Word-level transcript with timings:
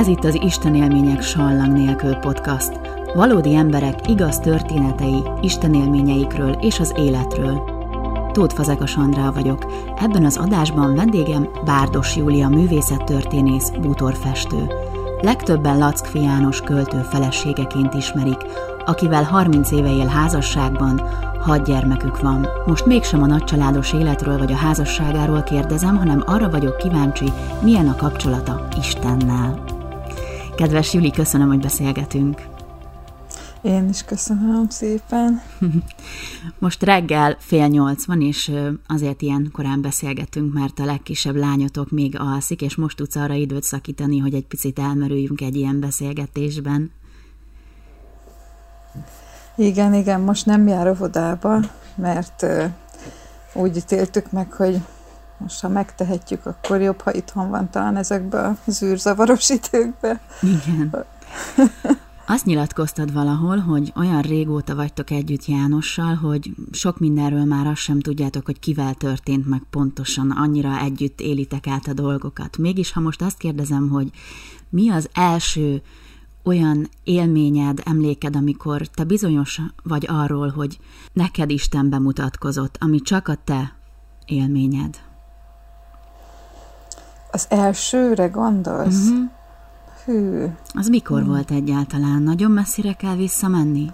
Ez 0.00 0.06
itt 0.06 0.24
az 0.24 0.38
Isten 0.42 0.74
élmények 0.74 1.22
sallang 1.22 1.72
nélkül 1.72 2.14
podcast. 2.14 2.80
Valódi 3.14 3.54
emberek 3.54 4.08
igaz 4.08 4.38
történetei, 4.38 5.22
Isten 5.40 5.74
élményeikről 5.74 6.56
és 6.60 6.80
az 6.80 6.92
életről. 6.96 7.62
Tóth 8.32 8.54
Fazekas 8.54 8.96
Andrá 8.96 9.30
vagyok. 9.30 9.72
Ebben 9.96 10.24
az 10.24 10.36
adásban 10.36 10.94
vendégem 10.94 11.48
Bárdos 11.64 12.16
Júlia 12.16 12.48
művészettörténész, 12.48 13.70
bútorfestő. 13.80 14.66
Legtöbben 15.20 15.78
Lackfi 15.78 16.22
János 16.22 16.60
költő 16.60 17.02
feleségeként 17.02 17.94
ismerik, 17.94 18.40
akivel 18.84 19.22
30 19.22 19.70
éve 19.70 19.92
él 19.92 20.06
házasságban, 20.06 21.02
hat 21.40 21.64
gyermekük 21.64 22.20
van. 22.20 22.46
Most 22.66 22.86
mégsem 22.86 23.22
a 23.22 23.26
nagycsaládos 23.26 23.92
életről 23.92 24.38
vagy 24.38 24.52
a 24.52 24.56
házasságáról 24.56 25.42
kérdezem, 25.42 25.96
hanem 25.96 26.22
arra 26.26 26.50
vagyok 26.50 26.76
kíváncsi, 26.76 27.32
milyen 27.62 27.88
a 27.88 27.96
kapcsolata 27.96 28.68
Istennel. 28.78 29.69
Kedves 30.60 30.94
Juli, 30.94 31.10
köszönöm, 31.10 31.48
hogy 31.48 31.60
beszélgetünk. 31.60 32.42
Én 33.62 33.88
is 33.88 34.04
köszönöm 34.04 34.68
szépen. 34.68 35.42
Most 36.58 36.82
reggel 36.82 37.36
fél 37.38 37.66
nyolc 37.66 38.06
van, 38.06 38.20
és 38.20 38.52
azért 38.86 39.22
ilyen 39.22 39.48
korán 39.52 39.80
beszélgetünk, 39.80 40.52
mert 40.52 40.78
a 40.78 40.84
legkisebb 40.84 41.34
lányotok 41.34 41.90
még 41.90 42.16
alszik, 42.18 42.62
és 42.62 42.76
most 42.76 42.96
tudsz 42.96 43.16
arra 43.16 43.34
időt 43.34 43.62
szakítani, 43.62 44.18
hogy 44.18 44.34
egy 44.34 44.46
picit 44.46 44.78
elmerüljünk 44.78 45.40
egy 45.40 45.56
ilyen 45.56 45.80
beszélgetésben. 45.80 46.90
Igen, 49.56 49.94
igen, 49.94 50.20
most 50.20 50.46
nem 50.46 50.66
jár 50.66 50.88
óvodába, 50.88 51.60
mert 51.94 52.46
úgy 53.52 53.76
ítéltük 53.76 54.32
meg, 54.32 54.52
hogy 54.52 54.80
most 55.40 55.60
ha 55.60 55.68
megtehetjük, 55.68 56.46
akkor 56.46 56.80
jobb, 56.80 57.00
ha 57.00 57.14
itthon 57.14 57.50
van 57.50 57.70
talán 57.70 57.96
ezekben 57.96 58.44
a 58.44 58.70
zűrzavaros 58.70 59.50
időkben. 59.50 60.20
Igen. 60.42 60.94
Azt 62.26 62.44
nyilatkoztad 62.44 63.12
valahol, 63.12 63.58
hogy 63.58 63.92
olyan 63.96 64.22
régóta 64.22 64.74
vagytok 64.74 65.10
együtt 65.10 65.44
Jánossal, 65.44 66.14
hogy 66.14 66.50
sok 66.72 66.98
mindenről 66.98 67.44
már 67.44 67.66
azt 67.66 67.80
sem 67.80 68.00
tudjátok, 68.00 68.44
hogy 68.44 68.58
kivel 68.58 68.94
történt 68.94 69.48
meg 69.48 69.62
pontosan, 69.70 70.30
annyira 70.30 70.78
együtt 70.78 71.20
élitek 71.20 71.66
át 71.66 71.86
a 71.86 71.92
dolgokat. 71.92 72.58
Mégis, 72.58 72.92
ha 72.92 73.00
most 73.00 73.22
azt 73.22 73.38
kérdezem, 73.38 73.88
hogy 73.88 74.10
mi 74.68 74.90
az 74.90 75.08
első 75.12 75.82
olyan 76.44 76.88
élményed, 77.04 77.80
emléked, 77.84 78.36
amikor 78.36 78.86
te 78.86 79.04
bizonyos 79.04 79.60
vagy 79.82 80.06
arról, 80.08 80.48
hogy 80.48 80.78
neked 81.12 81.50
Isten 81.50 81.90
bemutatkozott, 81.90 82.76
ami 82.80 83.00
csak 83.00 83.28
a 83.28 83.34
te 83.44 83.76
élményed? 84.24 85.09
Az 87.30 87.46
elsőre 87.48 88.26
gondolsz? 88.26 89.08
Uh-huh. 89.08 89.30
Hű. 90.04 90.46
Az 90.74 90.88
mikor 90.88 91.20
hmm. 91.20 91.28
volt 91.28 91.50
egyáltalán? 91.50 92.22
Nagyon 92.22 92.50
messzire 92.50 92.92
kell 92.92 93.14
visszamenni? 93.14 93.90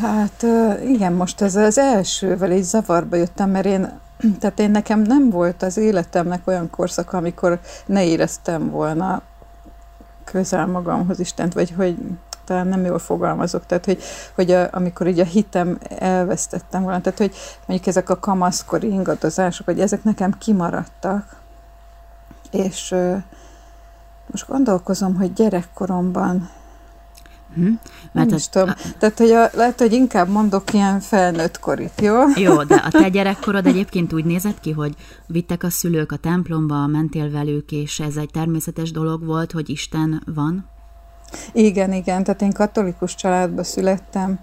Hát 0.00 0.44
igen, 0.86 1.12
most 1.12 1.40
ez 1.40 1.56
az 1.56 1.78
elsővel 1.78 2.52
így 2.52 2.62
zavarba 2.62 3.16
jöttem, 3.16 3.50
mert 3.50 3.66
én, 3.66 4.00
tehát 4.40 4.60
én 4.60 4.70
nekem 4.70 5.00
nem 5.00 5.30
volt 5.30 5.62
az 5.62 5.76
életemnek 5.76 6.46
olyan 6.46 6.70
korszaka, 6.70 7.16
amikor 7.16 7.60
ne 7.86 8.04
éreztem 8.04 8.70
volna 8.70 9.22
közel 10.24 10.66
magamhoz 10.66 11.18
Istent, 11.18 11.52
vagy 11.52 11.70
hogy 11.76 11.96
talán 12.44 12.66
nem 12.66 12.84
jól 12.84 12.98
fogalmazok, 12.98 13.66
tehát 13.66 13.84
hogy, 13.84 14.02
hogy 14.34 14.50
a, 14.50 14.68
amikor 14.72 15.06
így 15.06 15.20
a 15.20 15.24
hitem 15.24 15.78
elvesztettem 15.88 16.82
volna, 16.82 17.00
tehát 17.00 17.18
hogy 17.18 17.34
mondjuk 17.66 17.88
ezek 17.88 18.10
a 18.10 18.18
kamaszkori 18.18 18.88
ingadozások, 18.88 19.66
hogy 19.66 19.80
ezek 19.80 20.04
nekem 20.04 20.38
kimaradtak, 20.38 21.36
és 22.50 22.94
most 24.26 24.48
gondolkozom, 24.48 25.14
hogy 25.14 25.32
gyerekkoromban 25.32 26.50
Hm? 27.54 27.72
Mert 28.12 28.28
nem 28.28 28.36
is 28.36 28.48
tudom. 28.48 28.68
A... 28.68 28.74
Tehát, 28.98 29.18
hogy 29.18 29.30
a, 29.30 29.48
lehet, 29.52 29.78
hogy 29.78 29.92
inkább 29.92 30.28
mondok 30.28 30.72
ilyen 30.72 31.00
felnőtt 31.00 31.58
korit, 31.58 32.00
jó? 32.00 32.14
Jó, 32.34 32.62
de 32.62 32.74
a 32.74 32.90
te 32.90 33.08
gyerekkorod 33.18 33.66
egyébként 33.66 34.12
úgy 34.12 34.24
nézett 34.24 34.60
ki, 34.60 34.70
hogy 34.70 34.94
vittek 35.26 35.62
a 35.62 35.70
szülők 35.70 36.12
a 36.12 36.16
templomba, 36.16 36.86
mentél 36.86 37.30
velük, 37.30 37.72
és 37.72 38.00
ez 38.00 38.16
egy 38.16 38.30
természetes 38.30 38.90
dolog 38.90 39.24
volt, 39.24 39.52
hogy 39.52 39.70
Isten 39.70 40.22
van? 40.34 40.72
Igen, 41.52 41.92
igen. 41.92 42.24
Tehát 42.24 42.42
én 42.42 42.52
katolikus 42.52 43.14
családba 43.14 43.64
születtem, 43.64 44.38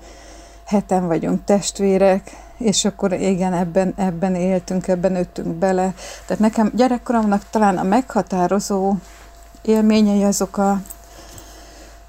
heten 0.66 1.08
vagyunk 1.08 1.44
testvérek, 1.44 2.32
és 2.58 2.86
akkor 2.86 3.14
igen, 3.14 3.54
ebben, 3.54 3.94
ebben 3.96 4.36
éltünk, 4.36 4.88
ebben 4.88 5.16
öttünk 5.16 5.56
bele. 5.56 5.94
Tehát 6.26 6.42
nekem 6.42 6.72
gyerekkoromnak 6.76 7.50
talán 7.50 7.78
a 7.78 7.84
meghatározó 7.84 8.96
élményei 9.62 10.24
azok 10.24 10.58
a 10.58 10.82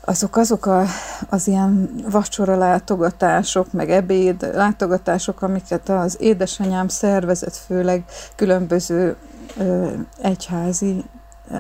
azok 0.05 0.37
azok 0.37 0.67
a, 0.67 0.85
az 1.29 1.47
ilyen 1.49 1.91
vacsora 2.11 2.57
látogatások, 2.57 3.73
meg 3.73 3.91
ebéd 3.91 4.51
látogatások, 4.55 5.43
amiket 5.43 5.89
az 5.89 6.17
édesanyám 6.21 6.89
szervezett, 6.89 7.57
főleg 7.57 8.05
különböző 8.37 9.17
ö, 9.57 9.91
egyházi 10.23 11.05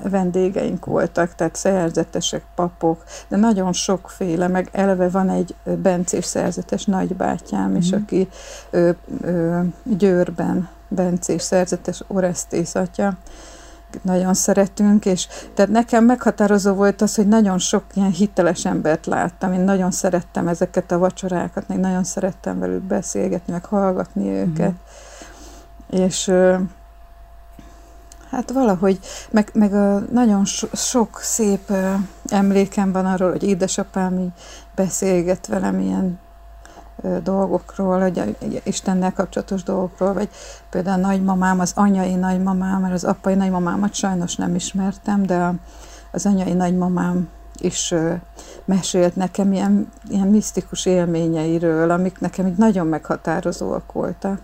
vendégeink 0.03 0.85
voltak, 0.85 1.35
tehát 1.35 1.55
szerzetesek, 1.55 2.43
papok, 2.55 3.05
de 3.29 3.37
nagyon 3.37 3.73
sokféle, 3.73 4.49
meg 4.49 4.69
eleve 4.73 5.09
van 5.09 5.31
egy 5.31 5.55
bencés 5.83 6.25
szerzetes 6.25 6.85
nagybátyám 6.85 7.71
mm. 7.71 7.77
is, 7.77 7.91
mhm. 7.91 8.03
aki 8.03 8.29
ö, 8.71 8.91
ö, 9.21 9.61
Győrben 9.83 10.69
bencés 10.89 11.43
szerzetes 11.43 12.03
Oresztész 12.07 12.75
atya, 12.75 13.17
nagyon 14.03 14.35
szeretünk, 14.35 15.07
és 15.07 15.29
tehát 15.55 15.71
nekem 15.71 16.05
meghatározó 16.05 16.73
volt 16.73 17.03
az, 17.03 17.15
hogy 17.15 17.29
nagyon 17.29 17.59
sok 17.59 17.85
ilyen 17.95 18.11
hiteles 18.11 18.65
embert 18.65 19.07
láttam, 19.07 19.53
én 19.53 19.61
nagyon 19.61 19.91
szerettem 19.91 20.49
ezeket 20.49 20.93
a 20.93 20.99
vacsorákat, 20.99 21.69
még 21.69 21.79
nagyon 21.79 22.05
szerettem 22.05 22.59
velük 22.59 22.83
beszélgetni, 22.83 23.53
meg 23.53 23.65
hallgatni 23.65 24.29
őket, 24.29 24.73
mm. 24.73 25.99
és 25.99 26.33
hát 28.33 28.51
valahogy, 28.51 28.99
meg, 29.31 29.51
meg 29.55 29.75
a 29.75 30.03
nagyon 30.13 30.45
so, 30.45 30.67
sok 30.73 31.19
szép 31.21 31.73
emlékem 32.27 32.93
van 32.93 33.07
arról, 33.07 33.31
hogy 33.31 33.43
édesapám 33.43 34.19
így 34.19 34.33
beszélget 34.75 35.47
velem 35.47 35.81
ilyen 35.81 36.19
dolgokról, 37.23 38.01
hogy 38.01 38.37
Istennel 38.65 39.13
kapcsolatos 39.13 39.63
dolgokról, 39.63 40.13
vagy 40.13 40.29
például 40.71 41.05
a 41.05 41.07
nagymamám, 41.07 41.61
az 41.61 41.73
anyai 41.75 42.15
nagymamám, 42.15 42.81
mert 42.81 42.95
az 42.95 43.05
apai 43.05 43.35
nagymamámat 43.35 43.95
sajnos 43.95 44.37
nem 44.37 44.55
ismertem, 44.55 45.27
de 45.27 45.55
az 46.11 46.27
anyai 46.27 46.53
nagymamám 46.53 47.29
is 47.59 47.95
mesélt 48.65 49.17
nekem 49.17 49.53
ilyen, 49.53 49.89
ilyen 50.09 50.29
misztikus 50.29 50.87
élményeiről, 50.87 51.91
amik 51.91 52.21
nekem 52.21 52.47
így 52.47 52.57
nagyon 52.57 52.87
meghatározóak 52.87 53.93
voltak. 53.93 54.41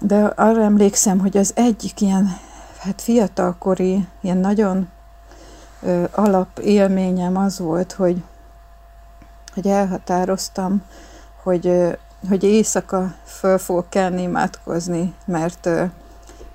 De 0.00 0.24
arra 0.24 0.62
emlékszem, 0.62 1.18
hogy 1.18 1.36
az 1.36 1.52
egyik 1.54 2.00
ilyen 2.00 2.36
hát 2.78 3.00
fiatalkori, 3.00 4.06
ilyen 4.20 4.36
nagyon 4.36 4.88
ö, 5.82 6.04
alap 6.12 6.58
élményem 6.58 7.36
az 7.36 7.58
volt, 7.58 7.92
hogy 7.92 8.22
hogy 9.54 9.66
elhatároztam, 9.68 10.82
hogy, 11.42 11.96
hogy 12.28 12.42
éjszaka 12.42 13.14
föl 13.24 13.58
fogok 13.58 13.90
kelni 13.90 14.22
imádkozni, 14.22 15.14
mert 15.24 15.68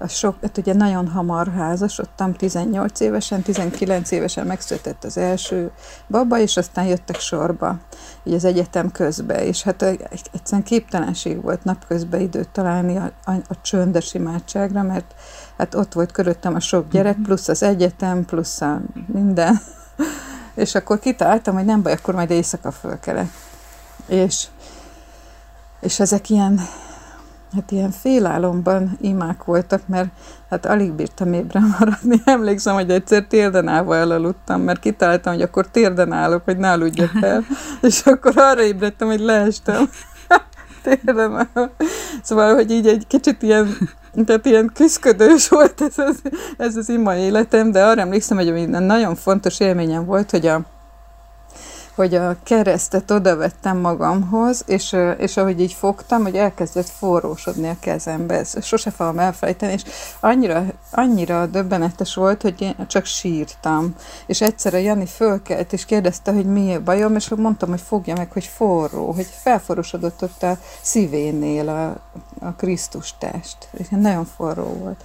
a 0.01 0.07
sok, 0.07 0.35
hát 0.41 0.57
ugye 0.57 0.73
nagyon 0.73 1.07
hamar 1.07 1.47
házasodtam, 1.53 2.33
18 2.33 2.99
évesen, 2.99 3.41
19 3.41 4.11
évesen 4.11 4.47
megszületett 4.47 5.03
az 5.03 5.17
első 5.17 5.71
baba, 6.07 6.39
és 6.39 6.57
aztán 6.57 6.85
jöttek 6.85 7.19
sorba, 7.19 7.77
így 8.23 8.33
az 8.33 8.45
egyetem 8.45 8.91
közbe, 8.91 9.45
és 9.45 9.63
hát 9.63 9.81
egyszerűen 10.31 10.63
képtelenség 10.63 11.41
volt 11.41 11.63
napközben 11.63 12.19
időt 12.19 12.49
találni 12.49 12.97
a, 12.97 13.11
a, 13.23 13.31
a 13.31 13.61
csöndes 13.61 14.13
imádságra, 14.13 14.83
mert 14.83 15.13
hát 15.57 15.75
ott 15.75 15.93
volt 15.93 16.11
körülöttem 16.11 16.55
a 16.55 16.59
sok 16.59 16.89
gyerek, 16.89 17.15
mhm. 17.15 17.25
plusz 17.25 17.47
az 17.47 17.63
egyetem, 17.63 18.25
plusz 18.25 18.61
a 18.61 18.81
minden, 19.05 19.59
és 20.55 20.75
akkor 20.75 20.99
kitaláltam, 20.99 21.55
hogy 21.55 21.65
nem 21.65 21.81
baj, 21.81 21.93
akkor 21.93 22.13
majd 22.13 22.29
éjszaka 22.29 22.71
fölkelek. 22.71 23.29
És, 24.07 24.47
és 25.79 25.99
ezek 25.99 26.29
ilyen, 26.29 26.59
hát 27.53 27.71
ilyen 27.71 27.91
félálomban 27.91 28.97
imák 29.01 29.43
voltak, 29.43 29.81
mert 29.87 30.09
hát 30.49 30.65
alig 30.65 30.91
bírtam 30.91 31.33
ébren 31.33 31.75
maradni. 31.79 32.21
Emlékszem, 32.35 32.73
hogy 32.73 32.89
egyszer 32.89 33.23
térden 33.23 33.67
állva 33.67 33.95
elaludtam, 33.95 34.61
mert 34.61 34.79
kitaláltam, 34.79 35.33
hogy 35.33 35.41
akkor 35.41 35.67
térden 35.67 36.11
állok, 36.11 36.41
hogy 36.45 36.57
ne 36.57 36.71
aludjak 36.71 37.11
el. 37.21 37.43
és 37.81 38.01
akkor 38.05 38.33
arra 38.35 38.61
ébredtem, 38.61 39.07
hogy 39.07 39.19
leestem. 39.19 39.89
térden 40.83 41.31
állva. 41.31 41.71
Szóval, 42.23 42.53
hogy 42.53 42.71
így 42.71 42.87
egy 42.87 43.07
kicsit 43.07 43.41
ilyen 43.41 43.77
tehát 44.25 44.45
ilyen 44.45 44.71
küzdködős 44.73 45.49
volt 45.49 45.81
ez 45.81 45.97
az, 45.97 46.21
ez 46.57 46.75
az 46.75 46.89
ima 46.89 47.15
életem, 47.15 47.71
de 47.71 47.85
arra 47.85 48.01
emlékszem, 48.01 48.37
hogy 48.37 48.69
nagyon 48.69 49.15
fontos 49.15 49.59
élményem 49.59 50.05
volt, 50.05 50.31
hogy 50.31 50.45
a 50.45 50.61
hogy 51.99 52.15
a 52.15 52.35
keresztet 52.43 53.11
oda 53.11 53.35
vettem 53.35 53.77
magamhoz, 53.77 54.63
és, 54.65 54.95
és 55.17 55.37
ahogy 55.37 55.61
így 55.61 55.73
fogtam, 55.73 56.21
hogy 56.21 56.35
elkezdett 56.35 56.89
forrósodni 56.89 57.69
a 57.69 57.75
kezembe. 57.79 58.35
Ezt 58.35 58.63
sose 58.63 58.91
fogom 58.91 59.19
elfelejteni, 59.19 59.73
és 59.73 59.83
annyira, 60.19 60.63
annyira 60.91 61.45
döbbenetes 61.45 62.15
volt, 62.15 62.41
hogy 62.41 62.61
én 62.61 62.75
csak 62.87 63.05
sírtam. 63.05 63.95
És 64.25 64.41
egyszerre 64.41 64.79
Jani 64.79 65.05
fölkelt, 65.05 65.73
és 65.73 65.85
kérdezte, 65.85 66.31
hogy 66.31 66.45
mi 66.45 66.73
a 66.73 66.83
bajom, 66.83 67.15
és 67.15 67.29
mondtam, 67.29 67.69
hogy 67.69 67.81
fogja 67.81 68.15
meg, 68.15 68.31
hogy 68.31 68.45
forró, 68.45 69.11
hogy 69.11 69.27
felforosodott 69.41 70.21
ott 70.23 70.43
a 70.43 70.57
szívénél 70.81 71.69
a, 71.69 71.89
a 72.45 72.51
Krisztus 72.57 73.13
test. 73.17 73.57
És 73.71 73.87
nagyon 73.89 74.25
forró 74.25 74.63
volt. 74.63 75.03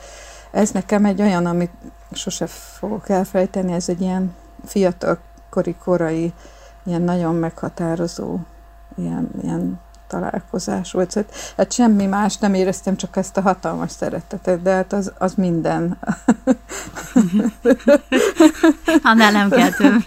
Ez 0.50 0.70
nekem 0.70 1.04
egy 1.04 1.20
olyan, 1.20 1.46
amit 1.46 1.72
sose 2.12 2.46
fogok 2.46 3.08
elfelejteni, 3.08 3.72
ez 3.72 3.88
egy 3.88 4.00
ilyen 4.00 4.34
fiatalkori, 4.64 5.74
korai, 5.84 6.32
ilyen 6.84 7.02
nagyon 7.02 7.34
meghatározó 7.34 8.38
ilyen, 8.96 9.30
ilyen 9.42 9.80
találkozás 10.08 10.92
volt. 10.92 11.10
Szóval, 11.10 11.30
hát 11.56 11.72
semmi 11.72 12.06
más 12.06 12.36
nem 12.36 12.54
éreztem, 12.54 12.96
csak 12.96 13.16
ezt 13.16 13.36
a 13.36 13.40
hatalmas 13.40 13.90
szeretetet, 13.90 14.62
de 14.62 14.72
hát 14.72 14.92
az, 14.92 15.12
az 15.18 15.34
minden. 15.34 15.98
Annál 19.02 19.32
nem 19.32 19.50
kell 19.50 19.70
több. 19.70 20.02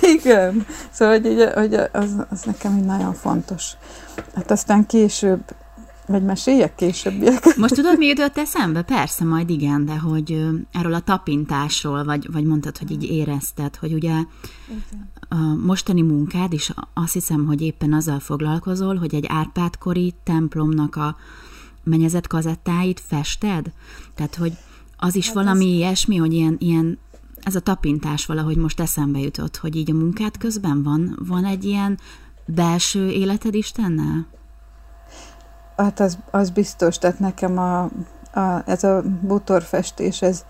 Igen. 0.00 0.66
Szóval, 0.90 1.20
hogy, 1.20 1.50
hogy 1.54 1.74
az, 1.74 2.16
az 2.30 2.42
nekem 2.42 2.76
így 2.76 2.84
nagyon 2.84 3.14
fontos. 3.14 3.72
Hát 4.34 4.50
aztán 4.50 4.86
később 4.86 5.40
vagy 6.06 6.22
meséljek 6.22 6.74
későbbiek? 6.74 7.56
Most 7.56 7.74
tudod, 7.74 7.98
mi 7.98 8.06
jutott 8.06 8.38
eszembe? 8.38 8.82
Persze, 8.82 9.24
majd 9.24 9.50
igen, 9.50 9.84
de 9.84 9.98
hogy 9.98 10.46
erről 10.72 10.94
a 10.94 11.00
tapintásról, 11.00 12.04
vagy, 12.04 12.32
vagy 12.32 12.44
mondtad, 12.44 12.78
hogy 12.78 12.90
így 12.90 13.02
érezted, 13.02 13.76
hogy 13.76 13.92
ugye 13.92 14.10
igen. 14.10 15.10
A 15.32 15.54
mostani 15.64 16.02
munkád 16.02 16.52
is 16.52 16.72
azt 16.94 17.12
hiszem, 17.12 17.46
hogy 17.46 17.60
éppen 17.60 17.92
azzal 17.92 18.20
foglalkozol, 18.20 18.96
hogy 18.96 19.14
egy 19.14 19.26
Árpádkori 19.28 20.14
templomnak 20.24 20.96
a 20.96 21.16
menyezett 21.82 22.26
kazettáit 22.26 23.00
fested? 23.00 23.72
Tehát, 24.14 24.34
hogy 24.34 24.56
az 24.96 25.14
is 25.14 25.26
hát 25.26 25.34
valami 25.34 25.64
ez... 25.64 25.70
ilyesmi, 25.70 26.16
hogy 26.16 26.32
ilyen, 26.32 26.56
ilyen 26.58 26.98
ez 27.42 27.54
a 27.54 27.60
tapintás 27.60 28.26
valahogy 28.26 28.56
most 28.56 28.80
eszembe 28.80 29.18
jutott, 29.18 29.56
hogy 29.56 29.76
így 29.76 29.90
a 29.90 29.94
munkát 29.94 30.38
közben 30.38 30.82
van, 30.82 31.18
van 31.26 31.44
egy 31.44 31.64
ilyen 31.64 31.98
belső 32.46 33.08
életed 33.08 33.54
Istennel? 33.54 34.26
Hát 35.76 36.00
az, 36.00 36.18
az 36.30 36.50
biztos, 36.50 36.98
tehát 36.98 37.18
nekem 37.18 37.58
a, 37.58 37.82
a, 38.40 38.62
ez 38.66 38.84
a 38.84 39.02
bútorfestés, 39.20 40.22
ez, 40.22 40.44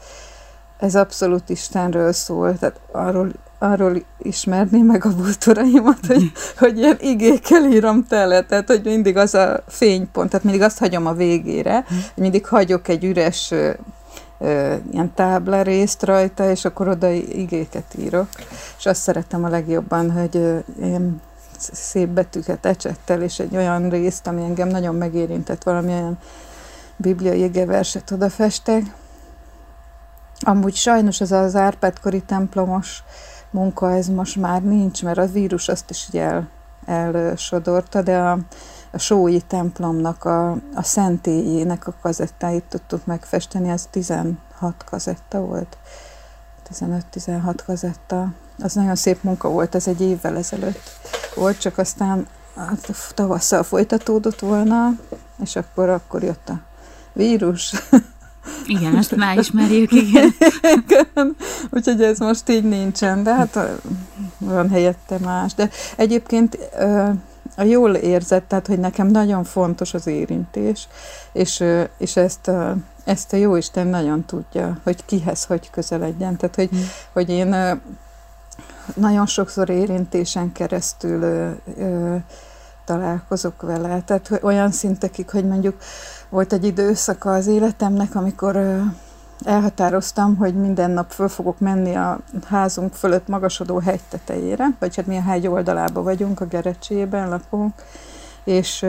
ez 0.79 0.94
abszolút 0.94 1.49
Istenről 1.49 2.12
szól, 2.12 2.58
tehát 2.58 2.81
arról, 2.93 3.32
arról 3.62 4.03
ismerni 4.19 4.81
meg 4.81 5.05
a 5.05 5.14
bútoraimat, 5.14 6.06
hogy, 6.06 6.32
hogy 6.59 6.79
ilyen 6.79 6.97
igékkel 7.00 7.64
írom 7.64 8.06
tele, 8.06 8.43
tehát 8.43 8.67
hogy 8.67 8.81
mindig 8.85 9.17
az 9.17 9.35
a 9.35 9.61
fénypont, 9.69 10.31
tehát 10.31 10.44
mindig 10.44 10.62
azt 10.62 10.79
hagyom 10.79 11.06
a 11.06 11.12
végére, 11.12 11.85
hogy 11.88 12.23
mindig 12.23 12.47
hagyok 12.47 12.88
egy 12.88 13.05
üres 13.05 13.53
ilyen 14.91 15.12
táblarészt 15.14 16.03
rajta, 16.03 16.50
és 16.50 16.64
akkor 16.64 16.88
oda 16.88 17.11
igéket 17.11 17.94
írok. 17.99 18.29
És 18.79 18.87
azt 18.87 19.00
szeretem 19.00 19.44
a 19.44 19.49
legjobban, 19.49 20.11
hogy 20.11 20.62
én 20.82 21.20
szép 21.73 22.08
betűket 22.08 22.67
ecsettel, 22.67 23.23
és 23.23 23.38
egy 23.38 23.56
olyan 23.56 23.88
részt, 23.88 24.26
ami 24.26 24.43
engem 24.43 24.69
nagyon 24.69 24.94
megérintett, 24.94 25.62
valamilyen 25.62 26.19
bibliai 26.97 27.38
égeverset 27.38 28.11
odafestek. 28.11 28.82
Amúgy 30.41 30.75
sajnos 30.75 31.20
ez 31.20 31.32
az 31.32 31.56
Árpád-kori 31.56 32.20
templomos 32.20 33.03
munka, 33.52 33.93
ez 33.93 34.08
most 34.08 34.37
már 34.37 34.62
nincs, 34.62 35.02
mert 35.02 35.19
a 35.19 35.26
vírus 35.26 35.69
azt 35.69 35.90
is 35.90 36.08
így 36.08 36.20
el, 36.20 36.49
elsodorta, 36.87 38.02
de 38.02 38.19
a, 38.19 38.38
a 38.90 38.99
Sói 38.99 39.40
templomnak, 39.40 40.25
a, 40.25 40.50
a 40.50 40.82
szentélyének 40.82 41.87
a 41.87 41.94
kazettáit 42.02 42.64
tudtuk 42.69 43.06
megfesteni, 43.06 43.70
az 43.70 43.88
16 43.90 44.37
kazetta 44.84 45.40
volt. 45.40 45.76
15-16 46.75 47.58
kazetta. 47.66 48.32
Az 48.58 48.75
nagyon 48.75 48.94
szép 48.94 49.22
munka 49.22 49.49
volt, 49.49 49.75
ez 49.75 49.87
egy 49.87 50.00
évvel 50.00 50.37
ezelőtt 50.37 50.90
volt, 51.34 51.58
csak 51.58 51.78
aztán 51.78 52.26
hát, 52.56 52.90
tavasszal 53.14 53.62
folytatódott 53.62 54.40
volna, 54.40 54.90
és 55.43 55.56
akkor, 55.56 55.88
akkor 55.88 56.22
jött 56.22 56.48
a 56.48 56.60
vírus. 57.12 57.75
Igen, 58.67 58.97
ezt 58.97 59.17
már 59.17 59.39
ismerjük, 59.39 59.93
igen. 59.93 60.35
igen. 60.87 61.37
Úgyhogy 61.71 62.03
ez 62.03 62.19
most 62.19 62.49
így 62.49 62.65
nincsen, 62.65 63.23
de 63.23 63.35
hát 63.35 63.59
van 64.39 64.71
helyette 64.71 65.19
más. 65.19 65.55
De 65.55 65.71
egyébként 65.97 66.59
a 67.56 67.62
jól 67.62 67.94
érzett, 67.94 68.49
tehát 68.49 68.67
hogy 68.67 68.79
nekem 68.79 69.06
nagyon 69.06 69.44
fontos 69.44 69.94
az 69.94 70.06
érintés, 70.06 70.89
és, 71.33 71.65
és 71.99 72.17
ezt, 72.17 72.49
a, 72.49 72.77
ezt 73.05 73.33
a 73.33 73.37
Jóisten 73.37 73.87
nagyon 73.87 74.25
tudja, 74.25 74.79
hogy 74.83 75.05
kihez 75.05 75.44
hogy 75.44 75.71
közeledjen. 75.71 76.37
Tehát, 76.37 76.55
hogy, 76.55 76.69
hmm. 76.69 76.85
hogy 77.12 77.31
én 77.31 77.56
nagyon 78.94 79.27
sokszor 79.27 79.71
érintésen 79.71 80.53
keresztül 80.53 81.23
ö, 81.23 81.50
ö, 81.79 82.17
találkozok 82.85 83.62
vele. 83.62 84.03
Tehát 84.05 84.29
hogy 84.29 84.41
olyan 84.43 84.71
szintekig, 84.71 85.31
hogy 85.31 85.44
mondjuk 85.44 85.77
volt 86.32 86.52
egy 86.52 86.64
időszaka 86.64 87.32
az 87.32 87.46
életemnek, 87.46 88.14
amikor 88.14 88.82
elhatároztam, 89.44 90.37
hogy 90.37 90.55
minden 90.55 90.90
nap 90.90 91.11
föl 91.11 91.29
fogok 91.29 91.58
menni 91.58 91.94
a 91.94 92.20
házunk 92.46 92.94
fölött 92.94 93.29
magasodó 93.29 93.79
hegy 93.79 94.00
tetejére, 94.08 94.67
vagy 94.79 94.96
hát 94.96 95.06
mi 95.06 95.17
a 95.17 95.23
hegy 95.23 95.46
oldalába 95.46 96.02
vagyunk, 96.02 96.40
a 96.40 96.46
Gerecsében 96.46 97.29
lakunk, 97.29 97.73
és 98.44 98.87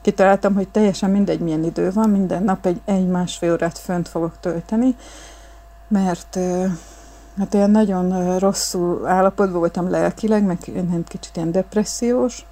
kitaláltam, 0.00 0.54
hogy 0.54 0.68
teljesen 0.68 1.10
mindegy, 1.10 1.40
milyen 1.40 1.64
idő 1.64 1.92
van, 1.92 2.10
minden 2.10 2.42
nap 2.42 2.66
egy, 2.66 2.80
egy-másfél 2.84 3.52
órát 3.52 3.78
fönt 3.78 4.08
fogok 4.08 4.40
tölteni, 4.40 4.96
mert 5.88 6.38
Hát 7.38 7.54
olyan 7.54 7.70
nagyon 7.70 8.38
rosszul 8.38 9.06
állapotban 9.06 9.58
voltam 9.58 9.90
lelkileg, 9.90 10.42
meg 10.42 10.58
kicsit 11.08 11.36
ilyen 11.36 11.52
depressziós, 11.52 12.46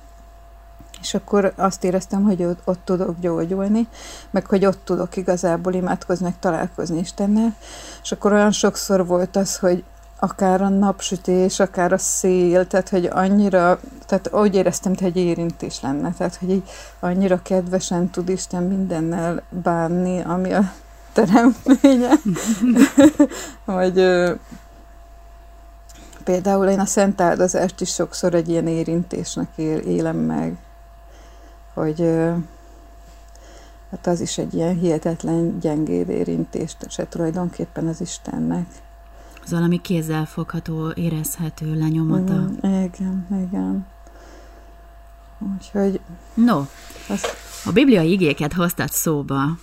és 1.06 1.14
akkor 1.14 1.52
azt 1.56 1.84
éreztem, 1.84 2.22
hogy 2.22 2.42
ott, 2.42 2.60
ott 2.64 2.80
tudok 2.84 3.20
gyógyulni, 3.20 3.88
meg 4.30 4.46
hogy 4.46 4.66
ott 4.66 4.84
tudok 4.84 5.16
igazából 5.16 5.74
imádkozni, 5.74 6.24
meg 6.24 6.38
találkozni 6.38 6.98
Istennel, 6.98 7.56
és 8.02 8.12
akkor 8.12 8.32
olyan 8.32 8.50
sokszor 8.52 9.06
volt 9.06 9.36
az, 9.36 9.56
hogy 9.58 9.84
akár 10.18 10.60
a 10.60 10.68
napsütés, 10.68 11.60
akár 11.60 11.92
a 11.92 11.98
szél, 11.98 12.66
tehát 12.66 12.88
hogy 12.88 13.08
annyira, 13.12 13.80
tehát 14.06 14.30
úgy 14.32 14.54
éreztem, 14.54 14.94
hogy 14.94 15.06
egy 15.06 15.16
érintés 15.16 15.80
lenne, 15.80 16.12
tehát 16.12 16.36
hogy 16.36 16.50
így 16.50 16.68
annyira 17.00 17.42
kedvesen 17.42 18.10
tud 18.10 18.28
Isten 18.28 18.62
mindennel 18.62 19.42
bánni, 19.48 20.20
ami 20.20 20.52
a 20.52 20.72
teremtménye, 21.12 22.10
vagy 23.64 24.04
Például 26.26 26.66
én 26.66 26.80
a 26.80 26.86
szent 26.86 27.20
áldozást 27.20 27.80
is 27.80 27.92
sokszor 27.92 28.34
egy 28.34 28.48
ilyen 28.48 28.66
érintésnek 28.66 29.48
él, 29.56 29.78
élem 29.78 30.16
meg, 30.16 30.56
hogy 31.76 32.00
hát 33.90 34.06
az 34.06 34.20
is 34.20 34.38
egy 34.38 34.54
ilyen 34.54 34.78
hihetetlen 34.78 35.58
gyengéd 35.58 36.08
érintés, 36.08 36.76
se 36.88 37.08
tulajdonképpen 37.08 37.86
az 37.86 38.00
Istennek. 38.00 38.66
Az 39.44 39.50
valami 39.50 39.80
kézzelfogható, 39.80 40.90
érezhető 40.94 41.74
lenyomata. 41.74 42.32
Mm, 42.32 42.82
igen, 42.82 43.26
igen. 43.48 43.86
Úgyhogy... 45.54 46.00
No, 46.34 46.58
az... 47.08 47.24
a 47.64 47.72
bibliai 47.72 48.10
igéket 48.12 48.52
hoztad 48.52 48.90
szóba. 48.90 49.58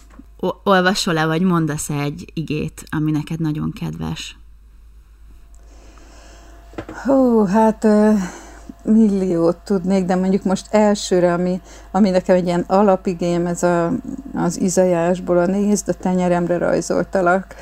Olvasol-e, 0.63 1.25
vagy 1.25 1.41
mondasz 1.41 1.89
-e 1.89 1.99
egy 1.99 2.31
igét, 2.33 2.83
ami 2.89 3.11
neked 3.11 3.39
nagyon 3.39 3.71
kedves? 3.71 4.37
Hú, 7.05 7.45
hát 7.45 7.87
milliót 8.83 9.57
tudnék, 9.57 10.05
de 10.05 10.15
mondjuk 10.15 10.43
most 10.43 10.65
elsőre, 10.69 11.33
ami, 11.33 11.61
ami 11.91 12.09
nekem 12.09 12.35
egy 12.35 12.45
ilyen 12.45 12.63
alapigém, 12.67 13.45
ez 13.45 13.63
a, 13.63 13.91
az 14.35 14.59
izajásból 14.59 15.37
a 15.37 15.45
nézd, 15.45 15.89
a 15.89 15.93
tenyeremre 15.93 16.57
rajzoltalak. 16.57 17.55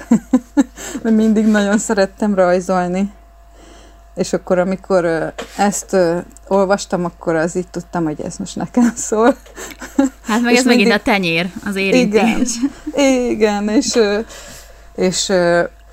Mert 1.04 1.16
mindig 1.16 1.46
nagyon 1.46 1.78
szerettem 1.78 2.36
rajzolni. 2.36 3.12
És 4.16 4.34
akkor, 4.34 4.60
amikor 4.60 5.34
ezt 5.58 5.98
olvastam, 6.48 7.06
akkor 7.06 7.36
az 7.36 7.56
így 7.56 7.68
tudtam, 7.68 8.04
hogy 8.04 8.22
ez 8.22 8.38
most 8.38 8.56
nekem 8.56 8.92
szól. 9.10 9.36
Hát 10.26 10.42
meg 10.42 10.56
ez 10.56 10.66
mindig... 10.66 10.66
megint 10.66 10.92
a 10.92 11.04
tenyér, 11.04 11.52
az 11.66 11.76
érintés. 11.76 12.50
Igen, 12.94 13.30
igen 13.30 13.70
és, 13.70 14.00
és 14.96 15.32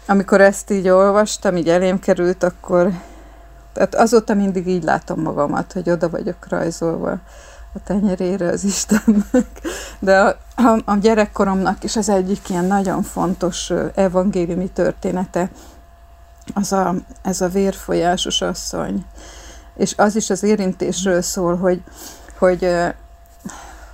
amikor 0.06 0.40
ezt 0.40 0.70
így 0.70 0.88
olvastam, 0.88 1.56
így 1.56 1.68
elém 1.68 1.98
került, 1.98 2.42
akkor 2.42 2.90
tehát 3.78 3.94
azóta 3.94 4.34
mindig 4.34 4.66
így 4.66 4.82
látom 4.82 5.20
magamat, 5.20 5.72
hogy 5.72 5.90
oda 5.90 6.08
vagyok 6.08 6.48
rajzolva 6.48 7.10
a 7.74 7.82
tenyerére 7.84 8.48
az 8.48 8.64
Istennek. 8.64 9.60
De 9.98 10.20
a, 10.20 10.36
a, 10.56 10.82
a 10.84 10.96
gyerekkoromnak 10.96 11.84
is 11.84 11.96
az 11.96 12.08
egyik 12.08 12.48
ilyen 12.48 12.64
nagyon 12.64 13.02
fontos 13.02 13.72
evangéliumi 13.94 14.68
története, 14.68 15.50
az 16.54 16.72
a, 16.72 16.94
ez 17.22 17.40
a 17.40 17.48
vérfolyásos 17.48 18.40
asszony. 18.40 19.04
és 19.76 19.94
az 19.96 20.16
is 20.16 20.30
az 20.30 20.42
érintésről 20.42 21.22
szól, 21.22 21.56
hogy, 21.56 21.82
hogy, 22.38 22.68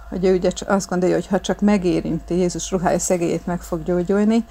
hogy 0.09 0.25
ő 0.25 0.35
ugye 0.35 0.51
azt 0.67 0.89
gondolja, 0.89 1.15
hogy 1.15 1.27
ha 1.27 1.41
csak 1.41 1.61
megérinti 1.61 2.35
Jézus 2.35 2.71
ruhája 2.71 2.99
szegélyét, 2.99 3.47
meg 3.47 3.61
fog 3.61 3.83
gyógyulni, 3.83 4.45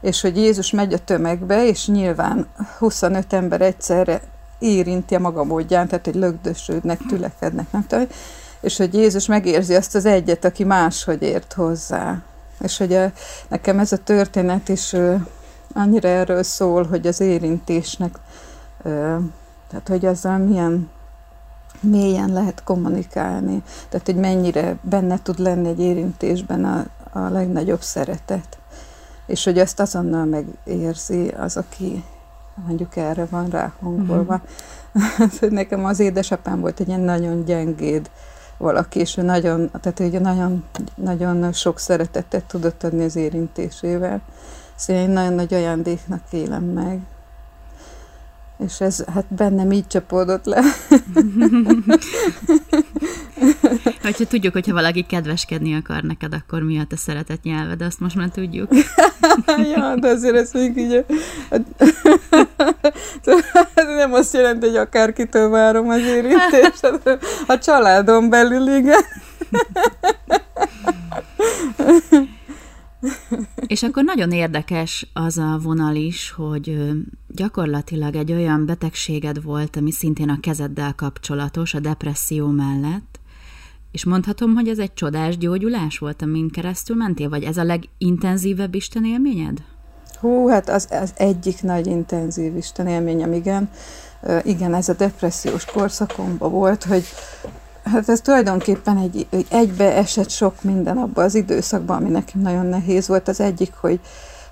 és 0.00 0.20
hogy 0.20 0.36
Jézus 0.36 0.70
megy 0.70 0.92
a 0.92 1.04
tömegbe, 1.04 1.66
és 1.66 1.86
nyilván 1.86 2.46
25 2.78 3.32
ember 3.32 3.60
egyszerre 3.60 4.20
érinti 4.60 5.14
a 5.14 5.18
maga 5.18 5.44
módján, 5.44 5.88
tehát 5.88 6.04
hogy 6.04 6.14
lögdösödnek, 6.14 6.98
tülekednek, 7.08 7.72
nem 7.72 7.86
tudom, 7.86 8.06
és 8.60 8.76
hogy 8.76 8.94
Jézus 8.94 9.26
megérzi 9.26 9.74
azt 9.74 9.94
az 9.94 10.04
egyet, 10.04 10.44
aki 10.44 10.64
máshogy 10.64 11.22
ért 11.22 11.52
hozzá. 11.52 12.22
És 12.60 12.78
hogy 12.78 12.92
a, 12.92 13.12
nekem 13.48 13.78
ez 13.78 13.92
a 13.92 13.96
történet 13.96 14.68
is 14.68 14.94
annyira 15.74 16.08
erről 16.08 16.42
szól, 16.42 16.86
hogy 16.86 17.06
az 17.06 17.20
érintésnek, 17.20 18.18
tehát 19.68 19.88
hogy 19.88 20.06
azzal 20.06 20.38
milyen 20.38 20.90
mélyen 21.80 22.32
lehet 22.32 22.64
kommunikálni, 22.64 23.62
tehát 23.88 24.06
hogy 24.06 24.16
mennyire 24.16 24.76
benne 24.82 25.22
tud 25.22 25.38
lenni 25.38 25.68
egy 25.68 25.80
érintésben 25.80 26.64
a, 26.64 26.86
a 27.12 27.28
legnagyobb 27.28 27.82
szeretet, 27.82 28.58
és 29.26 29.44
hogy 29.44 29.58
ezt 29.58 29.80
azonnal 29.80 30.24
megérzi 30.24 31.28
az, 31.28 31.56
aki 31.56 32.04
mondjuk 32.66 32.96
erre 32.96 33.26
van 33.30 33.48
ráhangolva. 33.48 34.40
Uh-huh. 34.92 35.50
Nekem 35.60 35.84
az 35.84 36.00
édesapám 36.00 36.60
volt 36.60 36.80
egy 36.80 36.88
ilyen 36.88 37.00
nagyon 37.00 37.44
gyengéd 37.44 38.10
valaki, 38.56 39.00
és 39.00 39.16
ő 39.16 39.22
nagyon, 39.22 39.70
tehát 39.80 40.00
ugye 40.00 40.20
nagyon, 40.20 40.64
nagyon 40.94 41.52
sok 41.52 41.78
szeretetet 41.78 42.44
tudott 42.44 42.84
adni 42.84 43.04
az 43.04 43.16
érintésével. 43.16 44.20
Szóval 44.74 45.02
én 45.02 45.10
nagyon 45.10 45.32
nagy 45.32 45.54
ajándéknak 45.54 46.22
élem 46.30 46.64
meg. 46.64 47.00
És 48.64 48.80
ez 48.80 49.04
hát 49.14 49.24
bennem 49.28 49.72
így 49.72 49.86
csapódott 49.86 50.44
le. 50.44 50.62
Hogyha 54.02 54.24
tudjuk, 54.24 54.52
hogyha 54.52 54.72
valaki 54.72 55.02
kedveskedni 55.02 55.74
akar 55.74 56.02
neked, 56.02 56.34
akkor 56.34 56.62
mi 56.62 56.78
a 56.78 56.84
te 56.88 56.96
szeretett 56.96 57.42
nyelved, 57.42 57.82
azt 57.82 58.00
most 58.00 58.16
már 58.16 58.28
tudjuk. 58.28 58.68
ja, 59.74 59.94
de 59.94 60.08
azért 60.08 60.36
ez 60.36 60.52
még 60.52 60.76
így... 60.76 61.04
nem 63.96 64.12
azt 64.12 64.34
jelenti, 64.34 64.66
hogy 64.66 64.76
akárkitől 64.76 65.48
várom 65.48 65.88
az 65.88 66.00
érintést, 66.00 67.00
a 67.46 67.58
családon 67.58 68.28
belül, 68.28 68.76
igen. 68.76 69.04
És 73.70 73.82
akkor 73.82 74.04
nagyon 74.04 74.32
érdekes 74.32 75.10
az 75.12 75.38
a 75.38 75.58
vonal 75.62 75.94
is, 75.94 76.30
hogy 76.30 76.90
gyakorlatilag 77.28 78.14
egy 78.16 78.32
olyan 78.32 78.66
betegséged 78.66 79.42
volt, 79.42 79.76
ami 79.76 79.92
szintén 79.92 80.28
a 80.28 80.40
kezeddel 80.40 80.94
kapcsolatos, 80.94 81.74
a 81.74 81.80
depresszió 81.80 82.46
mellett, 82.46 83.20
és 83.92 84.04
mondhatom, 84.04 84.54
hogy 84.54 84.68
ez 84.68 84.78
egy 84.78 84.94
csodás 84.94 85.38
gyógyulás 85.38 85.98
volt, 85.98 86.22
amin 86.22 86.50
keresztül 86.50 86.96
mentél, 86.96 87.28
vagy 87.28 87.42
ez 87.42 87.56
a 87.56 87.64
legintenzívebb 87.64 88.74
Isten 88.74 89.04
élményed? 89.04 89.58
Hú, 90.20 90.48
hát 90.48 90.68
az, 90.68 90.88
az 90.90 91.12
egyik 91.16 91.62
nagy 91.62 91.86
intenzív 91.86 92.56
Isten 92.56 92.86
élményem, 92.86 93.32
igen. 93.32 93.70
igen, 94.42 94.74
ez 94.74 94.88
a 94.88 94.94
depressziós 94.94 95.64
korszakomban 95.64 96.50
volt, 96.50 96.84
hogy 96.84 97.04
Hát 97.84 98.08
ez 98.08 98.20
tulajdonképpen 98.20 98.96
egy, 98.96 99.26
egy 99.30 99.46
egybe 99.50 99.96
esett 99.96 100.30
sok 100.30 100.62
minden 100.62 100.96
abban 100.96 101.24
az 101.24 101.34
időszakban, 101.34 101.96
ami 101.96 102.08
nekem 102.08 102.40
nagyon 102.40 102.66
nehéz 102.66 103.08
volt. 103.08 103.28
Az 103.28 103.40
egyik, 103.40 103.74
hogy, 103.74 104.00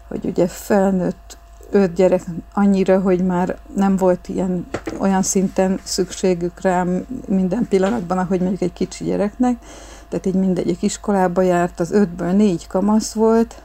hogy 0.08 0.25
ugye 0.25 0.47
felnőtt 0.47 1.38
öt 1.70 1.94
gyerek 1.94 2.23
annyira, 2.52 3.00
hogy 3.00 3.25
már 3.25 3.56
nem 3.75 3.97
volt 3.97 4.28
ilyen 4.28 4.66
olyan 4.99 5.23
szinten 5.23 5.80
szükségük 5.82 6.61
rám 6.61 7.06
minden 7.26 7.66
pillanatban, 7.68 8.18
ahogy 8.18 8.40
mondjuk 8.40 8.62
egy 8.62 8.73
kicsi 8.73 9.04
gyereknek. 9.04 9.56
Tehát 10.08 10.26
így 10.26 10.35
mindegyik 10.35 10.82
iskolába 10.82 11.42
járt, 11.42 11.80
az 11.80 11.92
ötből 11.92 12.30
négy 12.30 12.66
kamasz 12.66 13.12
volt, 13.12 13.62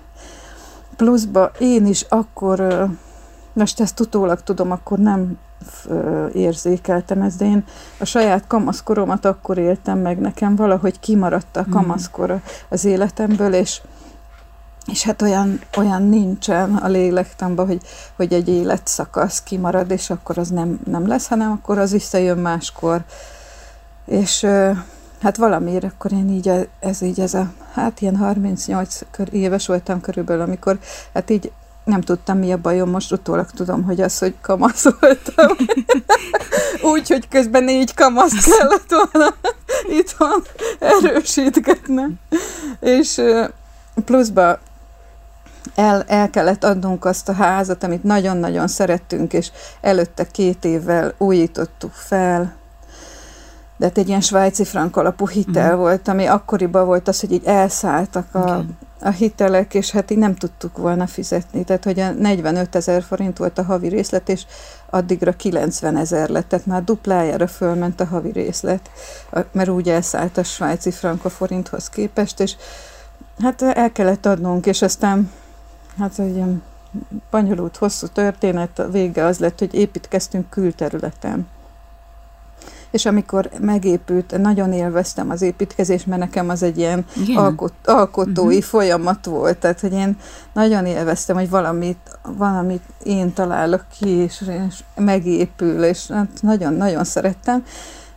pluszba 0.95 1.51
én 1.59 1.85
is 1.85 2.01
akkor, 2.01 2.87
most 3.53 3.79
ezt 3.79 3.99
utólag 3.99 4.41
tudom, 4.43 4.71
akkor 4.71 4.97
nem 4.97 5.37
érzékeltem 6.33 7.21
ezt, 7.21 7.37
de 7.37 7.45
én 7.45 7.63
a 7.99 8.05
saját 8.05 8.47
kamaszkoromat 8.47 9.25
akkor 9.25 9.57
éltem 9.57 9.99
meg, 9.99 10.19
nekem 10.19 10.55
valahogy 10.55 10.99
kimaradt 10.99 11.57
a 11.57 11.63
hmm. 11.63 11.71
kamaszkor 11.71 12.39
az 12.69 12.85
életemből, 12.85 13.53
és 13.53 13.81
és 14.85 15.03
hát 15.03 15.21
olyan, 15.21 15.59
olyan 15.77 16.03
nincsen 16.03 16.75
a 16.75 16.87
lélektamban, 16.87 17.65
hogy, 17.65 17.81
hogy 18.15 18.33
egy 18.33 18.49
életszakasz 18.49 19.43
kimarad, 19.43 19.91
és 19.91 20.09
akkor 20.09 20.37
az 20.37 20.49
nem, 20.49 20.79
nem 20.85 21.07
lesz, 21.07 21.27
hanem 21.27 21.51
akkor 21.51 21.77
az 21.77 21.91
visszajön 21.91 22.37
máskor. 22.37 23.03
És 24.05 24.45
hát 25.21 25.37
valamiért 25.37 25.83
akkor 25.83 26.11
én 26.11 26.29
így, 26.29 26.69
ez 26.79 27.01
így 27.01 27.19
ez 27.19 27.33
a, 27.33 27.51
hát 27.73 28.01
ilyen 28.01 28.15
38 28.15 28.99
éves 29.31 29.67
voltam 29.67 30.01
körülbelül, 30.01 30.41
amikor 30.41 30.79
hát 31.13 31.29
így 31.29 31.51
nem 31.83 32.01
tudtam, 32.01 32.37
mi 32.37 32.51
a 32.51 32.57
bajom, 32.57 32.89
most 32.89 33.11
utólag 33.11 33.51
tudom, 33.51 33.83
hogy 33.83 34.01
az, 34.01 34.19
hogy 34.19 34.35
kamasz 34.41 34.87
voltam. 34.99 35.57
Úgy, 36.93 37.07
hogy 37.07 37.27
közben 37.27 37.63
négy 37.63 37.93
kamaszt 37.93 38.57
kellett 38.57 38.89
volna 39.11 39.33
itthon 39.89 40.43
erősítgetnem. 40.79 42.13
És 42.79 43.21
pluszba 44.05 44.59
el, 45.75 46.03
el 46.07 46.29
kellett 46.29 46.63
adnunk 46.63 47.05
azt 47.05 47.29
a 47.29 47.33
házat, 47.33 47.83
amit 47.83 48.03
nagyon-nagyon 48.03 48.67
szerettünk, 48.67 49.33
és 49.33 49.51
előtte 49.81 50.27
két 50.27 50.65
évvel 50.65 51.13
újítottuk 51.17 51.91
fel, 51.91 52.55
de 53.77 53.85
hát 53.85 53.97
egy 53.97 54.07
ilyen 54.07 54.21
svájci 54.21 54.63
frank 54.63 54.97
alapú 54.97 55.27
hitel 55.27 55.63
uh-huh. 55.63 55.79
volt, 55.79 56.07
ami 56.07 56.25
akkoriban 56.25 56.85
volt 56.85 57.07
az, 57.07 57.19
hogy 57.19 57.31
így 57.31 57.45
elszálltak 57.45 58.27
a, 58.31 58.39
okay. 58.39 58.65
A 59.03 59.09
hitelek, 59.09 59.73
és 59.73 59.91
hát 59.91 60.11
így 60.11 60.17
nem 60.17 60.35
tudtuk 60.35 60.77
volna 60.77 61.07
fizetni. 61.07 61.63
Tehát, 61.63 61.83
hogy 61.83 61.99
a 61.99 62.11
45 62.11 62.75
ezer 62.75 63.03
forint 63.03 63.37
volt 63.37 63.57
a 63.57 63.63
havi 63.63 63.87
részlet, 63.87 64.29
és 64.29 64.45
addigra 64.89 65.31
90 65.31 65.97
ezer 65.97 66.29
lett, 66.29 66.47
tehát 66.49 66.65
már 66.65 66.83
duplájára 66.83 67.47
fölment 67.47 67.99
a 67.99 68.05
havi 68.05 68.31
részlet, 68.31 68.89
mert 69.51 69.69
úgy 69.69 69.89
elszállt 69.89 70.37
a 70.37 70.43
svájci 70.43 70.91
frank 70.91 71.25
a 71.25 71.29
forinthoz 71.29 71.89
képest, 71.89 72.39
és 72.39 72.55
hát 73.39 73.61
el 73.61 73.91
kellett 73.91 74.25
adnunk, 74.25 74.65
és 74.65 74.81
aztán 74.81 75.31
hát 75.97 76.19
egy 76.19 76.35
ilyen 76.35 76.63
bonyolult, 77.31 77.77
hosszú 77.77 78.07
történet, 78.07 78.79
a 78.79 78.89
vége 78.89 79.25
az 79.25 79.39
lett, 79.39 79.59
hogy 79.59 79.73
építkeztünk 79.73 80.49
külterületen 80.49 81.47
és 82.93 83.05
amikor 83.05 83.49
megépült, 83.59 84.37
nagyon 84.37 84.73
élveztem 84.73 85.29
az 85.29 85.41
építkezést, 85.41 86.05
mert 86.05 86.21
nekem 86.21 86.49
az 86.49 86.63
egy 86.63 86.77
ilyen 86.77 87.05
alkot, 87.35 87.73
alkotói 87.85 88.45
uh-huh. 88.55 88.69
folyamat 88.69 89.25
volt, 89.25 89.57
tehát 89.57 89.79
hogy 89.79 89.93
én 89.93 90.17
nagyon 90.53 90.85
élveztem, 90.85 91.35
hogy 91.35 91.49
valamit, 91.49 92.19
valamit 92.37 92.81
én 93.03 93.33
találok 93.33 93.85
ki, 93.99 94.09
és, 94.09 94.43
és 94.67 94.83
megépül, 94.95 95.83
és 95.83 96.07
hát 96.07 96.29
nagyon-nagyon 96.41 97.03
szerettem, 97.03 97.63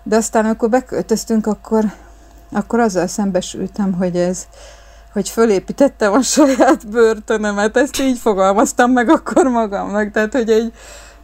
de 0.02 0.16
aztán 0.16 0.45
amikor 0.45 0.68
beköltöztünk, 0.68 1.47
akkor, 1.47 1.85
akkor 2.52 2.80
azzal 2.80 3.06
szembesültem, 3.06 3.92
hogy 3.92 4.16
ez, 4.16 4.47
hogy 5.12 5.28
fölépítettem 5.28 6.12
a 6.12 6.23
saját 6.23 6.88
börtönömet, 6.88 7.76
ezt 7.76 8.00
így 8.00 8.18
fogalmaztam 8.18 8.90
meg 8.90 9.09
akkor 9.09 9.45
magamnak, 9.45 10.11
tehát 10.11 10.33
hogy 10.33 10.50
egy, 10.50 10.73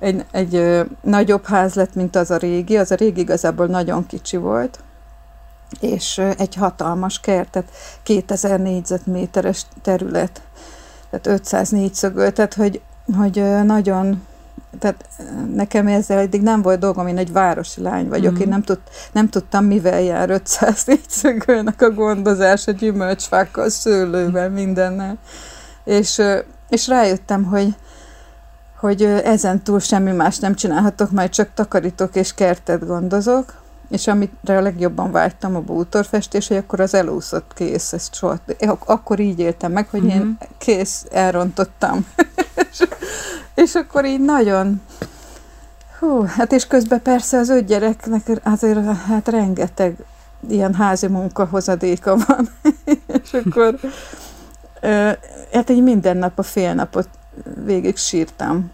egy, 0.03 0.25
egy 0.31 0.55
ö, 0.55 0.83
nagyobb 1.01 1.47
ház 1.47 1.75
lett, 1.75 1.95
mint 1.95 2.17
az 2.17 2.31
a 2.31 2.37
régi. 2.37 2.77
Az 2.77 2.91
a 2.91 2.95
régi 2.95 3.21
igazából 3.21 3.67
nagyon 3.67 4.07
kicsi 4.07 4.37
volt, 4.37 4.79
és 5.81 6.19
ö, 6.19 6.31
egy 6.39 6.55
hatalmas 6.55 7.21
kert, 7.21 7.51
tehát 7.51 7.71
2000 8.03 8.61
négyzetméteres 8.61 9.67
terület, 9.83 10.43
tehát 11.11 11.41
500 11.41 11.69
négyszögöl, 11.69 12.33
tehát 12.33 12.55
hogy, 12.55 12.81
hogy 13.17 13.39
ö, 13.39 13.63
nagyon 13.63 14.23
tehát 14.79 15.09
nekem 15.55 15.87
ezzel 15.87 16.19
eddig 16.19 16.43
nem 16.43 16.63
volt 16.63 16.79
dolgom, 16.79 17.07
én 17.07 17.19
egy 17.19 17.33
városi 17.33 17.83
lány 17.83 18.09
vagyok, 18.09 18.33
mm. 18.33 18.41
én 18.41 18.49
nem, 18.49 18.63
tud, 18.63 18.79
nem 19.13 19.29
tudtam, 19.29 19.65
mivel 19.65 20.01
jár 20.01 20.31
500 20.31 20.85
négyszögölnek 20.87 21.83
a 21.83 21.91
gondozás, 21.91 22.67
a 22.67 22.73
gyümölcsfákkal, 22.73 23.69
szőlővel, 23.69 24.51
mindennel. 24.51 25.19
És, 25.85 26.23
és 26.69 26.89
rájöttem, 26.89 27.45
hogy, 27.45 27.75
hogy 28.83 29.03
ezen 29.03 29.63
túl 29.63 29.79
semmi 29.79 30.13
más 30.13 30.39
nem 30.39 30.55
csinálhatok, 30.55 31.11
majd 31.11 31.31
csak 31.31 31.49
takarítok 31.55 32.17
és 32.17 32.35
kertet 32.35 32.87
gondozok, 32.87 33.55
és 33.91 34.07
amire 34.07 34.57
a 34.57 34.61
legjobban 34.61 35.11
vágytam 35.11 35.57
a 35.57 35.61
bútorfestés, 35.61 36.49
hogy 36.49 36.57
akkor 36.57 36.81
az 36.81 36.95
elúszott 36.95 37.51
kész, 37.55 37.93
ezt 37.93 38.15
soha, 38.15 38.39
akkor 38.87 39.21
így 39.21 39.39
éltem 39.39 39.73
meg, 39.73 39.89
hogy 39.91 40.05
én 40.05 40.21
mhm. 40.21 40.31
kész, 40.59 41.07
elrontottam. 41.13 42.07
és, 42.55 42.83
és 43.65 43.75
akkor 43.75 44.05
így 44.05 44.21
nagyon, 44.21 44.81
hú, 45.99 46.25
hát 46.25 46.53
és 46.53 46.67
közben 46.67 47.03
persze 47.03 47.39
az 47.39 47.49
öt 47.49 47.67
gyereknek 47.67 48.41
azért 48.43 48.97
hát 48.97 49.29
rengeteg 49.29 49.97
ilyen 50.49 50.75
házi 50.75 51.07
munka 51.07 51.45
hozadéka 51.45 52.17
van, 52.27 52.49
és 53.23 53.33
akkor 53.33 53.75
hát 55.53 55.71
így 55.71 55.83
minden 55.83 56.17
nap 56.17 56.39
a 56.39 56.43
fél 56.43 56.75
napot 56.75 57.09
végig 57.65 57.97
sírtam. 57.97 58.71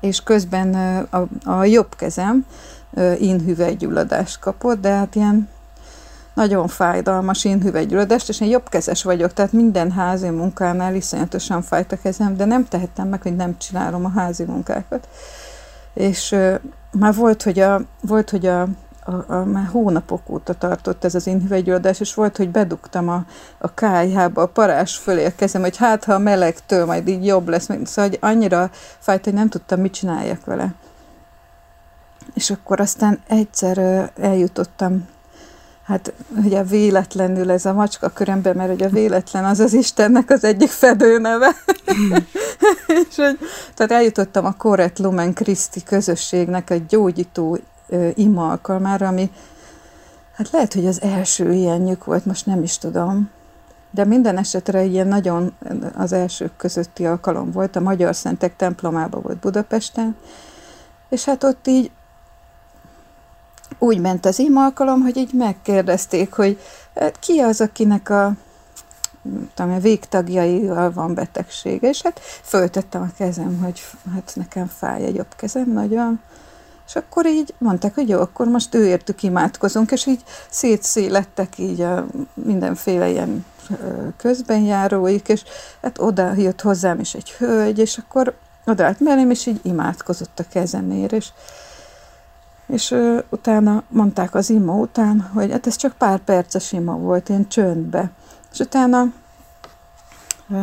és 0.00 0.22
közben 0.22 0.74
a, 1.10 1.26
a 1.44 1.64
jobb 1.64 1.96
kezem 1.96 2.46
inhüvelygyulladást 3.18 4.38
kapott, 4.38 4.80
de 4.80 4.90
hát 4.90 5.14
ilyen 5.14 5.48
nagyon 6.34 6.68
fájdalmas 6.68 7.44
inhüvelygyulladást, 7.44 8.28
és 8.28 8.40
én 8.40 8.48
jobbkezes 8.48 9.02
vagyok, 9.02 9.32
tehát 9.32 9.52
minden 9.52 9.90
házi 9.90 10.28
munkánál 10.28 10.94
iszonyatosan 10.94 11.62
fájt 11.62 11.92
a 11.92 11.98
kezem, 12.02 12.36
de 12.36 12.44
nem 12.44 12.68
tehettem 12.68 13.08
meg, 13.08 13.22
hogy 13.22 13.36
nem 13.36 13.58
csinálom 13.58 14.04
a 14.04 14.08
házi 14.08 14.44
munkákat. 14.44 15.08
És 15.94 16.36
már 16.90 17.14
volt, 17.14 17.42
hogy 17.42 17.58
a, 17.58 17.80
volt, 18.00 18.30
hogy 18.30 18.46
a, 18.46 18.66
a, 19.04 19.32
a, 19.32 19.44
már 19.44 19.66
hónapok 19.66 20.30
óta 20.30 20.54
tartott 20.54 21.04
ez 21.04 21.14
az 21.14 21.26
inhüvelygyulladás, 21.26 22.00
és 22.00 22.14
volt, 22.14 22.36
hogy 22.36 22.50
bedugtam 22.50 23.08
a, 23.08 23.24
a 23.58 23.74
kájhába 23.74 24.42
a 24.42 24.46
parás 24.46 24.96
fölé 24.96 25.24
a 25.24 25.34
kezem, 25.36 25.62
hogy 25.62 25.76
hát, 25.76 26.04
ha 26.04 26.14
a 26.14 26.18
melegtől 26.18 26.84
majd 26.84 27.08
így 27.08 27.26
jobb 27.26 27.48
lesz, 27.48 27.62
szóval 27.62 28.10
hogy 28.10 28.18
annyira 28.20 28.70
fájt, 28.98 29.24
hogy 29.24 29.34
nem 29.34 29.48
tudtam, 29.48 29.80
mit 29.80 29.92
csináljak 29.92 30.44
vele. 30.44 30.74
És 32.34 32.50
akkor 32.50 32.80
aztán 32.80 33.20
egyszer 33.28 34.10
eljutottam 34.20 35.06
Hát 35.84 36.12
ugye 36.44 36.62
véletlenül 36.62 37.50
ez 37.50 37.64
a 37.64 37.72
macska 37.72 38.08
körömben, 38.08 38.56
mert 38.56 38.72
ugye 38.72 38.86
a 38.86 38.90
véletlen 38.90 39.44
az 39.44 39.60
az 39.60 39.72
Istennek 39.72 40.30
az 40.30 40.44
egyik 40.44 40.68
fedőneve. 40.68 41.56
Mm. 41.94 42.12
és 43.08 43.16
hogy, 43.16 43.38
tehát 43.74 43.92
eljutottam 43.92 44.44
a 44.44 44.54
Corette 44.56 45.02
Lumen 45.02 45.34
Christi 45.34 45.82
közösségnek 45.82 46.70
egy 46.70 46.86
gyógyító 46.86 47.58
ö, 47.88 48.08
ima 48.14 48.50
alkalmára, 48.50 49.06
ami 49.06 49.30
hát 50.36 50.50
lehet, 50.50 50.74
hogy 50.74 50.86
az 50.86 51.02
első 51.02 51.52
ilyen 51.52 51.80
nyük 51.80 52.04
volt, 52.04 52.24
most 52.24 52.46
nem 52.46 52.62
is 52.62 52.78
tudom. 52.78 53.30
De 53.90 54.04
minden 54.04 54.38
esetre 54.38 54.82
ilyen 54.82 55.06
nagyon 55.06 55.54
az 55.96 56.12
elsők 56.12 56.56
közötti 56.56 57.06
alkalom 57.06 57.50
volt, 57.50 57.76
a 57.76 57.80
Magyar 57.80 58.14
Szentek 58.14 58.56
templomában 58.56 59.22
volt 59.22 59.38
Budapesten, 59.38 60.16
és 61.08 61.24
hát 61.24 61.44
ott 61.44 61.66
így 61.66 61.90
úgy 63.78 64.00
ment 64.00 64.26
az 64.26 64.38
ima 64.38 64.64
alkalom, 64.64 65.00
hogy 65.00 65.16
így 65.16 65.32
megkérdezték, 65.32 66.32
hogy 66.32 66.58
hát 66.94 67.18
ki 67.18 67.38
az, 67.38 67.60
akinek 67.60 68.10
a, 68.10 68.32
tudom, 69.54 69.72
a 69.72 69.78
végtagjaival 69.78 70.92
van 70.92 71.14
betegsége, 71.14 71.88
és 71.88 72.02
hát 72.02 72.20
föltettem 72.42 73.02
a 73.02 73.14
kezem, 73.16 73.58
hogy 73.62 73.82
hát 74.14 74.32
nekem 74.34 74.66
fáj 74.66 75.04
a 75.04 75.12
jobb 75.14 75.34
kezem 75.36 75.72
nagyon, 75.72 76.20
és 76.86 76.96
akkor 76.96 77.26
így 77.26 77.54
mondták, 77.58 77.94
hogy 77.94 78.08
jó, 78.08 78.20
akkor 78.20 78.46
most 78.46 78.74
őértük 78.74 79.22
imádkozunk, 79.22 79.90
és 79.90 80.06
így 80.06 80.22
szétszélettek 80.50 81.58
így 81.58 81.80
a 81.80 82.06
mindenféle 82.34 83.08
ilyen 83.08 83.44
közbenjáróik, 84.16 85.28
és 85.28 85.42
hát 85.82 85.98
oda 85.98 86.32
jött 86.34 86.60
hozzám 86.60 87.00
is 87.00 87.14
egy 87.14 87.32
hölgy, 87.32 87.78
és 87.78 87.98
akkor 87.98 88.34
odaállt 88.66 89.00
mellém, 89.00 89.30
és 89.30 89.46
így 89.46 89.60
imádkozott 89.62 90.38
a 90.38 90.44
kezemért, 90.50 91.12
és 91.12 91.28
és 92.66 92.90
ö, 92.90 93.18
utána 93.30 93.82
mondták 93.88 94.34
az 94.34 94.50
ima 94.50 94.74
után, 94.74 95.20
hogy 95.20 95.50
hát 95.50 95.66
ez 95.66 95.76
csak 95.76 95.92
pár 95.92 96.18
perces 96.18 96.72
ima 96.72 96.96
volt, 96.96 97.28
én 97.28 97.48
csöndbe. 97.48 98.10
És 98.52 98.58
utána 98.58 99.12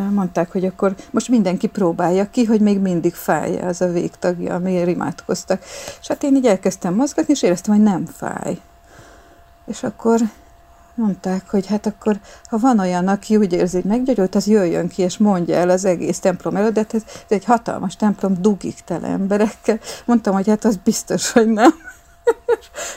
mondták, 0.09 0.51
hogy 0.51 0.65
akkor 0.65 0.95
most 1.11 1.29
mindenki 1.29 1.67
próbálja 1.67 2.29
ki, 2.29 2.45
hogy 2.45 2.61
még 2.61 2.79
mindig 2.79 3.13
fáj 3.13 3.59
az 3.59 3.81
a 3.81 3.87
végtagja, 3.87 4.55
amiért 4.55 4.87
imádkoztak. 4.87 5.63
És 6.01 6.07
hát 6.07 6.23
én 6.23 6.35
így 6.35 6.45
elkezdtem 6.45 6.93
mozgatni, 6.93 7.33
és 7.33 7.41
éreztem, 7.41 7.75
hogy 7.75 7.83
nem 7.83 8.05
fáj. 8.05 8.57
És 9.65 9.83
akkor 9.83 10.19
mondták, 10.95 11.49
hogy 11.49 11.65
hát 11.67 11.85
akkor, 11.85 12.19
ha 12.49 12.57
van 12.57 12.79
olyan, 12.79 13.07
aki 13.07 13.37
úgy 13.37 13.53
érzi, 13.53 13.75
hogy 13.75 13.89
meggyógyult, 13.89 14.35
az 14.35 14.47
jöjjön 14.47 14.87
ki, 14.87 15.01
és 15.01 15.17
mondja 15.17 15.55
el 15.55 15.69
az 15.69 15.85
egész 15.85 16.19
templom 16.19 16.55
előtt, 16.55 16.73
de 16.73 16.79
hát 16.79 16.93
ez, 16.93 17.03
ez 17.05 17.21
egy 17.27 17.45
hatalmas 17.45 17.95
templom 17.95 18.41
dugik 18.41 18.79
tele 18.85 19.07
emberekkel. 19.07 19.79
Mondtam, 20.05 20.33
hogy 20.33 20.47
hát 20.47 20.65
az 20.65 20.75
biztos, 20.75 21.31
hogy 21.31 21.47
nem 21.47 21.73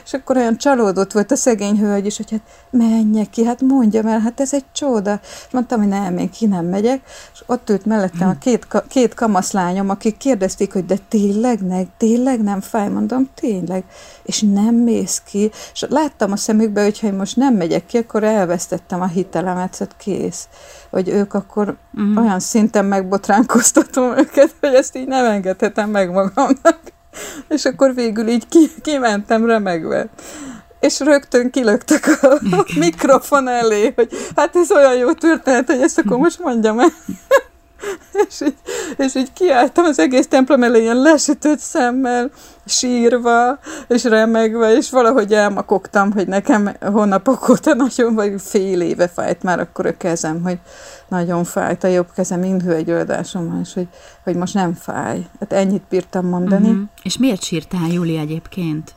és 0.04 0.12
akkor 0.12 0.36
olyan 0.36 0.56
csalódott 0.56 1.12
volt 1.12 1.30
a 1.30 1.36
szegény 1.36 1.78
hölgy 1.78 2.06
is, 2.06 2.16
hogy 2.16 2.30
hát 2.30 2.40
menjek 2.70 3.30
ki, 3.30 3.44
hát 3.44 3.60
mondjam 3.60 4.06
el, 4.06 4.18
hát 4.18 4.40
ez 4.40 4.54
egy 4.54 4.64
csoda. 4.72 5.20
És 5.22 5.52
mondtam, 5.52 5.78
hogy 5.78 5.88
nem, 5.88 6.18
én 6.18 6.30
ki 6.30 6.46
nem 6.46 6.66
megyek, 6.66 7.00
és 7.32 7.42
ott 7.46 7.70
ült 7.70 7.84
mellettem 7.84 8.28
a 8.28 8.38
két, 8.38 8.66
két 8.88 9.14
kamaszlányom, 9.14 9.88
akik 9.88 10.16
kérdezték, 10.16 10.72
hogy 10.72 10.86
de 10.86 10.96
tényleg, 11.09 11.61
ne, 11.61 11.82
tényleg 11.96 12.42
nem 12.42 12.61
fáj, 12.61 12.88
mondom, 12.88 13.30
tényleg, 13.35 13.85
és 14.22 14.40
nem 14.40 14.74
mész 14.74 15.22
ki, 15.26 15.50
és 15.72 15.87
láttam 15.88 16.32
a 16.32 16.37
szemükbe, 16.37 16.82
hogy 16.82 17.00
ha 17.00 17.06
én 17.06 17.14
most 17.14 17.37
nem 17.37 17.54
megyek 17.54 17.87
ki, 17.87 17.98
akkor 17.98 18.24
elvesztettem 18.24 19.00
a 19.00 19.06
hitelemet, 19.06 19.74
szóval 19.74 19.94
kész, 19.98 20.48
hogy 20.90 21.09
ők 21.09 21.35
akkor 21.35 21.76
uh-huh. 21.94 22.24
olyan 22.24 22.40
szinten 22.40 22.85
megbotránkoztatom 22.85 24.18
őket, 24.18 24.54
hogy 24.61 24.74
ezt 24.74 24.96
így 24.96 25.06
nem 25.06 25.24
engedhetem 25.24 25.90
meg 25.90 26.11
magamnak. 26.11 26.78
És 27.48 27.64
akkor 27.64 27.94
végül 27.94 28.29
így 28.29 28.48
ki, 28.48 28.70
kimentem 28.83 29.46
remegve. 29.46 30.09
És 30.81 31.00
rögtön 31.00 31.50
kilöktek 31.50 32.22
a 32.22 32.38
mikrofon 32.79 33.48
elé, 33.48 33.92
hogy 33.96 34.09
hát 34.37 34.57
ez 34.57 34.70
olyan 34.70 34.94
jó 34.94 35.12
történet, 35.12 35.66
hogy 35.66 35.83
ezt 35.83 35.98
akkor 35.98 36.16
most 36.16 36.38
mondjam 36.38 36.79
el. 36.79 36.92
és, 38.29 38.40
így, 38.40 38.55
és 38.96 39.14
így 39.14 39.33
kiálltam 39.33 39.85
az 39.85 39.98
egész 39.98 40.27
templom 40.27 40.62
elé 40.62 40.81
ilyen 40.81 40.96
lesütött 40.96 41.59
szemmel, 41.59 42.31
sírva, 42.66 43.59
és 43.88 44.05
remegve, 44.05 44.77
és 44.77 44.90
valahogy 44.90 45.33
elmakogtam, 45.33 46.12
hogy 46.12 46.27
nekem 46.27 46.77
hónapok 46.81 47.48
óta 47.48 47.74
nagyon, 47.74 48.14
vagy 48.14 48.35
fél 48.38 48.81
éve 48.81 49.09
fájt 49.09 49.42
már 49.42 49.61
akkor 49.61 49.87
a 49.87 49.96
kezem, 49.96 50.42
hogy 50.42 50.59
nagyon 51.14 51.44
fájt 51.44 51.85
a 51.85 51.88
jobb 51.88 52.11
kezem 52.14 52.44
indhőegyöldásom, 52.44 53.61
és 53.62 53.74
hogy, 53.74 53.88
hogy 54.24 54.37
most 54.37 54.55
nem 54.55 54.74
fáj. 54.74 55.27
Hát 55.40 55.53
ennyit 55.53 55.83
bírtam 55.88 56.27
mondani. 56.27 56.68
Uh-huh. 56.68 56.88
És 57.03 57.18
miért 57.18 57.42
sírtál, 57.42 57.88
Júli, 57.88 58.16
egyébként? 58.16 58.94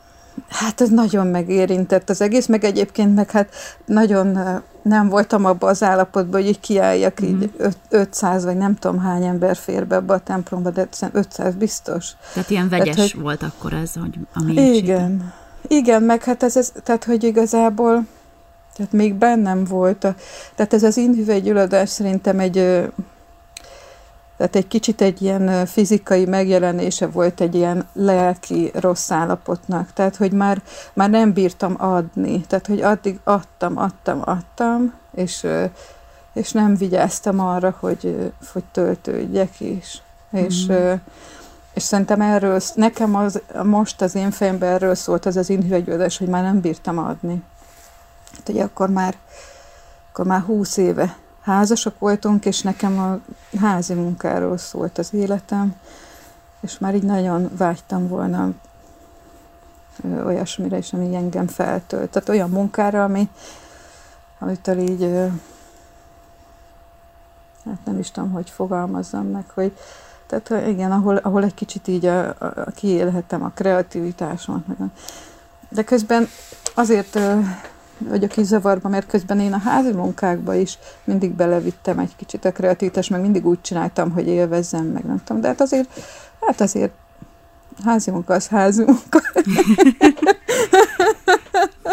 Hát 0.50 0.82
ez 0.82 0.90
nagyon 0.90 1.28
megérintett 1.28 2.10
az 2.10 2.22
egész, 2.22 2.46
meg 2.46 2.64
egyébként 2.64 3.16
meg 3.16 3.32
hát 3.32 3.50
nagyon 3.86 4.40
nem 4.82 5.10
voltam 5.10 5.46
abban 5.46 5.70
az 5.70 5.84
állapotban, 5.84 6.42
hogy 6.42 6.50
így 6.50 6.60
kiálljak, 6.60 7.22
mm-hmm. 7.22 7.42
így 7.42 7.52
500 7.90 8.46
vagy 8.46 8.58
nem 8.58 8.76
tudom 8.76 9.00
hány 9.00 9.24
ember 9.24 9.56
fér 9.56 9.88
be 9.88 9.96
abba 9.96 10.14
a 10.14 10.20
templomba, 10.20 10.70
de 10.70 10.88
500 11.12 11.56
biztos. 11.56 12.12
Tehát 12.34 12.50
ilyen 12.50 12.70
vegyes 12.70 12.96
tehát, 12.96 13.12
hogy, 13.12 13.22
volt 13.22 13.44
akkor 13.44 13.74
ez, 13.74 13.94
hogy 13.94 14.18
ami 14.34 14.54
Igen. 14.54 15.34
Igen, 15.68 16.04
meg 16.04 16.24
hát 16.24 16.44
ez, 16.44 16.58
ez, 16.58 16.72
tehát 16.84 17.04
hogy 17.04 17.24
igazából 17.24 18.06
tehát 18.78 18.92
még 18.92 19.14
bennem 19.14 19.64
volt. 19.64 20.04
A, 20.04 20.16
tehát 20.56 20.74
ez 20.74 20.84
az 20.84 20.98
inhüvelygyulladás 20.98 21.90
szerintem 21.90 22.40
egy 22.40 22.88
tehát 24.38 24.56
egy 24.56 24.68
kicsit 24.68 25.02
egy 25.02 25.22
ilyen 25.22 25.66
fizikai 25.66 26.26
megjelenése 26.26 27.08
volt 27.08 27.42
egy 27.42 27.56
ilyen 27.56 27.88
lelki 27.94 28.72
rossz 28.74 29.12
állapotnak. 29.12 29.94
Tehát, 29.94 30.16
hogy 30.16 30.32
már, 30.32 30.62
már 30.94 31.10
nem 31.10 31.34
bírtam 31.34 31.76
adni. 31.78 32.42
Tehát, 32.42 32.68
hogy 32.68 32.82
addig 32.82 33.20
adtam, 33.24 33.78
adtam, 33.78 34.22
adtam, 34.26 34.94
és, 35.16 35.48
és 36.34 36.52
nem 36.52 36.76
vigyáztam 36.76 37.40
arra, 37.40 37.76
hogy, 37.80 38.32
hogy 38.54 38.64
töltődjek 38.72 39.60
is. 39.60 40.02
Mm. 40.38 40.40
És, 40.40 40.72
és 41.74 41.84
szerintem 41.84 42.22
erről, 42.22 42.60
nekem 42.74 43.16
az, 43.16 43.42
most 43.64 44.02
az 44.02 44.16
én 44.16 44.32
fejemben 44.32 44.74
erről 44.74 44.96
szólt 44.96 45.26
az 45.26 45.38
az 45.38 45.50
inhüvegyődés, 45.50 46.18
hogy 46.18 46.28
már 46.28 46.44
nem 46.44 46.60
bírtam 46.60 46.98
adni. 46.98 47.44
Hát, 48.38 48.46
hogy 48.46 48.60
akkor 48.60 48.90
már, 48.90 49.16
akkor 50.10 50.26
már 50.26 50.42
húsz 50.42 50.78
éve 50.78 51.18
házasok 51.42 52.00
voltunk, 52.00 52.46
és 52.46 52.62
nekem 52.62 53.00
a 53.00 53.20
házi 53.60 53.94
munkáról 53.94 54.58
szólt 54.58 54.98
az 54.98 55.14
életem, 55.14 55.76
és 56.60 56.78
már 56.78 56.96
így 56.96 57.04
nagyon 57.04 57.50
vágytam 57.58 58.08
volna 58.08 58.50
olyasmire 60.26 60.78
is, 60.78 60.94
ami 60.94 61.16
engem 61.16 61.48
feltölt. 61.48 62.10
Tehát 62.10 62.30
olyan 62.30 62.50
munkára, 62.50 63.04
ami, 63.04 63.30
amitől 64.40 64.78
így 64.78 65.32
hát 67.66 67.86
nem 67.86 68.00
is 68.00 68.12
tudom, 68.12 68.32
hogy 68.32 68.50
fogalmazzam 68.50 69.28
meg, 69.28 69.44
hogy 69.54 69.78
tehát 70.26 70.68
igen, 70.68 70.92
ahol, 70.92 71.16
ahol 71.16 71.44
egy 71.44 71.54
kicsit 71.54 71.88
így 71.88 72.06
a, 72.06 72.28
a, 72.28 72.36
a 72.40 72.72
kiélhetem 72.76 73.44
a 73.44 73.52
kreativitásomat. 73.56 74.64
De 75.70 75.84
közben 75.84 76.28
azért 76.76 77.20
vagyok 77.98 78.38
is 78.38 78.46
zavarba, 78.46 78.90
mert 78.90 79.08
közben 79.08 79.40
én 79.40 79.54
a 79.54 79.58
házi 79.58 79.92
munkákba 79.92 80.54
is 80.54 80.78
mindig 81.04 81.32
belevittem 81.32 82.00
egy 82.00 82.16
kicsit 82.16 82.46
a 82.46 82.52
kreativitást, 82.52 83.10
meg 83.10 83.22
mindig 83.22 83.46
úgy 83.46 83.62
csináltam, 83.62 84.12
hogy 84.12 84.28
élvezzem, 84.28 84.86
meg 84.86 85.06
nem 85.06 85.22
tudom. 85.24 85.42
De 85.42 85.48
hát 85.48 85.62
azért, 85.62 85.90
hát 86.42 86.62
azért 86.62 86.92
házi 87.84 88.12
munka 88.12 88.34
az 88.34 88.48
házi 88.48 88.84
munka. 88.84 89.22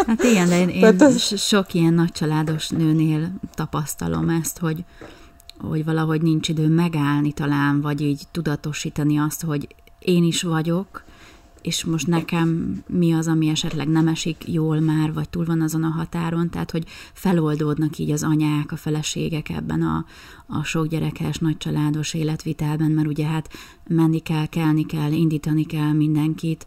Hát 0.07 0.23
igen, 0.23 0.49
de 0.49 0.59
én, 0.59 0.69
én 0.69 0.95
az... 0.99 1.39
sok 1.39 1.73
ilyen 1.73 1.93
nagycsaládos 1.93 2.69
nőnél 2.69 3.31
tapasztalom 3.53 4.29
ezt, 4.29 4.59
hogy, 4.59 4.83
hogy 5.59 5.85
valahogy 5.85 6.21
nincs 6.21 6.49
idő 6.49 6.67
megállni 6.67 7.31
talán, 7.31 7.81
vagy 7.81 8.01
így 8.01 8.23
tudatosítani 8.31 9.17
azt, 9.19 9.43
hogy 9.43 9.75
én 9.99 10.23
is 10.23 10.43
vagyok, 10.43 11.03
és 11.65 11.83
most 11.83 12.07
nekem 12.07 12.77
mi 12.87 13.13
az, 13.13 13.27
ami 13.27 13.47
esetleg 13.47 13.87
nem 13.87 14.07
esik 14.07 14.43
jól 14.47 14.79
már, 14.79 15.13
vagy 15.13 15.29
túl 15.29 15.45
van 15.45 15.61
azon 15.61 15.83
a 15.83 15.89
határon, 15.89 16.49
tehát 16.49 16.71
hogy 16.71 16.83
feloldódnak 17.13 17.97
így 17.97 18.11
az 18.11 18.23
anyák, 18.23 18.71
a 18.71 18.75
feleségek 18.75 19.49
ebben 19.49 19.81
a, 19.81 20.05
a 20.47 20.63
sok 20.63 20.87
gyerekes, 20.87 21.37
nagycsaládos 21.37 22.13
életvitelben, 22.13 22.91
mert 22.91 23.07
ugye 23.07 23.25
hát 23.25 23.49
menni 23.87 24.19
kell, 24.19 24.45
kelni 24.45 24.85
kell, 24.85 25.11
indítani 25.11 25.65
kell 25.65 25.91
mindenkit, 25.91 26.65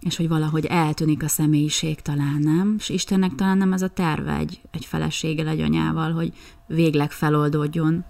és 0.00 0.16
hogy 0.16 0.28
valahogy 0.28 0.64
eltűnik 0.64 1.22
a 1.22 1.28
személyiség 1.28 2.00
talán, 2.00 2.40
nem? 2.40 2.74
És 2.78 2.88
Istennek 2.88 3.34
talán 3.34 3.58
nem 3.58 3.72
ez 3.72 3.82
a 3.82 3.88
terve 3.88 4.36
egy, 4.36 4.60
egy 4.70 4.84
feleséggel, 4.84 5.48
egy 5.48 5.60
anyával, 5.60 6.12
hogy 6.12 6.32
végleg 6.66 7.10
feloldódjon. 7.10 8.04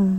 Mm. 0.00 0.16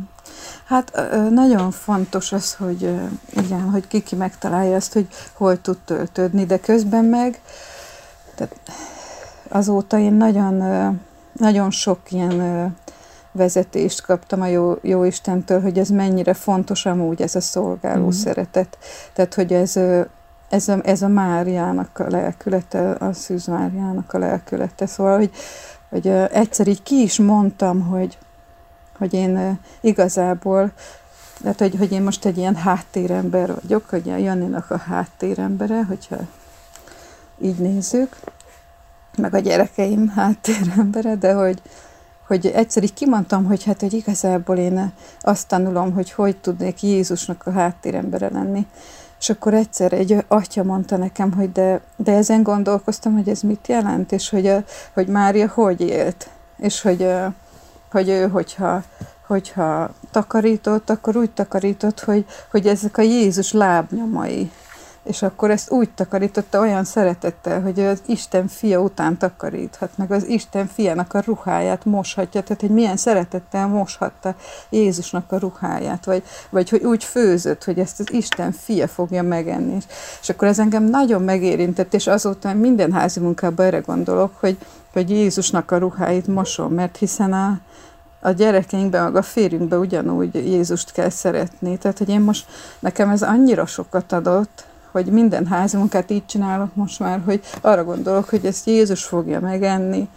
Hát 0.66 0.92
nagyon 1.30 1.72
fontos 1.72 2.32
az, 2.32 2.54
hogy 2.54 2.82
igen, 3.30 3.70
hogy 3.70 3.88
kiki 3.88 4.16
megtalálja 4.16 4.76
azt, 4.76 4.94
hogy 4.94 5.08
hol 5.34 5.62
tud 5.62 5.78
töltődni, 5.86 6.46
de 6.46 6.60
közben 6.60 7.06
meg 7.06 7.42
tehát 8.36 8.56
azóta 9.50 10.00
én 10.00 10.14
nagyon, 10.14 10.64
nagyon 11.34 11.72
sok 11.72 12.00
ilyen 12.10 12.76
vezetést 13.32 14.02
kaptam 14.02 14.42
a 14.42 14.48
jó, 14.48 14.76
jó 14.82 15.04
Istentől, 15.04 15.62
hogy 15.62 15.80
ez 15.80 15.90
mennyire 15.90 16.34
fontos 16.34 16.86
amúgy 16.86 17.22
ez 17.22 17.36
a 17.36 17.42
szolgáló 17.42 18.06
mm. 18.06 18.10
szeretet. 18.10 18.78
Tehát, 19.14 19.34
hogy 19.34 19.54
ez, 19.54 19.80
ez, 20.50 20.68
a, 20.68 20.80
ez 20.84 21.02
a 21.02 21.08
Máriának 21.08 22.00
a 22.00 22.10
lelkülete, 22.10 22.92
a 22.92 23.14
Szűz 23.14 23.46
Máriának 23.46 24.14
a 24.14 24.18
lelkülete. 24.18 24.86
Szóval, 24.86 25.18
hogy, 25.18 25.32
hogy 25.90 26.08
egyszer 26.08 26.68
így 26.68 26.84
ki 26.84 27.02
is 27.02 27.20
mondtam, 27.20 27.82
hogy, 27.82 28.18
hogy 29.02 29.14
én 29.14 29.60
igazából, 29.80 30.72
tehát 31.42 31.60
hogy, 31.60 31.76
hogy 31.78 31.92
én 31.92 32.02
most 32.02 32.26
egy 32.26 32.38
ilyen 32.38 32.56
háttérember 32.56 33.54
vagyok, 33.62 33.90
hogy 33.90 34.10
a 34.10 34.16
Janinak 34.16 34.72
a 34.72 34.78
háttérembere, 34.78 35.84
hogyha 35.84 36.18
így 37.42 37.56
nézzük, 37.56 38.16
meg 39.18 39.34
a 39.34 39.40
gyerekeim 39.40 40.08
háttérembere, 40.08 41.16
de 41.16 41.34
hogy, 41.34 41.62
hogy 42.28 42.46
egyszer 42.46 42.84
így 42.84 42.94
kimondtam, 42.94 43.46
hogy 43.46 43.64
hát, 43.64 43.80
hogy 43.80 43.94
igazából 43.94 44.58
én 44.58 44.94
azt 45.22 45.48
tanulom, 45.48 45.94
hogy 45.94 46.12
hogy 46.12 46.38
tudnék 46.38 46.82
Jézusnak 46.82 47.46
a 47.46 47.52
háttérembere 47.52 48.30
lenni. 48.30 48.68
És 49.20 49.30
akkor 49.30 49.54
egyszer 49.54 49.94
egy 49.94 50.26
atya 50.28 50.64
mondta 50.64 50.98
nekem, 50.98 51.34
hogy 51.34 51.52
de, 51.52 51.82
de 51.96 52.12
ezen 52.12 52.44
gondolkoztam, 52.44 53.14
hogy 53.14 53.30
ez 53.30 53.42
mit 53.42 53.68
jelent, 53.68 54.12
és 54.12 54.30
hogy, 54.30 54.48
a, 54.48 54.64
hogy 54.94 55.08
Mária 55.08 55.48
hogy 55.48 55.82
élt, 55.82 56.30
és 56.58 56.82
hogy, 56.82 57.08
hogy 57.92 58.10
ő, 58.10 58.28
hogyha, 58.28 58.84
hogyha 59.28 59.90
takarított, 60.12 60.90
akkor 60.90 61.18
úgy 61.18 61.32
takarított, 61.32 62.00
hogy, 62.00 62.26
hogy 62.52 62.68
ezek 62.68 62.98
a 62.98 63.02
Jézus 63.02 63.52
lábnyomai. 63.52 64.52
És 65.04 65.22
akkor 65.22 65.52
ezt 65.52 65.72
úgy 65.72 65.90
takarította 65.90 66.60
olyan 66.60 66.84
szeretettel, 66.84 67.62
hogy 67.62 67.80
az 67.80 68.02
Isten 68.06 68.48
fia 68.48 68.80
után 68.80 69.18
takaríthat, 69.18 69.98
meg 69.98 70.12
az 70.12 70.28
Isten 70.28 70.68
fiának 70.68 71.14
a 71.14 71.22
ruháját 71.26 71.86
moshatja, 71.86 72.44
tehát 72.44 72.62
hogy 72.62 72.70
milyen 72.70 72.98
szeretettel 72.98 73.68
moshatta 73.68 74.36
Jézusnak 74.70 75.32
a 75.32 75.38
ruháját, 75.38 76.06
vagy, 76.06 76.24
vagy 76.50 76.70
hogy 76.70 76.84
úgy 76.84 77.04
főzött, 77.04 77.64
hogy 77.64 77.80
ezt 77.80 78.00
az 78.00 78.14
Isten 78.14 78.52
fia 78.52 78.88
fogja 78.88 79.24
megenni. 79.24 79.78
És 80.22 80.30
akkor 80.30 80.48
ez 80.48 80.60
engem 80.60 80.84
nagyon 80.84 81.22
megérintett, 81.22 81.94
és 81.94 82.08
azóta 82.08 82.54
minden 82.54 82.92
házi 82.92 83.20
munkában 83.20 83.66
erre 83.66 83.80
gondolok, 83.80 84.32
hogy, 84.40 84.58
hogy 84.94 85.10
Jézusnak 85.10 85.72
a 85.72 85.78
ruháit 85.78 86.28
mosom, 86.28 86.74
mert 86.74 86.98
hiszen 86.98 87.34
a, 87.34 87.60
a 88.20 88.30
gyerekeinkben, 88.30 89.04
meg 89.04 89.16
a 89.16 89.22
férjünkben 89.22 89.80
ugyanúgy 89.80 90.36
Jézust 90.36 90.92
kell 90.92 91.10
szeretni. 91.10 91.78
Tehát, 91.78 91.98
hogy 91.98 92.10
én 92.10 92.22
most, 92.22 92.46
nekem 92.80 93.10
ez 93.10 93.22
annyira 93.22 93.66
sokat 93.66 94.12
adott, 94.12 94.66
hogy 94.92 95.06
minden 95.06 95.46
házi 95.46 95.78
munkát 95.78 96.10
így 96.10 96.26
csinálok 96.26 96.76
most 96.76 97.00
már, 97.00 97.22
hogy 97.26 97.42
arra 97.62 97.84
gondolok, 97.84 98.30
hogy 98.30 98.46
ezt 98.46 98.68
Jézus 98.68 99.04
fogja 99.04 99.40
megenni, 99.40 100.08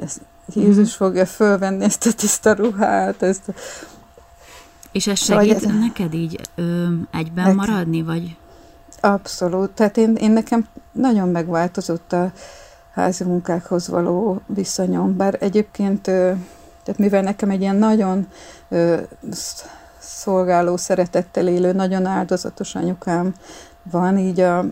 ezt 0.00 0.20
Jézus 0.54 0.88
mm. 0.88 0.96
fogja 0.96 1.26
fölvenni 1.26 1.84
ezt 1.84 2.06
a 2.06 2.12
tiszta 2.12 2.52
ruhát, 2.52 3.22
ezt 3.22 3.52
és 4.92 5.06
ez 5.06 5.18
segít 5.18 5.54
ez... 5.54 5.62
neked 5.62 6.14
így 6.14 6.40
ö, 6.54 6.86
egyben 7.12 7.44
nekem... 7.44 7.54
maradni, 7.54 8.02
vagy? 8.02 8.36
Abszolút. 9.00 9.70
Tehát 9.70 9.96
én, 9.96 10.14
én 10.14 10.30
nekem 10.30 10.66
nagyon 10.92 11.28
megváltozott 11.28 12.12
a 12.12 12.32
házi 12.96 13.24
munkákhoz 13.24 13.88
való 13.88 14.40
viszonyom, 14.46 15.16
bár 15.16 15.36
egyébként 15.40 16.02
tehát 16.02 17.00
mivel 17.00 17.22
nekem 17.22 17.50
egy 17.50 17.60
ilyen 17.60 17.76
nagyon 17.76 18.28
szolgáló, 19.98 20.76
szeretettel 20.76 21.48
élő, 21.48 21.72
nagyon 21.72 22.06
áldozatos 22.06 22.74
anyukám 22.74 23.34
van, 23.82 24.18
így 24.18 24.40
a, 24.40 24.64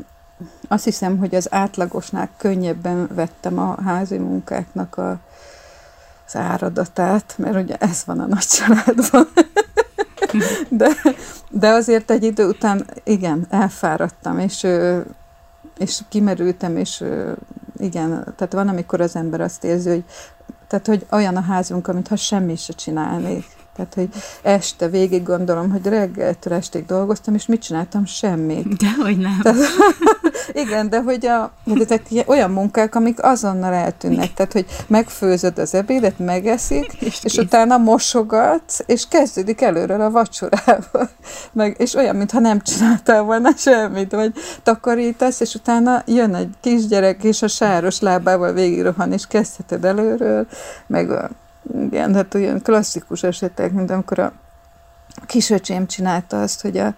azt 0.69 0.85
hiszem, 0.85 1.19
hogy 1.19 1.35
az 1.35 1.53
átlagosnál 1.53 2.29
könnyebben 2.37 3.09
vettem 3.15 3.59
a 3.59 3.83
házi 3.83 4.19
munkáknak 4.19 4.97
a, 4.97 5.19
az 6.27 6.37
áradatát, 6.37 7.35
mert 7.39 7.57
ugye 7.57 7.77
ez 7.77 8.03
van 8.07 8.21
a 8.21 8.27
nagy 8.27 8.47
családban. 8.47 9.29
de, 10.69 10.89
de 11.51 11.69
azért 11.69 12.11
egy 12.11 12.25
idő 12.25 12.49
után, 12.49 12.87
igen, 13.03 13.47
elfáradtam, 13.51 14.39
és, 14.39 14.67
és 15.79 16.01
kimerültem, 16.09 16.77
és 16.77 17.05
igen, 17.85 18.09
tehát 18.37 18.53
van, 18.53 18.69
amikor 18.69 19.01
az 19.01 19.17
ember 19.17 19.41
azt 19.41 19.65
érzi, 19.65 19.89
hogy 19.89 20.05
tehát, 20.69 20.87
hogy 20.87 21.07
olyan 21.11 21.37
a 21.37 21.41
házunk, 21.41 21.93
mintha 21.93 22.17
semmi 22.17 22.57
se 22.57 22.73
csinálnék. 22.73 23.45
Tehát, 23.77 23.95
hogy 23.95 24.09
este 24.43 24.89
végig 24.89 25.23
gondolom, 25.23 25.71
hogy 25.71 25.87
reggeltől 25.87 26.53
estig 26.53 26.87
dolgoztam, 26.87 27.35
és 27.35 27.47
mit 27.47 27.63
csináltam? 27.63 28.05
Semmit. 28.05 28.77
Dehogy 28.77 29.19
nem. 29.19 29.41
Tehát, 29.43 29.61
igen, 30.65 30.89
de 30.89 31.03
hogy 31.03 31.27
a, 31.27 31.53
de 31.65 31.81
ezek 31.85 32.07
olyan 32.27 32.51
munkák, 32.51 32.95
amik 32.95 33.23
azonnal 33.23 33.73
eltűnnek. 33.73 34.35
Tehát, 34.35 34.53
hogy 34.53 34.67
megfőzöd 34.87 35.59
az 35.59 35.75
ebédet, 35.75 36.19
megeszik, 36.19 36.93
és, 37.09 37.19
és 37.23 37.37
utána 37.37 37.77
mosogatsz, 37.77 38.81
és 38.87 39.09
kezdődik 39.09 39.61
előről 39.61 40.01
a 40.01 40.11
vacsorával. 40.11 41.11
Meg, 41.53 41.77
és 41.79 41.95
olyan, 41.95 42.17
mintha 42.17 42.39
nem 42.39 42.61
csináltál 42.61 43.23
volna 43.23 43.51
semmit, 43.57 44.13
vagy 44.13 44.33
takarítasz, 44.63 45.41
és 45.41 45.55
utána 45.55 46.03
jön 46.07 46.35
egy 46.35 46.51
kisgyerek, 46.61 47.25
és 47.25 47.43
a 47.43 47.49
sáros 47.49 48.01
lábával 48.01 48.53
végigrohan, 48.53 49.13
és 49.13 49.27
kezdheted 49.27 49.85
előről, 49.85 50.47
meg 50.87 51.11
a 51.11 51.31
igen, 51.73 52.15
hát 52.15 52.35
olyan 52.35 52.63
klasszikus 52.63 53.23
esetek, 53.23 53.73
mint 53.73 53.91
amikor 53.91 54.19
a 54.19 54.33
kisöcsém 55.27 55.87
csinálta 55.87 56.41
azt, 56.41 56.61
hogy 56.61 56.79
a, 56.79 56.95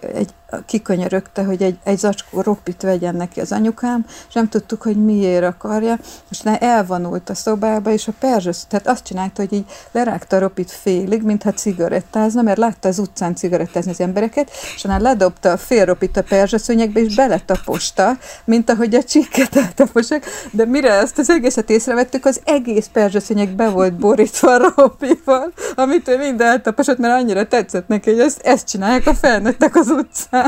egy, 0.00 0.34
kikönyörögte, 0.66 1.44
hogy 1.44 1.62
egy, 1.62 1.78
egy 1.84 1.98
zacskó 1.98 2.40
ropit 2.40 2.82
vegyen 2.82 3.14
neki 3.14 3.40
az 3.40 3.52
anyukám, 3.52 4.04
és 4.28 4.34
nem 4.34 4.48
tudtuk, 4.48 4.82
hogy 4.82 5.04
miért 5.04 5.44
akarja, 5.44 5.98
és 6.30 6.40
elvonult 6.44 7.30
a 7.30 7.34
szobába, 7.34 7.90
és 7.90 8.08
a 8.08 8.12
perzsös, 8.18 8.56
tehát 8.68 8.88
azt 8.88 9.04
csinálta, 9.04 9.42
hogy 9.42 9.52
így 9.52 9.64
lerágta 9.92 10.36
a 10.36 10.38
ropit 10.38 10.70
félig, 10.70 11.22
mintha 11.22 11.52
cigarettázna, 11.52 12.42
mert 12.42 12.58
látta 12.58 12.88
az 12.88 12.98
utcán 12.98 13.34
cigarettázni 13.34 13.90
az 13.90 14.00
embereket, 14.00 14.50
és 14.74 14.84
onnan 14.84 15.00
ledobta 15.00 15.50
a 15.52 15.56
fél 15.56 15.84
ropit 15.84 16.16
a 16.16 16.22
perzsaszönyegbe, 16.22 17.00
és 17.00 17.14
beletaposta, 17.14 18.18
mint 18.44 18.70
ahogy 18.70 18.94
a 18.94 19.02
csikket 19.02 19.56
eltaposak, 19.56 20.24
de 20.50 20.64
mire 20.64 20.92
ezt 20.92 21.18
az 21.18 21.30
egészet 21.30 21.70
észrevettük, 21.70 22.24
az 22.24 22.40
egész 22.44 22.90
perzsaszönyeg 22.92 23.48
be 23.48 23.68
volt 23.68 23.94
borítva 23.94 24.54
a 24.54 24.72
ropival, 24.76 25.52
amit 25.74 26.08
ő 26.08 26.16
mind 26.16 26.40
eltaposott, 26.40 26.98
mert 26.98 27.20
annyira 27.20 27.46
tetszett 27.46 27.88
neki, 27.88 28.10
hogy 28.10 28.20
ezt, 28.20 28.40
ezt 28.40 28.68
csinálják 28.68 29.06
a 29.06 29.14
felnőttek 29.14 29.76
az 29.76 29.88
utcán. 29.88 30.43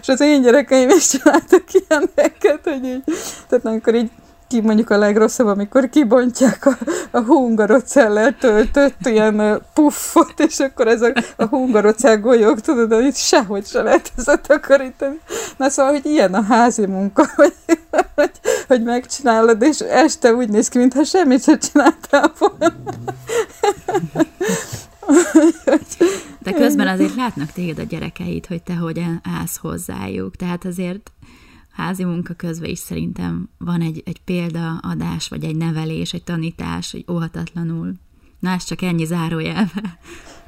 És 0.00 0.08
az 0.08 0.20
én 0.20 0.42
gyerekeim 0.42 0.88
is 0.88 1.08
csináltak 1.08 1.64
ilyeneket, 1.72 2.60
hogy 2.64 2.84
így, 2.84 3.02
tehát 3.48 3.66
amikor 3.66 3.94
így 3.94 4.10
ki 4.52 4.60
mondjuk 4.60 4.90
a 4.90 4.98
legrosszabb, 4.98 5.46
amikor 5.46 5.88
kibontják 5.88 6.66
a, 6.66 6.76
a 7.10 7.20
hungarocellel 7.20 8.36
töltött 8.40 9.06
ilyen 9.06 9.62
puffot, 9.74 10.32
és 10.36 10.58
akkor 10.58 10.88
ez 10.88 11.02
a, 11.02 11.12
a 11.36 11.44
hungarocell 11.44 12.16
golyók, 12.16 12.60
tudod, 12.60 12.92
hogy 12.92 13.04
itt 13.04 13.16
sehogy 13.16 13.66
se 13.66 13.82
lehet 13.82 14.12
ezt 14.16 14.40
takarítani. 14.46 15.20
Na 15.56 15.68
szóval, 15.68 15.92
hogy 15.92 16.06
ilyen 16.06 16.34
a 16.34 16.42
házi 16.42 16.86
munka, 16.86 17.26
hogy, 17.36 17.54
hogy, 18.14 18.30
hogy 18.68 18.82
megcsinálod, 18.82 19.62
és 19.62 19.78
este 19.78 20.34
úgy 20.34 20.48
néz 20.48 20.68
ki, 20.68 20.78
mintha 20.78 21.04
semmit 21.04 21.42
sem 21.42 21.58
csináltál 21.58 22.32
volna. 22.38 22.74
De 26.52 26.58
közben 26.58 26.88
azért 26.88 27.14
látnak 27.14 27.52
téged 27.52 27.78
a 27.78 27.82
gyerekeit, 27.82 28.46
hogy 28.46 28.62
te 28.62 28.74
hogyan 28.74 29.20
állsz 29.38 29.56
hozzájuk. 29.56 30.36
Tehát 30.36 30.64
azért 30.64 31.12
házi 31.72 32.04
munka 32.04 32.34
közben 32.34 32.70
is 32.70 32.78
szerintem 32.78 33.48
van 33.58 33.80
egy, 33.80 34.02
egy 34.06 34.20
példaadás, 34.24 35.28
vagy 35.28 35.44
egy 35.44 35.56
nevelés, 35.56 36.12
egy 36.12 36.24
tanítás, 36.24 36.92
hogy 36.92 37.04
óhatatlanul. 37.10 37.92
Na, 38.38 38.50
ez 38.50 38.64
csak 38.64 38.82
ennyi 38.82 39.04
zárójelve. 39.04 39.98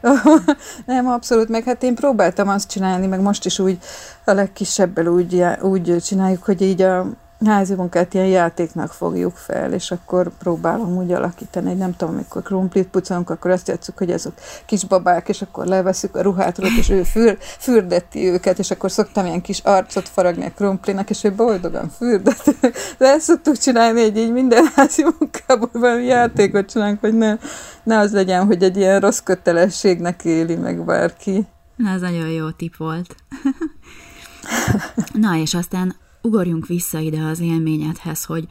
Nem, 0.87 1.07
abszolút, 1.07 1.49
meg 1.49 1.65
hát 1.65 1.83
én 1.83 1.95
próbáltam 1.95 2.49
azt 2.49 2.71
csinálni, 2.71 3.07
meg 3.07 3.21
most 3.21 3.45
is 3.45 3.59
úgy 3.59 3.79
a 4.25 4.33
legkisebbel 4.33 5.07
úgy, 5.07 5.43
úgy 5.63 5.97
csináljuk, 6.03 6.43
hogy 6.43 6.63
így 6.63 6.83
a, 6.83 7.07
házi 7.45 7.75
munkát 7.75 8.15
ilyen 8.15 8.27
játéknak 8.27 8.93
fogjuk 8.93 9.37
fel, 9.37 9.73
és 9.73 9.91
akkor 9.91 10.31
próbálom 10.39 10.97
úgy 10.97 11.13
alakítani, 11.13 11.69
hogy 11.69 11.77
nem 11.77 11.97
tudom, 11.97 12.15
amikor 12.15 12.43
krumplit 12.43 12.89
pucolunk, 12.89 13.31
akkor 13.31 13.51
azt 13.51 13.69
játszuk, 13.69 13.99
hogy 13.99 14.11
azok 14.11 14.33
kisbabák, 14.67 15.29
és 15.29 15.43
akkor 15.43 15.67
leveszük 15.67 16.17
a 16.17 16.23
ruhát 16.23 16.59
róluk, 16.59 16.77
és 16.77 16.91
ő 16.91 17.03
für, 17.03 17.37
fürdeti 17.41 18.27
őket, 18.27 18.59
és 18.59 18.71
akkor 18.71 18.91
szoktam 18.91 19.27
ilyen 19.27 19.41
kis 19.41 19.59
arcot 19.59 20.09
faragni 20.09 20.45
a 20.45 20.51
krumplinak, 20.51 21.11
és 21.11 21.25
ő 21.25 21.33
boldogan 21.33 21.89
fürdet. 21.89 22.55
De 22.99 23.07
ezt 23.07 23.25
szoktuk 23.25 23.57
csinálni, 23.57 24.01
hogy 24.03 24.17
így 24.17 24.33
minden 24.33 24.65
házi 24.75 25.05
munkából 25.19 25.71
valami 25.73 26.05
játékot 26.05 26.71
csinálunk, 26.71 27.01
hogy 27.01 27.15
ne, 27.15 27.37
ne 27.83 27.99
az 27.99 28.13
legyen, 28.13 28.47
hogy 28.47 28.63
egy 28.63 28.77
ilyen 28.77 29.01
rossz 29.01 29.21
kötelességnek 29.21 30.25
éli 30.25 30.57
meg 30.57 30.85
bárki. 30.85 31.47
Na, 31.77 31.91
ez 31.91 32.01
nagyon 32.01 32.29
jó 32.29 32.51
tip 32.51 32.77
volt. 32.77 33.15
Na, 35.13 35.37
és 35.37 35.55
aztán 35.55 35.95
ugorjunk 36.25 36.67
vissza 36.67 36.99
ide 36.99 37.23
az 37.23 37.41
élményedhez, 37.41 38.25
hogy 38.25 38.49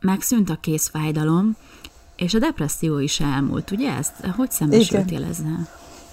megszűnt 0.00 0.50
a 0.50 0.58
készfájdalom, 0.60 1.56
és 2.16 2.34
a 2.34 2.38
depresszió 2.38 2.98
is 2.98 3.20
elmúlt, 3.20 3.70
ugye 3.70 3.92
ezt? 3.92 4.12
Hogy 4.36 4.50
szembesültél 4.50 5.24
ezzel? 5.30 5.68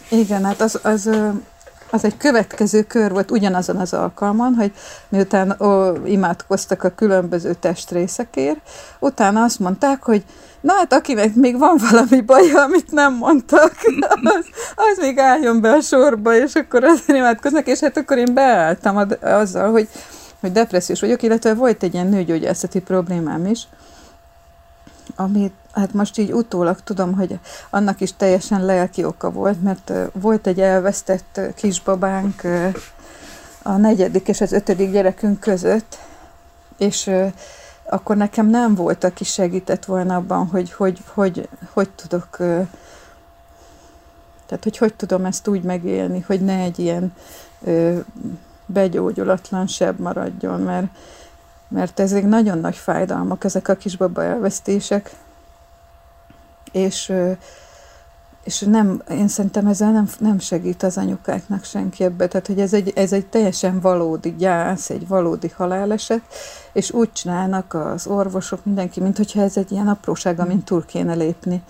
Igen, 0.09 0.45
hát 0.45 0.61
az, 0.61 0.79
az, 0.83 1.09
az 1.91 2.03
egy 2.03 2.17
következő 2.17 2.83
kör 2.83 3.11
volt 3.11 3.31
ugyanazon 3.31 3.75
az 3.75 3.93
alkalman, 3.93 4.53
hogy 4.53 4.71
miután 5.09 5.61
ó, 5.61 5.91
imádkoztak 6.05 6.83
a 6.83 6.95
különböző 6.95 7.53
testrészekért, 7.53 8.59
utána 8.99 9.43
azt 9.43 9.59
mondták, 9.59 10.03
hogy 10.03 10.23
na 10.61 10.73
hát 10.73 10.93
akinek 10.93 11.35
még 11.35 11.57
van 11.57 11.77
valami 11.89 12.21
baja, 12.21 12.61
amit 12.63 12.91
nem 12.91 13.13
mondtak, 13.13 13.75
az, 14.23 14.45
az 14.75 14.97
még 14.97 15.17
álljon 15.17 15.61
be 15.61 15.71
a 15.71 15.81
sorba, 15.81 16.35
és 16.35 16.53
akkor 16.53 16.83
azért 16.83 17.17
imádkoznak, 17.17 17.67
és 17.67 17.79
hát 17.79 17.97
akkor 17.97 18.17
én 18.17 18.33
beálltam 18.33 19.07
azzal, 19.21 19.71
hogy 19.71 19.87
hogy 20.41 20.51
depressziós 20.51 20.99
vagyok, 20.99 21.23
illetve 21.23 21.53
volt 21.53 21.83
egy 21.83 21.93
ilyen 21.93 22.07
nőgyógyászati 22.07 22.79
problémám 22.79 23.45
is, 23.45 23.67
amit 25.15 25.53
hát 25.71 25.93
most 25.93 26.17
így 26.17 26.31
utólag 26.31 26.79
tudom, 26.83 27.13
hogy 27.13 27.39
annak 27.69 28.01
is 28.01 28.13
teljesen 28.13 28.65
lelki 28.65 29.03
oka 29.03 29.31
volt, 29.31 29.61
mert 29.61 29.91
volt 30.13 30.47
egy 30.47 30.59
elvesztett 30.59 31.39
kisbabánk 31.55 32.41
a 33.61 33.71
negyedik 33.77 34.27
és 34.27 34.41
az 34.41 34.51
ötödik 34.51 34.91
gyerekünk 34.91 35.39
között, 35.39 35.97
és 36.77 37.11
akkor 37.83 38.17
nekem 38.17 38.47
nem 38.47 38.75
volt, 38.75 39.03
aki 39.03 39.23
segített 39.23 39.85
volna 39.85 40.15
abban, 40.15 40.47
hogy 40.47 40.71
hogy, 40.71 40.99
hogy, 41.13 41.49
hogy 41.73 41.89
tudok 41.89 42.37
tehát, 44.45 44.63
hogy 44.63 44.77
hogy 44.77 44.93
tudom 44.93 45.25
ezt 45.25 45.47
úgy 45.47 45.63
megélni, 45.63 46.23
hogy 46.27 46.41
ne 46.41 46.57
egy 46.57 46.79
ilyen 46.79 47.13
begyógyulatlan 48.71 49.67
seb 49.67 49.99
maradjon, 49.99 50.61
mert, 50.61 50.87
mert 51.67 51.99
ezek 51.99 52.25
nagyon 52.25 52.57
nagy 52.57 52.75
fájdalmak, 52.75 53.43
ezek 53.43 53.67
a 53.67 53.75
kisbaba 53.75 54.23
elvesztések, 54.23 55.11
és, 56.71 57.13
és 58.43 58.59
nem, 58.59 59.01
én 59.09 59.27
szerintem 59.27 59.67
ezzel 59.67 59.91
nem, 59.91 60.09
nem 60.19 60.39
segít 60.39 60.83
az 60.83 60.97
anyukáknak 60.97 61.63
senki 61.63 62.03
ebbe, 62.03 62.27
tehát 62.27 62.47
hogy 62.47 62.59
ez 62.59 62.73
egy, 62.73 62.91
ez 62.95 63.13
egy 63.13 63.25
teljesen 63.25 63.79
valódi 63.79 64.35
gyász, 64.35 64.89
egy 64.89 65.07
valódi 65.07 65.51
haláleset, 65.55 66.21
és 66.73 66.91
úgy 66.91 67.11
csinálnak 67.11 67.73
az 67.73 68.07
orvosok, 68.07 68.65
mindenki, 68.65 68.99
mint 68.99 69.17
hogyha 69.17 69.41
ez 69.41 69.57
egy 69.57 69.71
ilyen 69.71 69.87
apróság, 69.87 70.39
amin 70.39 70.63
túl 70.63 70.85
kéne 70.85 71.13
lépni. 71.13 71.61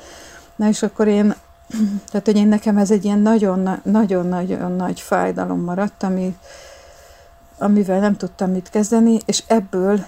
Na 0.55 0.67
és 0.67 0.83
akkor 0.83 1.07
én, 1.07 1.35
tehát 2.11 2.25
hogy 2.25 2.35
én 2.35 2.47
nekem 2.47 2.77
ez 2.77 2.91
egy 2.91 3.05
ilyen 3.05 3.19
nagyon-nagyon 3.83 4.71
nagy 4.71 4.99
fájdalom 4.99 5.59
maradt, 5.59 6.03
ami, 6.03 6.37
amivel 7.61 7.99
nem 7.99 8.15
tudtam 8.15 8.51
mit 8.51 8.69
kezdeni, 8.69 9.19
és 9.25 9.43
ebből 9.47 10.05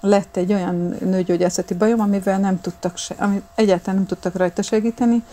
lett 0.00 0.36
egy 0.36 0.52
olyan 0.52 0.96
nőgyógyászati 1.00 1.74
bajom, 1.74 2.00
amivel 2.00 2.38
nem 2.38 2.60
tudtak 2.60 2.96
se, 2.96 3.14
ami 3.18 3.42
egyáltalán 3.54 3.94
nem 3.96 4.06
tudtak 4.06 4.36
rajta 4.36 4.62
segíteni, 4.62 5.24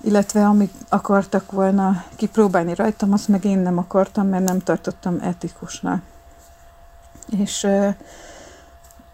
illetve 0.00 0.46
amit 0.46 0.72
akartak 0.88 1.52
volna 1.52 2.04
kipróbálni 2.16 2.74
rajtam, 2.74 3.12
azt 3.12 3.28
meg 3.28 3.44
én 3.44 3.58
nem 3.58 3.78
akartam, 3.78 4.28
mert 4.28 4.44
nem 4.44 4.58
tartottam 4.58 5.18
etikusnak. 5.22 6.02
És 7.38 7.60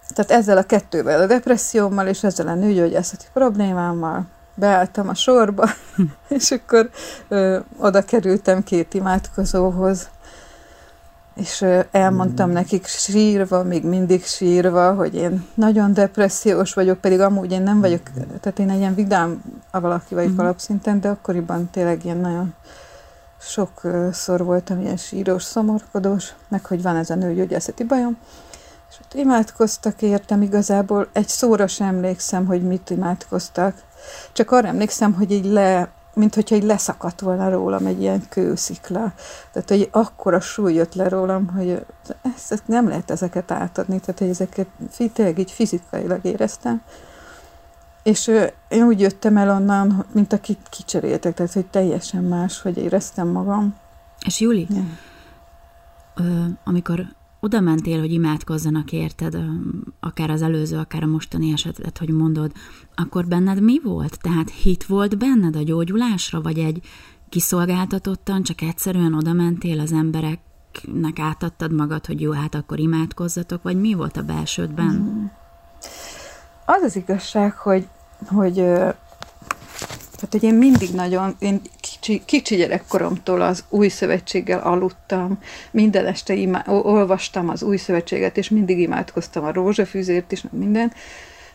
tehát 0.08 0.30
ezzel 0.30 0.56
a 0.56 0.62
kettővel, 0.62 1.20
a 1.20 1.26
depressziómmal 1.26 2.06
és 2.06 2.22
ezzel 2.22 2.48
a 2.48 2.54
nőgyógyászati 2.54 3.26
problémámmal 3.32 4.26
beálltam 4.54 5.08
a 5.08 5.14
sorba, 5.14 5.68
és 6.28 6.50
akkor 6.50 6.90
ö, 7.28 7.58
oda 7.78 8.02
kerültem 8.02 8.62
két 8.62 8.94
imádkozóhoz, 8.94 10.08
és 11.34 11.64
elmondtam 11.90 12.50
mm. 12.50 12.52
nekik 12.52 12.86
sírva, 12.86 13.62
még 13.62 13.84
mindig 13.84 14.24
sírva, 14.24 14.94
hogy 14.94 15.14
én 15.14 15.46
nagyon 15.54 15.92
depressziós 15.92 16.74
vagyok, 16.74 16.98
pedig 16.98 17.20
amúgy 17.20 17.52
én 17.52 17.62
nem 17.62 17.80
vagyok, 17.80 18.00
tehát 18.40 18.58
én 18.58 18.70
egy 18.70 18.78
ilyen 18.78 18.94
vidám 18.94 19.42
a 19.70 19.80
valaki 19.80 20.14
vagyok 20.14 20.32
mm. 20.32 20.38
alapszinten, 20.38 21.00
de 21.00 21.08
akkoriban 21.08 21.70
tényleg 21.70 22.04
ilyen 22.04 22.16
nagyon 22.16 22.54
sokszor 23.40 24.44
voltam 24.44 24.80
ilyen 24.80 24.96
síros, 24.96 25.42
szomorkodós, 25.42 26.34
meg 26.48 26.66
hogy 26.66 26.82
van 26.82 26.96
ez 26.96 27.10
a 27.10 27.14
nőgyógyászati 27.14 27.84
bajom, 27.84 28.16
és 28.90 28.96
ott 29.00 29.14
imádkoztak 29.14 30.02
értem, 30.02 30.42
igazából 30.42 31.08
egy 31.12 31.28
szóra 31.28 31.66
sem 31.66 31.86
emlékszem, 31.86 32.46
hogy 32.46 32.62
mit 32.62 32.90
imádkoztak, 32.90 33.74
csak 34.32 34.50
arra 34.50 34.68
emlékszem, 34.68 35.12
hogy 35.12 35.30
így 35.30 35.44
le 35.44 35.88
mint 36.14 36.34
hogyha 36.34 36.56
így 36.56 36.62
leszakadt 36.62 37.20
volna 37.20 37.50
rólam 37.50 37.86
egy 37.86 38.00
ilyen 38.00 38.22
kőszikla. 38.28 39.12
Tehát, 39.52 39.68
hogy 39.68 39.88
akkora 39.92 40.40
súly 40.40 40.74
jött 40.74 40.94
le 40.94 41.08
rólam, 41.08 41.48
hogy 41.48 41.84
ezt, 42.48 42.62
nem 42.66 42.88
lehet 42.88 43.10
ezeket 43.10 43.50
átadni, 43.50 44.00
tehát, 44.00 44.18
hogy 44.18 44.28
ezeket 44.28 44.66
tényleg 45.12 45.38
így 45.38 45.50
fizikailag 45.50 46.24
éreztem. 46.24 46.82
És 48.02 48.30
én 48.68 48.82
úgy 48.82 49.00
jöttem 49.00 49.36
el 49.36 49.50
onnan, 49.50 50.06
mint 50.12 50.32
akit 50.32 50.66
kicseréltek, 50.70 51.34
tehát, 51.34 51.52
hogy 51.52 51.66
teljesen 51.66 52.24
más, 52.24 52.62
hogy 52.62 52.76
éreztem 52.78 53.28
magam. 53.28 53.74
És 54.26 54.40
Juli, 54.40 54.66
ja. 54.70 54.82
ö, 56.14 56.44
amikor 56.64 57.06
oda 57.44 57.60
mentél, 57.60 58.00
hogy 58.00 58.12
imádkozzanak 58.12 58.92
érted, 58.92 59.36
akár 60.00 60.30
az 60.30 60.42
előző, 60.42 60.78
akár 60.78 61.02
a 61.02 61.06
mostani 61.06 61.52
esetet, 61.52 61.98
hogy 61.98 62.08
mondod, 62.08 62.52
akkor 62.94 63.26
benned 63.26 63.62
mi 63.62 63.80
volt? 63.82 64.18
Tehát 64.20 64.50
hit 64.50 64.86
volt 64.86 65.18
benned 65.18 65.56
a 65.56 65.62
gyógyulásra, 65.62 66.40
vagy 66.40 66.58
egy 66.58 66.80
kiszolgáltatottan, 67.28 68.42
csak 68.42 68.60
egyszerűen 68.60 69.14
oda 69.14 69.32
mentél 69.32 69.80
az 69.80 69.92
embereknek 69.92 71.18
átadtad 71.18 71.72
magad, 71.72 72.06
hogy 72.06 72.20
jó, 72.20 72.30
hát 72.32 72.54
akkor 72.54 72.78
imádkozzatok, 72.78 73.62
vagy 73.62 73.80
mi 73.80 73.94
volt 73.94 74.16
a 74.16 74.22
belsődben? 74.22 74.94
Mm. 74.94 75.24
Az 76.64 76.82
az 76.82 76.96
igazság, 76.96 77.56
hogy, 77.56 77.86
hogy 78.26 78.54
tehát, 80.14 80.28
hogy 80.30 80.42
én 80.42 80.54
mindig 80.54 80.94
nagyon, 80.94 81.34
én 81.38 81.60
kicsi, 82.24 82.56
gyerekkoromtól 82.56 83.40
az 83.40 83.64
új 83.68 83.88
szövetséggel 83.88 84.60
aludtam, 84.60 85.38
minden 85.70 86.06
este 86.06 86.34
imá, 86.34 86.64
olvastam 86.66 87.48
az 87.48 87.62
új 87.62 87.76
szövetséget, 87.76 88.36
és 88.36 88.48
mindig 88.48 88.78
imádkoztam 88.78 89.44
a 89.44 89.52
rózsafűzért 89.52 90.32
is, 90.32 90.44
minden, 90.50 90.92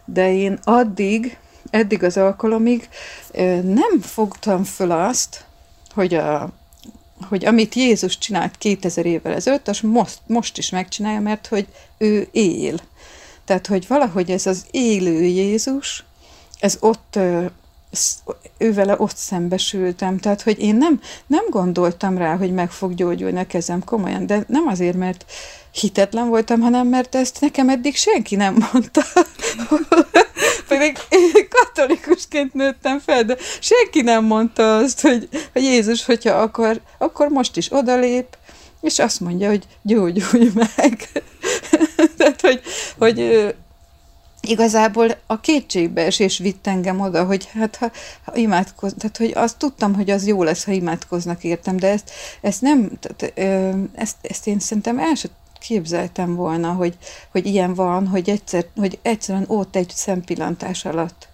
de 0.06 0.34
én 0.34 0.60
addig, 0.64 1.38
eddig 1.70 2.04
az 2.04 2.18
alkalomig 2.18 2.90
nem 3.64 4.02
fogtam 4.02 4.64
föl 4.64 4.92
azt, 4.92 5.46
hogy, 5.94 6.14
a, 6.14 6.50
hogy 7.30 7.46
amit 7.46 7.76
Jézus 7.76 8.18
csinált 8.18 8.58
2000 8.58 9.06
évvel 9.06 9.34
ezelőtt, 9.34 9.68
az 9.68 9.80
most, 9.80 10.20
most 10.28 10.58
is 10.58 10.70
megcsinálja, 10.70 11.20
mert 11.20 11.48
hogy 11.48 11.68
ő 11.98 12.28
él. 12.32 12.80
Tehát, 13.46 13.68
hogy 13.68 13.88
valahogy 13.88 14.32
ez 14.32 14.46
az 14.46 14.66
élő 14.72 15.22
Jézus, 15.22 16.04
ez 16.60 16.78
ott 16.80 17.20
ővele 18.58 18.96
ott 18.98 19.16
szembesültem, 19.16 20.18
tehát, 20.18 20.42
hogy 20.42 20.60
én 20.60 20.76
nem, 20.76 21.02
nem 21.28 21.46
gondoltam 21.50 22.18
rá, 22.18 22.38
hogy 22.38 22.54
meg 22.54 22.72
fog 22.72 22.94
gyógyulni 22.94 23.40
a 23.40 23.48
kezem 23.48 23.84
komolyan, 23.84 24.26
de 24.26 24.44
nem 24.48 24.68
azért, 24.68 24.98
mert 24.98 25.26
hitetlen 25.72 26.28
voltam, 26.28 26.60
hanem 26.60 26.88
mert 26.88 27.16
ezt 27.16 27.42
nekem 27.42 27.70
eddig 27.70 27.96
senki 27.96 28.36
nem 28.36 28.68
mondta. 28.72 29.02
Pedig 30.68 30.98
én 31.10 31.48
katolikusként 31.50 32.54
nőttem 32.54 33.00
fel, 33.00 33.24
de 33.24 33.38
senki 33.60 34.02
nem 34.02 34.26
mondta 34.26 34.78
azt, 34.78 35.02
hogy, 35.02 35.30
hogy 35.54 35.64
Jézus, 35.64 36.06
hogyha 36.06 36.42
akar, 36.42 36.82
akkor 36.98 37.28
most 37.28 37.58
is 37.58 37.72
odalép, 37.72 38.38
és 38.82 39.00
azt 39.00 39.20
mondja, 39.20 39.50
hogy 39.50 39.64
gyógyulj 39.82 40.52
meg. 40.54 41.10
Tehát, 42.18 42.42
hogy, 42.42 42.62
hogy 42.98 43.54
igazából 44.42 45.18
a 45.26 45.40
kétségbeesés 45.40 46.38
vitt 46.38 46.68
engem 46.68 47.00
oda, 47.00 47.26
hogy 47.26 47.46
hát 47.46 47.76
ha, 47.76 47.92
ha 48.24 48.36
imádkoz, 48.36 48.94
tehát 48.98 49.18
hogy 49.18 49.32
azt 49.36 49.58
tudtam, 49.58 49.96
hogy 49.96 50.10
az 50.10 50.28
jó 50.28 50.44
lesz, 50.44 50.66
ha 50.66 50.72
imádkoznak 50.72 51.44
értem, 51.44 51.78
de 51.78 51.88
ezt, 51.88 52.12
ezt 52.42 52.62
nem, 52.62 52.92
tehát, 53.00 53.40
ezt, 53.96 54.16
ezt 54.22 54.48
én 54.48 54.60
szerintem 54.60 55.00
el 55.00 55.16
sem 55.16 55.32
képzeltem 55.60 56.36
volna, 56.36 56.72
hogy, 56.72 56.98
hogy 57.32 57.46
ilyen 57.46 57.74
van, 57.74 58.08
hogy, 58.08 58.30
egyszer, 58.30 58.66
hogy 58.76 59.00
egyszerűen 59.02 59.46
ott 59.48 59.76
egy 59.76 59.92
szempillantás 59.96 60.86
alatt 60.86 61.28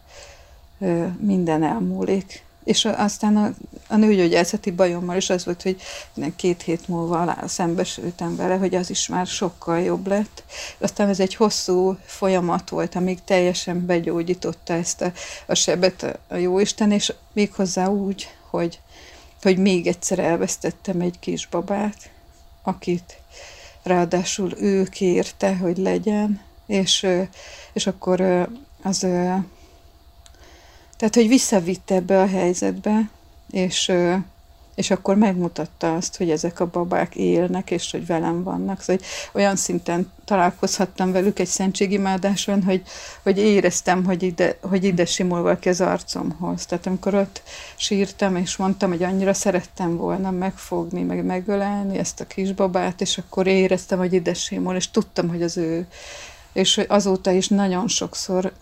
minden 1.19 1.63
elmúlik. 1.63 2.43
És 2.65 2.85
aztán 2.85 3.37
a, 3.37 3.53
a 3.87 3.95
nőgyógyászati 3.95 4.71
bajommal 4.71 5.15
is 5.15 5.29
az 5.29 5.45
volt, 5.45 5.61
hogy 5.61 5.77
két 6.35 6.61
hét 6.61 6.87
múlva 6.87 7.21
alá 7.21 7.47
szembesültem 7.47 8.35
vele, 8.35 8.55
hogy 8.55 8.75
az 8.75 8.89
is 8.89 9.07
már 9.07 9.27
sokkal 9.27 9.79
jobb 9.79 10.07
lett. 10.07 10.43
Aztán 10.77 11.09
ez 11.09 11.19
egy 11.19 11.35
hosszú 11.35 11.97
folyamat 12.05 12.69
volt, 12.69 12.95
amíg 12.95 13.23
teljesen 13.23 13.85
begyógyította 13.85 14.73
ezt 14.73 15.01
a, 15.01 15.11
a 15.45 15.55
sebet 15.55 16.19
a 16.27 16.35
jóisten, 16.35 16.91
és 16.91 17.13
méghozzá 17.33 17.87
úgy, 17.87 18.29
hogy, 18.49 18.79
hogy 19.41 19.57
még 19.57 19.87
egyszer 19.87 20.19
elvesztettem 20.19 21.01
egy 21.01 21.19
kisbabát, 21.19 22.09
akit 22.63 23.17
ráadásul 23.83 24.51
ő 24.57 24.83
kérte, 24.83 25.55
hogy 25.55 25.77
legyen, 25.77 26.41
és, 26.65 27.07
és 27.73 27.87
akkor 27.87 28.47
az, 28.81 29.07
tehát, 30.97 31.15
hogy 31.15 31.27
visszavitte 31.27 31.95
ebbe 31.95 32.21
a 32.21 32.27
helyzetbe, 32.27 33.09
és, 33.51 33.91
és 34.75 34.91
akkor 34.91 35.15
megmutatta 35.15 35.95
azt, 35.95 36.17
hogy 36.17 36.29
ezek 36.29 36.59
a 36.59 36.69
babák 36.69 37.15
élnek, 37.15 37.71
és 37.71 37.91
hogy 37.91 38.05
velem 38.05 38.43
vannak. 38.43 38.81
Szóval 38.81 38.95
hogy 38.95 39.41
olyan 39.41 39.55
szinten 39.55 40.11
találkozhattam 40.25 41.11
velük 41.11 41.39
egy 41.39 41.47
szentségimádáson, 41.47 42.63
hogy, 42.63 42.81
hogy 43.23 43.37
éreztem, 43.37 44.05
hogy 44.05 44.23
ide, 44.23 44.57
hogy 44.61 44.83
ide 44.83 45.05
simul 45.05 45.41
valaki 45.41 45.69
az 45.69 45.81
arcomhoz. 45.81 46.65
Tehát 46.65 46.87
amikor 46.87 47.13
ott 47.13 47.41
sírtam, 47.75 48.35
és 48.35 48.55
mondtam, 48.55 48.89
hogy 48.89 49.03
annyira 49.03 49.33
szerettem 49.33 49.97
volna 49.97 50.31
megfogni, 50.31 51.01
meg 51.01 51.25
megölelni 51.25 51.97
ezt 51.97 52.19
a 52.19 52.27
kisbabát, 52.27 53.01
és 53.01 53.17
akkor 53.17 53.47
éreztem, 53.47 53.97
hogy 53.97 54.13
ide 54.13 54.33
simul, 54.33 54.75
és 54.75 54.91
tudtam, 54.91 55.27
hogy 55.27 55.43
az 55.43 55.57
ő. 55.57 55.87
És 56.53 56.81
azóta 56.87 57.31
is 57.31 57.47
nagyon 57.47 57.87
sokszor 57.87 58.53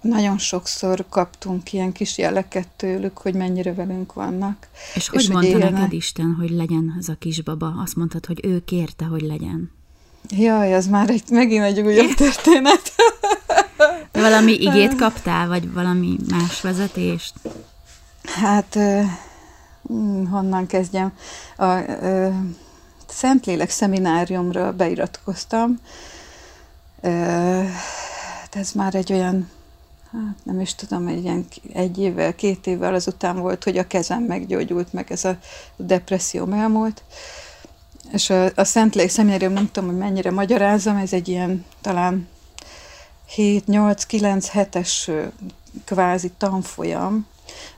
nagyon 0.00 0.38
sokszor 0.38 1.04
kaptunk 1.08 1.72
ilyen 1.72 1.92
kis 1.92 2.18
jeleket 2.18 2.68
tőlük, 2.76 3.18
hogy 3.18 3.34
mennyire 3.34 3.74
velünk 3.74 4.12
vannak. 4.12 4.68
És 4.94 5.08
hogy 5.08 5.20
és 5.20 5.28
mondta 5.28 5.52
hogy 5.52 5.72
neked 5.72 5.92
Isten, 5.92 6.36
hogy 6.38 6.50
legyen 6.50 6.94
ez 6.98 7.08
a 7.08 7.16
kisbaba? 7.18 7.74
Azt 7.82 7.96
mondtad, 7.96 8.26
hogy 8.26 8.40
ő 8.44 8.64
kérte, 8.64 9.04
hogy 9.04 9.22
legyen. 9.22 9.70
Jaj, 10.28 10.74
az 10.74 10.86
már 10.86 11.10
egy, 11.10 11.22
megint 11.30 11.64
egy 11.64 11.80
újabb 11.80 12.14
történet. 12.24 12.92
Valami 14.12 14.52
igét 14.52 14.94
kaptál, 14.94 15.48
vagy 15.48 15.72
valami 15.72 16.16
más 16.28 16.60
vezetést? 16.60 17.34
Hát, 18.22 18.76
uh, 18.76 19.04
honnan 20.30 20.66
kezdjem? 20.66 21.12
A 21.56 21.64
uh, 21.64 22.34
Szentlélek 23.08 23.70
szemináriumra 23.70 24.72
beiratkoztam. 24.72 25.80
Uh, 27.02 27.66
ez 28.50 28.72
már 28.72 28.94
egy 28.94 29.12
olyan 29.12 29.48
hát 30.12 30.44
nem 30.44 30.60
is 30.60 30.74
tudom, 30.74 31.06
egy, 31.06 31.24
ilyen 31.24 31.46
egy 31.72 31.98
évvel, 31.98 32.34
két 32.34 32.66
évvel 32.66 32.94
azután 32.94 33.40
volt, 33.40 33.64
hogy 33.64 33.78
a 33.78 33.86
kezem 33.86 34.22
meggyógyult, 34.22 34.92
meg 34.92 35.12
ez 35.12 35.24
a 35.24 35.36
depresszió 35.76 36.52
elmúlt. 36.52 37.02
És 38.12 38.30
a, 38.30 38.44
a 38.54 38.64
Szentlélek 38.64 39.10
szeminárium, 39.10 39.52
nem 39.52 39.70
tudom, 39.70 39.88
hogy 39.88 39.98
mennyire 39.98 40.30
magyarázom, 40.30 40.96
ez 40.96 41.12
egy 41.12 41.28
ilyen 41.28 41.64
talán 41.80 42.28
7-8-9 43.36 44.46
hetes 44.50 45.10
kvázi 45.84 46.30
tanfolyam. 46.38 47.26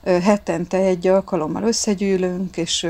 Hetente 0.03 0.77
egy 0.77 1.07
alkalommal 1.07 1.63
összegyűlünk, 1.63 2.57
és 2.57 2.87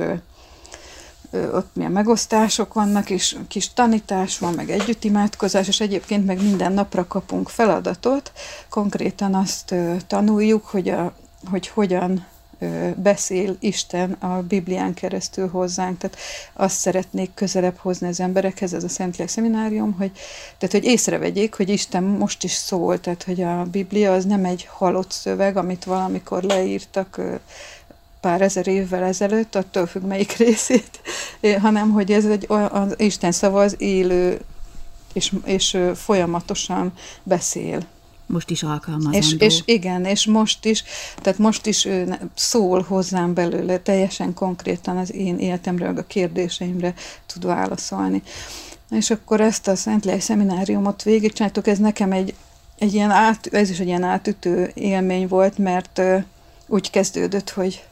ott 1.53 1.69
milyen 1.73 1.93
megosztások 1.93 2.75
vannak, 2.75 3.11
és 3.11 3.37
kis 3.49 3.73
tanítás 3.73 4.39
van, 4.39 4.55
meg 4.55 4.71
együttimádkozás, 4.71 5.69
és 5.69 5.81
egyébként 5.81 6.27
meg 6.27 6.43
minden 6.43 6.73
napra 6.73 7.07
kapunk 7.07 7.49
feladatot. 7.49 8.33
Konkrétan 8.69 9.35
azt 9.35 9.75
tanuljuk, 10.07 10.65
hogy, 10.65 10.89
a, 10.89 11.15
hogy 11.51 11.69
hogyan 11.69 12.27
beszél 12.97 13.57
Isten 13.61 14.13
a 14.13 14.43
Biblián 14.43 14.95
keresztül 14.95 15.49
hozzánk. 15.49 15.99
Tehát 15.99 16.17
azt 16.53 16.79
szeretnék 16.79 17.31
közelebb 17.35 17.77
hozni 17.77 18.09
az 18.09 18.21
emberekhez, 18.21 18.75
ez 18.75 18.85
a 18.85 18.89
Szentlélek 18.89 19.33
szeminárium, 19.33 19.93
hogy, 19.93 20.11
tehát, 20.59 20.75
hogy 20.75 20.85
észrevegyék, 20.85 21.55
hogy 21.55 21.69
Isten 21.69 22.03
most 22.03 22.45
is 22.45 22.53
szól, 22.53 23.01
tehát 23.01 23.23
hogy 23.23 23.43
a 23.43 23.65
Biblia 23.71 24.13
az 24.13 24.25
nem 24.25 24.45
egy 24.45 24.69
halott 24.71 25.11
szöveg, 25.11 25.57
amit 25.57 25.85
valamikor 25.85 26.43
leírtak 26.43 27.21
pár 28.25 28.43
ezer 28.43 28.67
évvel 28.67 29.03
ezelőtt, 29.03 29.55
attól 29.55 29.87
függ 29.87 30.03
melyik 30.03 30.37
részét, 30.45 31.01
hanem 31.61 31.91
hogy 31.91 32.13
ez 32.13 32.25
egy 32.25 32.47
az 32.49 32.95
Isten 32.97 33.33
szava 33.33 33.61
az 33.63 33.75
élő, 33.79 34.41
és, 35.13 35.33
és 35.45 35.79
folyamatosan 35.95 36.93
beszél. 37.23 37.83
Most 38.27 38.51
is 38.51 38.63
alkalmazandó. 38.63 39.19
És, 39.19 39.37
és 39.39 39.63
igen, 39.65 40.05
és 40.05 40.27
most 40.27 40.65
is, 40.65 40.85
tehát 41.17 41.39
most 41.39 41.67
is 41.67 41.85
ő 41.85 42.19
szól 42.35 42.83
hozzám 42.83 43.35
belőle, 43.35 43.79
teljesen 43.79 44.35
konkrétan 44.35 44.97
az 44.97 45.13
én 45.13 45.39
életemről, 45.39 45.99
a 45.99 46.07
kérdéseimre 46.07 46.95
tud 47.27 47.47
válaszolni. 47.47 48.23
És 48.91 49.11
akkor 49.11 49.41
ezt 49.41 49.69
a 49.69 49.77
Szentlélek 49.77 50.21
szemináriumot 50.21 51.03
végigcsináltuk, 51.03 51.67
ez 51.67 51.79
nekem 51.79 52.13
egy, 52.13 52.35
egy 52.79 52.95
ilyen 52.95 53.11
át, 53.11 53.47
ez 53.47 53.71
is 53.71 53.79
egy 53.79 53.87
ilyen 53.87 54.03
átütő 54.03 54.71
élmény 54.75 55.29
volt, 55.29 55.59
mert 55.59 56.01
úgy 56.67 56.91
kezdődött, 56.91 57.51
hogy 57.51 57.85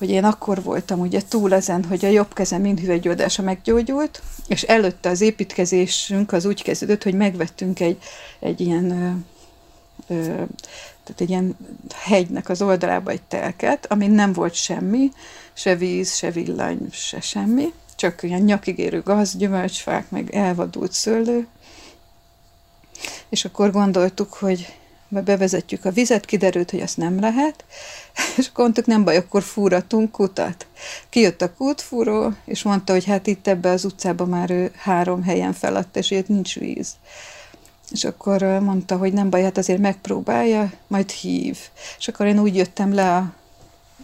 hogy 0.00 0.10
én 0.10 0.24
akkor 0.24 0.62
voltam 0.62 1.00
ugye 1.00 1.20
túl 1.28 1.54
ezen, 1.54 1.84
hogy 1.84 2.04
a 2.04 2.08
jobb 2.08 2.32
kezem 2.32 2.60
mindhüvegygyógyása 2.60 3.42
meggyógyult, 3.42 4.22
és 4.46 4.62
előtte 4.62 5.08
az 5.08 5.20
építkezésünk 5.20 6.32
az 6.32 6.44
úgy 6.44 6.62
kezdődött, 6.62 7.02
hogy 7.02 7.14
megvettünk 7.14 7.80
egy, 7.80 7.98
egy 8.38 8.60
ilyen 8.60 8.90
ö, 8.90 10.14
ö, 10.14 10.24
tehát 11.04 11.20
egy 11.20 11.28
ilyen 11.28 11.56
hegynek 11.94 12.48
az 12.48 12.62
oldalába 12.62 13.10
egy 13.10 13.22
telket, 13.22 13.86
amin 13.92 14.10
nem 14.10 14.32
volt 14.32 14.54
semmi, 14.54 15.10
se 15.52 15.76
víz, 15.76 16.14
se 16.14 16.30
villany, 16.30 16.88
se 16.90 17.20
semmi, 17.20 17.72
csak 17.96 18.22
ilyen 18.22 18.42
nyakigérő 18.42 19.02
gaz, 19.02 19.36
gyümölcsfák, 19.36 20.10
meg 20.10 20.34
elvadult 20.34 20.92
szőlő. 20.92 21.46
És 23.28 23.44
akkor 23.44 23.70
gondoltuk, 23.70 24.32
hogy 24.32 24.79
bevezetjük 25.10 25.84
a 25.84 25.90
vizet, 25.90 26.24
kiderült, 26.24 26.70
hogy 26.70 26.80
azt 26.80 26.96
nem 26.96 27.20
lehet, 27.20 27.64
és 28.38 28.46
akkor 28.46 28.64
mondtuk, 28.64 28.86
nem 28.86 29.04
baj, 29.04 29.16
akkor 29.16 29.42
fúratunk 29.42 30.10
kutat. 30.10 30.66
Kijött 31.08 31.42
a 31.42 31.54
kútfúró, 31.54 32.32
és 32.44 32.62
mondta, 32.62 32.92
hogy 32.92 33.04
hát 33.04 33.26
itt 33.26 33.46
ebbe 33.46 33.70
az 33.70 33.84
utcába 33.84 34.24
már 34.24 34.50
ő 34.50 34.72
három 34.76 35.22
helyen 35.22 35.52
feladt, 35.52 35.96
és 35.96 36.10
itt 36.10 36.28
nincs 36.28 36.58
víz. 36.58 36.92
És 37.90 38.04
akkor 38.04 38.42
mondta, 38.42 38.96
hogy 38.96 39.12
nem 39.12 39.30
baj, 39.30 39.42
hát 39.42 39.58
azért 39.58 39.80
megpróbálja, 39.80 40.72
majd 40.86 41.10
hív. 41.10 41.58
És 41.98 42.08
akkor 42.08 42.26
én 42.26 42.38
úgy 42.38 42.56
jöttem 42.56 42.94
le 42.94 43.16
a 43.16 43.32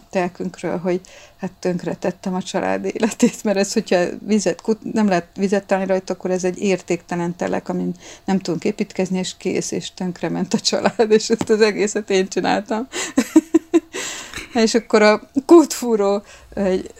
telkünkről, 0.09 0.77
hogy 0.77 1.01
hát 1.37 1.51
tönkre 1.59 1.95
tettem 1.95 2.35
a 2.35 2.41
család 2.41 2.85
életét, 2.85 3.43
mert 3.43 3.57
ez, 3.57 3.73
hogyha 3.73 4.05
vizet, 4.19 4.63
nem 4.93 5.07
lehet 5.07 5.27
vizet 5.35 5.65
találni 5.65 5.89
rajta, 5.89 6.13
akkor 6.13 6.31
ez 6.31 6.43
egy 6.43 6.59
értéktelen 6.59 7.35
telek, 7.35 7.69
amin 7.69 7.95
nem 8.25 8.39
tudunk 8.39 8.63
építkezni, 8.63 9.17
és 9.17 9.37
kész, 9.37 9.71
és 9.71 9.93
tönkre 9.93 10.29
ment 10.29 10.53
a 10.53 10.59
család, 10.59 11.11
és 11.11 11.29
ezt 11.29 11.49
az 11.49 11.61
egészet 11.61 12.09
én 12.09 12.27
csináltam. 12.27 12.87
és 14.53 14.73
akkor 14.73 15.01
a 15.01 15.29
kútfúró 15.45 16.23
egy 16.53 16.93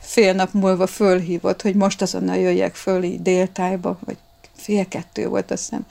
fél 0.00 0.32
nap 0.32 0.52
múlva 0.52 0.86
fölhívott, 0.86 1.62
hogy 1.62 1.74
most 1.74 2.02
azonnal 2.02 2.36
jöjjek 2.36 2.74
föl 2.74 3.02
így 3.02 3.22
déltájba, 3.22 3.98
vagy 4.04 4.16
fél 4.56 4.88
kettő 4.88 5.28
volt, 5.28 5.50
azt 5.50 5.62
hiszem, 5.62 5.86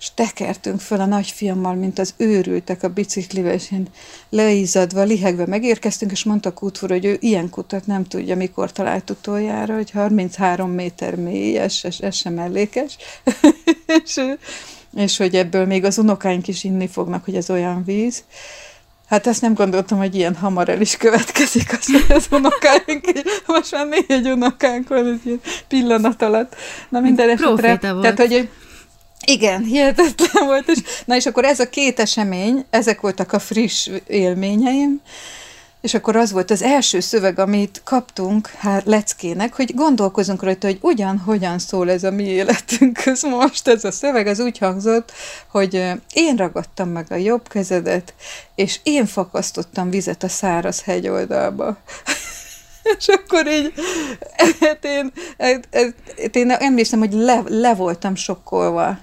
és 0.00 0.10
tekertünk 0.14 0.80
föl 0.80 1.00
a 1.00 1.06
nagyfiammal, 1.06 1.74
mint 1.74 1.98
az 1.98 2.14
őrültek 2.16 2.82
a 2.82 2.88
biciklivel, 2.88 3.52
és 3.52 3.72
én 3.72 3.88
leízadva, 4.30 5.02
lihegve 5.02 5.46
megérkeztünk, 5.46 6.10
és 6.10 6.24
mondta 6.24 6.52
útfúr, 6.60 6.90
hogy 6.90 7.04
ő 7.04 7.16
ilyen 7.20 7.50
kutat 7.50 7.86
nem 7.86 8.04
tudja, 8.04 8.36
mikor 8.36 8.72
talált 8.72 9.10
utoljára, 9.10 9.74
hogy 9.74 9.90
33 9.90 10.70
méter 10.70 11.14
mélyes, 11.14 11.84
és 11.84 11.98
ez 11.98 12.14
sem 12.14 12.34
mellékes, 12.34 12.96
és, 14.04 14.20
és 14.94 15.16
hogy 15.16 15.34
ebből 15.34 15.66
még 15.66 15.84
az 15.84 15.98
unokáink 15.98 16.48
is 16.48 16.64
inni 16.64 16.88
fognak, 16.88 17.24
hogy 17.24 17.36
ez 17.36 17.50
olyan 17.50 17.84
víz. 17.84 18.24
Hát 19.08 19.26
ezt 19.26 19.40
nem 19.40 19.54
gondoltam, 19.54 19.98
hogy 19.98 20.14
ilyen 20.14 20.34
hamar 20.34 20.68
el 20.68 20.80
is 20.80 20.96
következik 20.96 21.72
az, 21.72 21.86
hogy 21.86 22.16
az 22.16 22.26
unokáink, 22.30 23.04
most 23.46 23.72
már 23.72 23.86
négy 23.86 24.28
unokánk 24.28 24.88
van 24.88 25.20
egy 25.24 25.40
pillanat 25.68 26.22
alatt. 26.22 26.54
Na 26.88 27.00
minden 27.00 27.28
esetre, 27.28 27.78
tehát, 27.78 28.18
hogy 28.18 28.48
igen, 29.26 29.62
hihetetlen 29.62 30.46
volt. 30.46 30.68
És, 30.68 30.78
na 31.04 31.16
és 31.16 31.26
akkor 31.26 31.44
ez 31.44 31.60
a 31.60 31.68
két 31.68 32.00
esemény, 32.00 32.64
ezek 32.70 33.00
voltak 33.00 33.32
a 33.32 33.38
friss 33.38 33.88
élményeim, 34.06 35.00
és 35.80 35.94
akkor 35.94 36.16
az 36.16 36.32
volt 36.32 36.50
az 36.50 36.62
első 36.62 37.00
szöveg, 37.00 37.38
amit 37.38 37.80
kaptunk 37.84 38.46
hát 38.46 38.84
leckének, 38.84 39.54
hogy 39.54 39.74
gondolkozunk 39.74 40.42
rajta, 40.42 40.66
hogy 40.66 40.78
ugyan, 40.80 41.18
hogyan 41.18 41.58
szól 41.58 41.90
ez 41.90 42.04
a 42.04 42.10
mi 42.10 42.24
életünkhöz 42.24 43.22
most. 43.38 43.68
Ez 43.68 43.84
a 43.84 43.90
szöveg 43.90 44.26
az 44.26 44.40
úgy 44.40 44.58
hangzott, 44.58 45.12
hogy 45.50 45.74
én 46.12 46.36
ragadtam 46.36 46.88
meg 46.88 47.06
a 47.10 47.14
jobb 47.14 47.48
kezedet, 47.48 48.14
és 48.54 48.80
én 48.82 49.06
fakasztottam 49.06 49.90
vizet 49.90 50.22
a 50.22 50.28
száraz 50.28 50.82
hegyoldalba. 50.82 51.76
és 52.98 53.08
akkor 53.08 53.46
így, 53.46 53.72
hát 54.60 54.84
én, 54.84 55.12
hát, 55.38 55.68
hát 56.22 56.36
én 56.36 56.50
emlékszem, 56.50 56.98
hogy 56.98 57.12
le, 57.12 57.42
le 57.46 57.74
voltam 57.74 58.14
sokkolva 58.14 58.98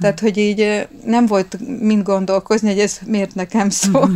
Tehát, 0.00 0.20
hogy 0.20 0.36
így 0.36 0.88
nem 1.04 1.26
volt 1.26 1.58
mind 1.80 2.02
gondolkozni, 2.02 2.68
hogy 2.68 2.78
ez 2.78 2.98
miért 3.04 3.34
nekem 3.34 3.70
szól. 3.70 4.10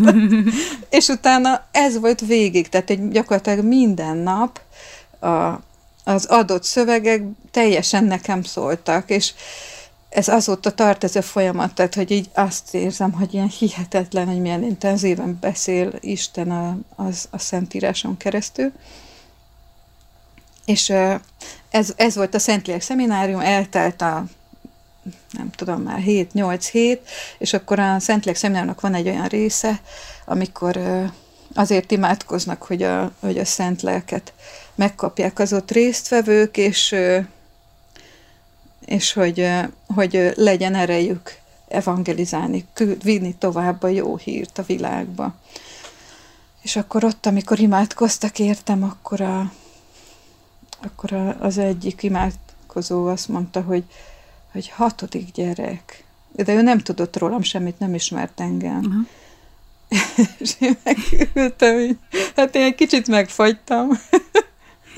és 0.90 1.08
utána 1.08 1.64
ez 1.70 2.00
volt 2.00 2.20
végig, 2.20 2.68
tehát 2.68 2.90
egy 2.90 3.08
gyakorlatilag 3.08 3.64
minden 3.64 4.16
nap 4.16 4.60
a, 5.20 5.60
az 6.04 6.24
adott 6.24 6.64
szövegek 6.64 7.22
teljesen 7.50 8.04
nekem 8.04 8.42
szóltak, 8.42 9.10
és 9.10 9.32
ez 10.08 10.28
azóta 10.28 10.70
tart 10.70 11.04
ez 11.04 11.16
a 11.16 11.22
folyamat, 11.22 11.74
tehát 11.74 11.94
hogy 11.94 12.10
így 12.10 12.30
azt 12.34 12.74
érzem, 12.74 13.12
hogy 13.12 13.34
ilyen 13.34 13.48
hihetetlen, 13.58 14.26
hogy 14.26 14.40
milyen 14.40 14.62
intenzíven 14.62 15.38
beszél 15.40 15.92
Isten 16.00 16.50
a, 16.50 16.76
az, 16.96 17.28
a 17.30 17.38
Szentíráson 17.38 18.16
keresztül. 18.16 18.72
És 20.64 20.92
ez, 21.70 21.92
ez 21.96 22.14
volt 22.14 22.34
a 22.34 22.38
Szentlélek 22.38 22.82
szeminárium, 22.82 23.40
eltelt 23.40 24.02
a 24.02 24.24
nem 25.30 25.50
tudom 25.50 25.82
már, 25.82 26.02
7-8 26.06 26.68
hét, 26.70 27.08
és 27.38 27.52
akkor 27.52 27.78
a 27.78 27.98
Szentlélek 27.98 28.38
szemináriumnak 28.38 28.80
van 28.80 28.94
egy 28.94 29.08
olyan 29.08 29.26
része, 29.26 29.80
amikor 30.24 30.80
azért 31.54 31.90
imádkoznak, 31.90 32.62
hogy 32.62 32.82
a, 32.82 33.12
hogy 33.20 33.38
a 33.38 33.44
szent 33.44 33.82
lelket 33.82 34.32
megkapják 34.74 35.38
az 35.38 35.52
ott 35.52 35.70
résztvevők, 35.70 36.56
és, 36.56 36.94
és 38.84 39.12
hogy, 39.12 39.48
hogy 39.94 40.32
legyen 40.34 40.74
erejük 40.74 41.38
evangelizálni, 41.68 42.66
vinni 43.02 43.34
tovább 43.38 43.82
a 43.82 43.88
jó 43.88 44.16
hírt 44.16 44.58
a 44.58 44.62
világba. 44.62 45.34
És 46.62 46.76
akkor 46.76 47.04
ott, 47.04 47.26
amikor 47.26 47.58
imádkoztak 47.58 48.38
értem, 48.38 48.82
akkor, 48.82 49.20
a, 49.20 49.52
akkor 50.82 51.12
a, 51.12 51.36
az 51.40 51.58
egyik 51.58 52.02
imádkozó 52.02 53.06
azt 53.06 53.28
mondta, 53.28 53.60
hogy, 53.60 53.84
hogy 54.52 54.68
hatodik 54.68 55.32
gyerek. 55.32 56.04
De 56.32 56.54
ő 56.54 56.62
nem 56.62 56.78
tudott 56.78 57.18
rólam 57.18 57.42
semmit, 57.42 57.78
nem 57.78 57.94
ismert 57.94 58.40
engem. 58.40 58.78
Uh-huh. 58.78 59.06
és 60.38 60.54
én 60.58 60.76
megültem, 60.84 61.78
így, 61.78 61.96
hát 62.36 62.54
én 62.54 62.62
egy 62.62 62.74
kicsit 62.74 63.06
megfagytam. 63.06 63.88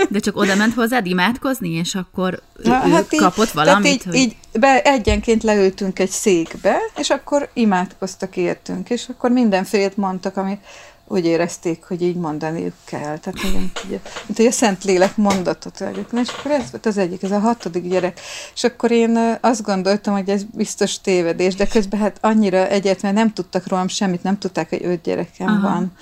De 0.09 0.18
csak 0.18 0.36
oda 0.36 0.55
ment 0.55 0.74
hozzád 0.74 1.07
imádkozni, 1.07 1.68
és 1.68 1.94
akkor 1.94 2.42
Na, 2.62 2.86
ő 2.86 2.90
hát 2.90 3.16
kapott 3.16 3.46
így, 3.46 3.55
valamit? 3.55 3.92
így, 3.92 4.05
hogy... 4.05 4.14
így 4.14 4.36
be, 4.53 4.82
egyenként 4.82 5.42
leültünk 5.42 5.98
egy 5.98 6.11
székbe, 6.11 6.78
és 6.96 7.11
akkor 7.11 7.50
imádkoztak 7.53 8.36
értünk, 8.36 8.90
és 8.90 9.09
akkor 9.09 9.30
mindenfélét 9.30 9.96
mondtak, 9.96 10.36
amit 10.36 10.61
úgy 11.07 11.24
érezték, 11.24 11.82
hogy 11.82 12.03
így 12.03 12.16
mondaniuk 12.16 12.74
kell. 12.84 13.18
Tehát 13.18 13.38
igen, 13.42 13.72
ugye, 13.86 13.98
mint 14.26 14.36
hogy 14.36 14.46
a 14.46 14.50
Szentlélek 14.50 15.16
mondatot 15.16 15.78
vegyük. 15.78 16.09
És 16.22 16.28
akkor 16.28 16.50
ez 16.50 16.70
volt 16.70 16.86
az 16.86 16.98
egyik, 16.98 17.22
ez 17.22 17.30
a 17.30 17.38
hatodik 17.38 17.88
gyerek. 17.88 18.20
És 18.55 18.64
akkor 18.64 18.90
én 18.90 19.38
azt 19.40 19.62
gondoltam, 19.62 20.14
hogy 20.14 20.28
ez 20.28 20.42
biztos 20.44 21.00
tévedés, 21.00 21.55
de 21.55 21.66
közben 21.66 22.00
hát 22.00 22.18
annyira 22.20 22.68
egyetlen 22.68 23.14
nem 23.14 23.32
tudtak 23.32 23.66
rólam 23.66 23.88
semmit, 23.88 24.22
nem 24.22 24.38
tudták, 24.38 24.68
hogy 24.68 24.84
öt 24.84 25.03
gyerekem 25.03 25.46
Aha. 25.46 25.61
van. 25.61 25.92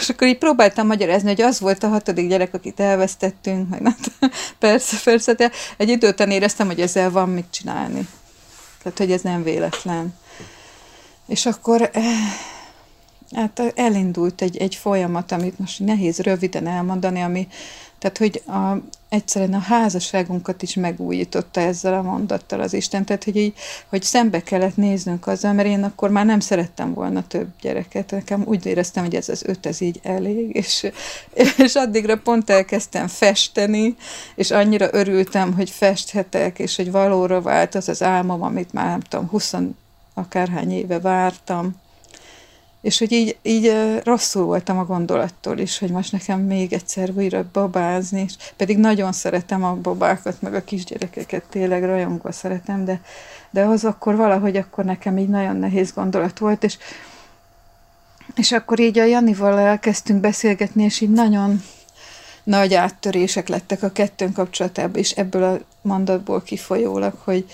És 0.00 0.08
akkor 0.08 0.26
így 0.26 0.38
próbáltam 0.38 0.86
magyarázni, 0.86 1.28
hogy 1.28 1.40
az 1.40 1.60
volt 1.60 1.82
a 1.82 1.88
hatodik 1.88 2.28
gyerek, 2.28 2.54
akit 2.54 2.80
elvesztettünk, 2.80 3.68
meg 3.68 3.80
nem, 3.80 3.96
persze, 4.58 4.96
persze, 5.04 5.32
de 5.32 5.50
egy 5.76 5.88
idő 5.88 6.08
után 6.08 6.30
éreztem, 6.30 6.66
hogy 6.66 6.80
ezzel 6.80 7.10
van 7.10 7.28
mit 7.28 7.46
csinálni. 7.50 8.08
Tehát, 8.82 8.98
hogy 8.98 9.12
ez 9.12 9.20
nem 9.20 9.42
véletlen. 9.42 10.14
És 11.26 11.46
akkor 11.46 11.90
eh, 11.92 12.04
hát 13.34 13.72
elindult 13.74 14.42
egy, 14.42 14.56
egy 14.56 14.74
folyamat, 14.74 15.32
amit 15.32 15.58
most 15.58 15.80
nehéz 15.80 16.18
röviden 16.18 16.66
elmondani, 16.66 17.20
ami, 17.20 17.48
tehát, 18.02 18.18
hogy 18.18 18.42
a, 18.46 18.82
egyszerűen 19.08 19.54
a 19.54 19.58
házasságunkat 19.58 20.62
is 20.62 20.74
megújította 20.74 21.60
ezzel 21.60 21.94
a 21.94 22.02
mondattal 22.02 22.60
az 22.60 22.72
Isten, 22.72 23.04
tehát, 23.04 23.24
hogy, 23.24 23.36
így, 23.36 23.54
hogy 23.88 24.02
szembe 24.02 24.42
kellett 24.42 24.76
néznünk 24.76 25.26
azzal, 25.26 25.52
mert 25.52 25.68
én 25.68 25.82
akkor 25.82 26.10
már 26.10 26.24
nem 26.24 26.40
szerettem 26.40 26.94
volna 26.94 27.26
több 27.26 27.48
gyereket, 27.60 28.10
nekem 28.10 28.42
úgy 28.46 28.66
éreztem, 28.66 29.04
hogy 29.04 29.14
ez 29.14 29.28
az 29.28 29.42
öt, 29.46 29.66
ez 29.66 29.80
így 29.80 30.00
elég, 30.02 30.54
és, 30.54 30.86
és 31.64 31.74
addigra 31.74 32.16
pont 32.18 32.50
elkezdtem 32.50 33.06
festeni, 33.08 33.96
és 34.34 34.50
annyira 34.50 34.88
örültem, 34.92 35.54
hogy 35.54 35.70
festhetek, 35.70 36.58
és 36.58 36.76
hogy 36.76 36.90
valóra 36.90 37.40
vált 37.40 37.74
az 37.74 37.88
az 37.88 38.02
álmom, 38.02 38.42
amit 38.42 38.72
már 38.72 38.86
nem 38.86 39.00
tudom, 39.00 39.28
20 39.28 39.54
akárhány 40.14 40.72
éve 40.72 41.00
vártam, 41.00 41.81
és 42.82 42.98
hogy 42.98 43.12
így, 43.12 43.36
így 43.42 43.72
rosszul 44.04 44.44
voltam 44.44 44.78
a 44.78 44.84
gondolattól 44.84 45.58
is, 45.58 45.78
hogy 45.78 45.90
most 45.90 46.12
nekem 46.12 46.40
még 46.40 46.72
egyszer 46.72 47.10
újra 47.14 47.44
babázni, 47.52 48.20
és 48.20 48.34
pedig 48.56 48.78
nagyon 48.78 49.12
szeretem 49.12 49.64
a 49.64 49.74
babákat, 49.74 50.42
meg 50.42 50.54
a 50.54 50.64
kisgyerekeket, 50.64 51.44
tényleg 51.50 51.84
rajongva 51.84 52.32
szeretem, 52.32 52.84
de, 52.84 53.00
de 53.50 53.64
az 53.64 53.84
akkor 53.84 54.16
valahogy 54.16 54.56
akkor 54.56 54.84
nekem 54.84 55.18
így 55.18 55.28
nagyon 55.28 55.56
nehéz 55.56 55.92
gondolat 55.92 56.38
volt, 56.38 56.64
és, 56.64 56.78
és 58.36 58.52
akkor 58.52 58.80
így 58.80 58.98
a 58.98 59.04
Janival 59.04 59.58
elkezdtünk 59.58 60.20
beszélgetni, 60.20 60.84
és 60.84 61.00
így 61.00 61.10
nagyon 61.10 61.62
nagy 62.42 62.74
áttörések 62.74 63.48
lettek 63.48 63.82
a 63.82 63.92
kettőnk 63.92 64.32
kapcsolatában, 64.32 64.98
és 64.98 65.10
ebből 65.10 65.42
a 65.42 65.58
mondatból 65.82 66.42
kifolyólag, 66.42 67.14
hogy, 67.24 67.46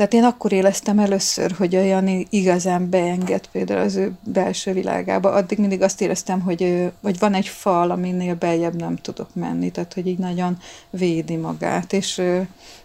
tehát 0.00 0.14
én 0.14 0.24
akkor 0.24 0.52
éleztem 0.52 0.98
először, 0.98 1.52
hogy 1.52 1.74
a 1.74 1.80
Jani 1.80 2.26
igazán 2.30 2.90
beenged 2.90 3.46
például 3.46 3.80
az 3.80 3.94
ő 3.94 4.12
belső 4.22 4.72
világába. 4.72 5.32
Addig 5.32 5.58
mindig 5.58 5.82
azt 5.82 6.00
éreztem, 6.00 6.40
hogy, 6.40 6.90
hogy 7.02 7.18
van 7.18 7.34
egy 7.34 7.48
fal, 7.48 7.90
aminél 7.90 8.34
beljebb 8.34 8.74
nem 8.74 8.96
tudok 8.96 9.34
menni, 9.34 9.70
tehát 9.70 9.94
hogy 9.94 10.06
így 10.06 10.18
nagyon 10.18 10.58
védi 10.90 11.36
magát. 11.36 11.92
És, 11.92 12.22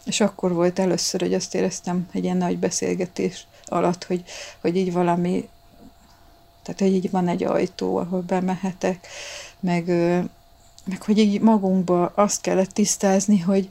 és 0.05 0.21
akkor 0.21 0.53
volt 0.53 0.79
először, 0.79 1.21
hogy 1.21 1.33
azt 1.33 1.55
éreztem 1.55 2.07
egy 2.11 2.23
ilyen 2.23 2.37
nagy 2.37 2.57
beszélgetés 2.57 3.47
alatt, 3.65 4.03
hogy, 4.03 4.23
hogy 4.61 4.75
így 4.75 4.93
valami, 4.93 5.49
tehát 6.63 6.79
hogy 6.79 6.93
így 6.93 7.11
van 7.11 7.27
egy 7.27 7.43
ajtó, 7.43 7.97
ahol 7.97 8.21
bemehetek, 8.21 9.07
meg, 9.59 9.85
meg 10.85 11.01
hogy 11.01 11.17
így 11.17 11.41
magunkba 11.41 12.11
azt 12.15 12.41
kellett 12.41 12.71
tisztázni, 12.71 13.39
hogy, 13.39 13.69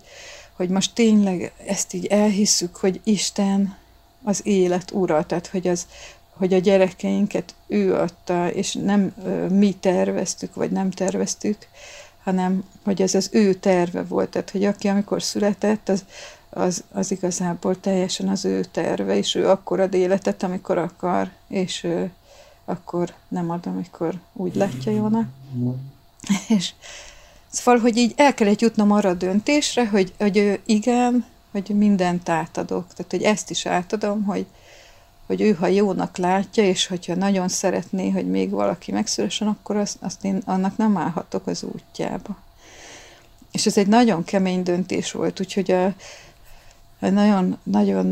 hogy 0.57 0.68
most 0.68 0.94
tényleg 0.94 1.52
ezt 1.66 1.94
így 1.94 2.07
elhisszük, 2.07 2.76
hogy 2.76 3.00
Isten 3.05 3.76
az 4.22 4.40
élet 4.46 4.90
ura, 4.90 5.26
tehát 5.26 5.46
hogy, 5.46 5.68
az, 5.68 5.86
hogy 6.30 6.55
a 6.55 6.59
gyerekeinket 6.59 7.55
ő 7.66 7.94
adta, 7.94 8.52
és 8.52 8.72
nem 8.72 9.14
mi 9.50 9.74
terveztük, 9.80 10.55
vagy 10.55 10.70
nem 10.70 10.90
terveztük, 10.90 11.57
hanem 12.22 12.64
hogy 12.84 13.02
ez 13.02 13.14
az 13.14 13.28
ő 13.32 13.55
terve 13.55 14.02
volt, 14.02 14.28
tehát 14.28 14.50
hogy 14.50 14.64
aki 14.64 14.88
amikor 14.88 15.22
született, 15.22 15.88
az, 15.88 16.05
az, 16.50 16.84
az 16.92 17.11
igazából 17.11 17.80
teljesen 17.80 18.28
az 18.28 18.44
ő 18.44 18.64
terve, 18.64 19.16
és 19.16 19.34
ő 19.34 19.48
akkor 19.48 19.80
ad 19.80 19.94
életet, 19.94 20.42
amikor 20.42 20.78
akar, 20.78 21.30
és 21.48 21.84
ő 21.84 22.12
akkor 22.64 23.14
nem 23.28 23.50
ad, 23.50 23.66
amikor 23.66 24.14
úgy 24.32 24.55
látja 24.55 24.92
jónak. 24.92 25.28
És, 26.57 26.72
Szóval, 27.55 27.80
hogy 27.80 27.96
így 27.96 28.12
el 28.16 28.34
kellett 28.34 28.61
jutnom 28.61 28.90
arra 28.90 29.09
a 29.09 29.14
döntésre, 29.14 29.88
hogy, 29.88 30.12
hogy 30.18 30.61
igen, 30.66 31.24
hogy 31.50 31.68
mindent 31.68 32.28
átadok. 32.28 32.86
Tehát, 32.94 33.11
hogy 33.11 33.22
ezt 33.22 33.50
is 33.50 33.66
átadom, 33.66 34.24
hogy, 34.24 34.46
hogy 35.26 35.40
ő, 35.40 35.52
ha 35.52 35.66
jónak 35.66 36.16
látja, 36.16 36.64
és 36.64 36.86
hogyha 36.86 37.14
nagyon 37.14 37.48
szeretné, 37.48 38.11
hogy 38.11 38.30
még 38.30 38.50
valaki 38.50 38.92
megszülessen, 38.92 39.48
akkor 39.48 39.76
azt, 39.76 39.96
azt 40.00 40.24
én 40.24 40.42
annak 40.44 40.76
nem 40.76 40.96
állhatok 40.96 41.46
az 41.46 41.62
útjába. 41.62 42.36
És 43.52 43.66
ez 43.66 43.76
egy 43.76 43.86
nagyon 43.86 44.24
kemény 44.24 44.62
döntés 44.62 45.12
volt, 45.12 45.40
úgyhogy 45.40 45.70
a, 45.70 45.84
a 47.00 47.09
nagyon, 47.09 47.59
nagyon, 47.62 48.11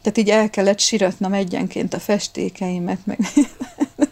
tehát 0.00 0.18
így 0.18 0.30
el 0.30 0.50
kellett 0.50 0.78
siratnom 0.78 1.32
egyenként 1.32 1.94
a 1.94 1.98
festékeimet, 1.98 3.06
meg 3.06 3.18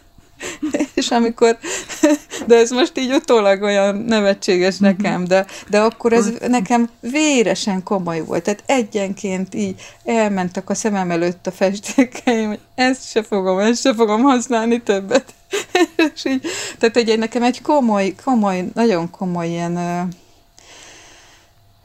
és 1.01 1.11
amikor, 1.11 1.57
de 2.47 2.55
ez 2.55 2.69
most 2.69 2.97
így 2.97 3.13
utólag 3.13 3.61
olyan 3.61 3.95
nevetséges 3.95 4.77
mhm. 4.77 4.85
nekem, 4.85 5.23
de, 5.23 5.45
de 5.69 5.79
akkor 5.79 6.13
ez 6.13 6.31
nekem 6.47 6.89
véresen 6.99 7.83
komoly 7.83 8.21
volt. 8.25 8.43
Tehát 8.43 8.63
egyenként 8.65 9.55
így 9.55 9.81
elmentek 10.05 10.69
a 10.69 10.75
szemem 10.75 11.11
előtt 11.11 11.47
a 11.47 11.51
festékeim, 11.51 12.47
hogy 12.47 12.59
ezt 12.75 13.09
se 13.09 13.23
fogom, 13.23 13.59
ezt 13.59 13.81
se 13.81 13.93
fogom 13.93 14.21
használni 14.21 14.81
többet. 14.81 15.33
és 16.13 16.25
így, 16.25 16.41
tehát 16.77 16.97
egy 16.97 17.17
nekem 17.17 17.43
egy 17.43 17.61
komoly, 17.61 18.15
komoly, 18.23 18.65
nagyon 18.73 19.09
komoly 19.09 19.47
ilyen 19.47 20.09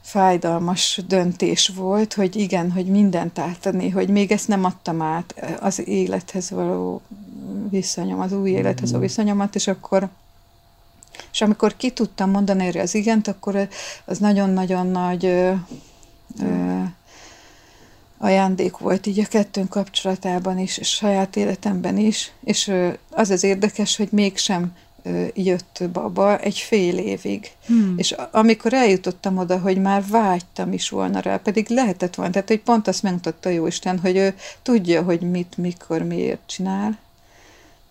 fájdalmas 0.01 1.01
döntés 1.07 1.71
volt, 1.75 2.13
hogy 2.13 2.35
igen, 2.35 2.71
hogy 2.71 2.85
mindent 2.85 3.39
átadni, 3.39 3.89
hogy 3.89 4.09
még 4.09 4.31
ezt 4.31 4.47
nem 4.47 4.63
adtam 4.63 5.01
át 5.01 5.57
az 5.59 5.87
élethez 5.87 6.49
való 6.49 7.01
viszonyom, 7.69 8.19
az 8.19 8.33
új 8.33 8.49
élethez 8.49 8.93
a 8.93 8.99
viszonyomat, 8.99 9.55
és 9.55 9.67
akkor 9.67 10.09
és 11.31 11.41
amikor 11.41 11.75
ki 11.77 11.91
tudtam 11.91 12.29
mondani 12.29 12.65
erre 12.65 12.81
az 12.81 12.95
igent, 12.95 13.27
akkor 13.27 13.67
az 14.05 14.17
nagyon-nagyon 14.17 14.87
nagy 14.87 15.25
ö, 15.25 15.53
ö, 16.41 16.81
ajándék 18.17 18.77
volt 18.77 19.05
így 19.05 19.19
a 19.19 19.27
kettőnk 19.27 19.69
kapcsolatában 19.69 20.59
is, 20.59 20.77
és 20.77 20.87
saját 20.87 21.35
életemben 21.35 21.97
is, 21.97 22.31
és 22.43 22.67
ö, 22.67 22.89
az 23.09 23.29
az 23.29 23.43
érdekes, 23.43 23.97
hogy 23.97 24.07
mégsem 24.11 24.73
jött 25.33 25.83
baba 25.91 26.37
egy 26.37 26.57
fél 26.57 26.97
évig. 26.97 27.51
Hmm. 27.65 27.93
És 27.97 28.15
amikor 28.31 28.73
eljutottam 28.73 29.37
oda, 29.37 29.59
hogy 29.59 29.77
már 29.77 30.03
vágytam 30.09 30.73
is 30.73 30.89
volna 30.89 31.19
rá, 31.19 31.37
pedig 31.37 31.69
lehetett 31.69 32.15
volna, 32.15 32.31
tehát 32.31 32.47
hogy 32.47 32.61
pont 32.61 32.87
azt 32.87 33.03
megmutatta 33.03 33.49
Jóisten, 33.49 33.99
hogy 33.99 34.15
ő 34.15 34.35
tudja, 34.61 35.03
hogy 35.03 35.21
mit, 35.21 35.57
mikor, 35.57 36.03
miért 36.03 36.39
csinál. 36.45 36.97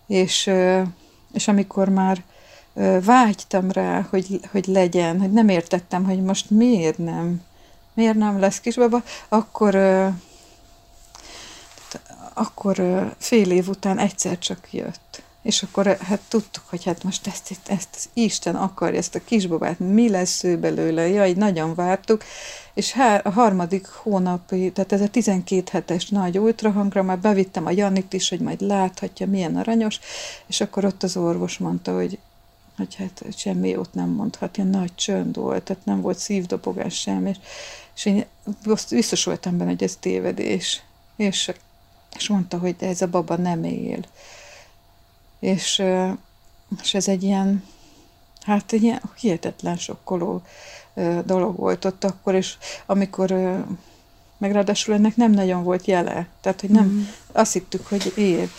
És, 0.07 0.51
és 1.33 1.47
amikor 1.47 1.89
már 1.89 2.23
vágytam 3.03 3.71
rá, 3.71 4.07
hogy, 4.09 4.39
hogy 4.51 4.65
legyen, 4.65 5.19
hogy 5.19 5.31
nem 5.31 5.49
értettem, 5.49 6.03
hogy 6.03 6.21
most 6.21 6.49
miért 6.49 6.97
nem, 6.97 7.41
miért 7.93 8.17
nem 8.17 8.39
lesz 8.39 8.59
kisbaba, 8.59 9.03
akkor 9.29 9.75
akkor 12.33 12.77
fél 13.17 13.51
év 13.51 13.67
után 13.67 13.97
egyszer 13.97 14.37
csak 14.37 14.73
jött. 14.73 15.21
És 15.47 15.63
akkor 15.63 15.87
eh, 15.87 15.97
hát 15.97 16.19
tudtuk, 16.27 16.63
hogy 16.69 16.83
hát 16.83 17.03
most 17.03 17.27
ezt, 17.27 17.51
ezt, 17.51 17.69
ezt 17.69 18.09
Isten 18.13 18.55
akarja, 18.55 18.97
ezt 18.97 19.15
a 19.15 19.23
kisbabát, 19.23 19.79
mi 19.79 20.09
lesz 20.09 20.43
ő 20.43 20.57
belőle, 20.57 21.07
jaj, 21.07 21.33
nagyon 21.33 21.75
vártuk, 21.75 22.23
és 22.73 22.91
há, 22.91 23.17
a 23.17 23.29
harmadik 23.29 23.87
hónap, 23.87 24.47
tehát 24.47 24.91
ez 24.91 25.01
a 25.01 25.07
12 25.07 25.63
hetes 25.71 26.09
nagy 26.09 26.37
ultrahangra, 26.39 27.03
már 27.03 27.19
bevittem 27.19 27.65
a 27.65 27.71
Janit 27.71 28.13
is, 28.13 28.29
hogy 28.29 28.39
majd 28.39 28.61
láthatja, 28.61 29.27
milyen 29.27 29.55
aranyos, 29.55 29.99
és 30.47 30.61
akkor 30.61 30.85
ott 30.85 31.03
az 31.03 31.17
orvos 31.17 31.57
mondta, 31.57 31.95
hogy 31.95 32.19
hogy 32.77 32.95
hát 32.95 33.23
semmi 33.37 33.77
ott 33.77 33.93
nem 33.93 34.09
mondhat, 34.09 34.57
ilyen 34.57 34.69
nagy 34.69 34.95
csönd 34.95 35.35
volt, 35.35 35.63
tehát 35.63 35.85
nem 35.85 36.01
volt 36.01 36.17
szívdobogás 36.17 36.99
sem, 36.99 37.25
és, 37.25 37.37
és 37.95 38.05
én 38.05 38.25
biztos 38.89 39.23
voltam 39.23 39.57
benne, 39.57 39.69
hogy 39.69 39.83
ez 39.83 39.97
tévedés. 39.99 40.81
És, 41.15 41.51
és 42.17 42.27
mondta, 42.29 42.57
hogy 42.57 42.75
ez 42.79 43.01
a 43.01 43.07
baba 43.07 43.35
nem 43.35 43.63
él. 43.63 43.99
És, 45.39 45.83
és 46.81 46.93
ez 46.93 47.07
egy 47.07 47.23
ilyen, 47.23 47.63
hát 48.41 48.71
egy 48.71 48.83
ilyen 48.83 49.01
hihetetlen 49.19 49.77
sokkoló 49.77 50.41
dolog 51.25 51.55
volt 51.55 51.85
ott 51.85 52.03
akkor, 52.03 52.35
és 52.35 52.57
amikor 52.85 53.31
meg 54.37 54.51
ráadásul 54.51 54.93
ennek 54.93 55.15
nem 55.15 55.31
nagyon 55.31 55.63
volt 55.63 55.85
jele, 55.85 56.27
tehát 56.41 56.61
hogy 56.61 56.69
nem, 56.69 56.85
mm. 56.85 57.01
azt 57.31 57.53
hittük, 57.53 57.87
hogy 57.87 58.13
él. 58.15 58.49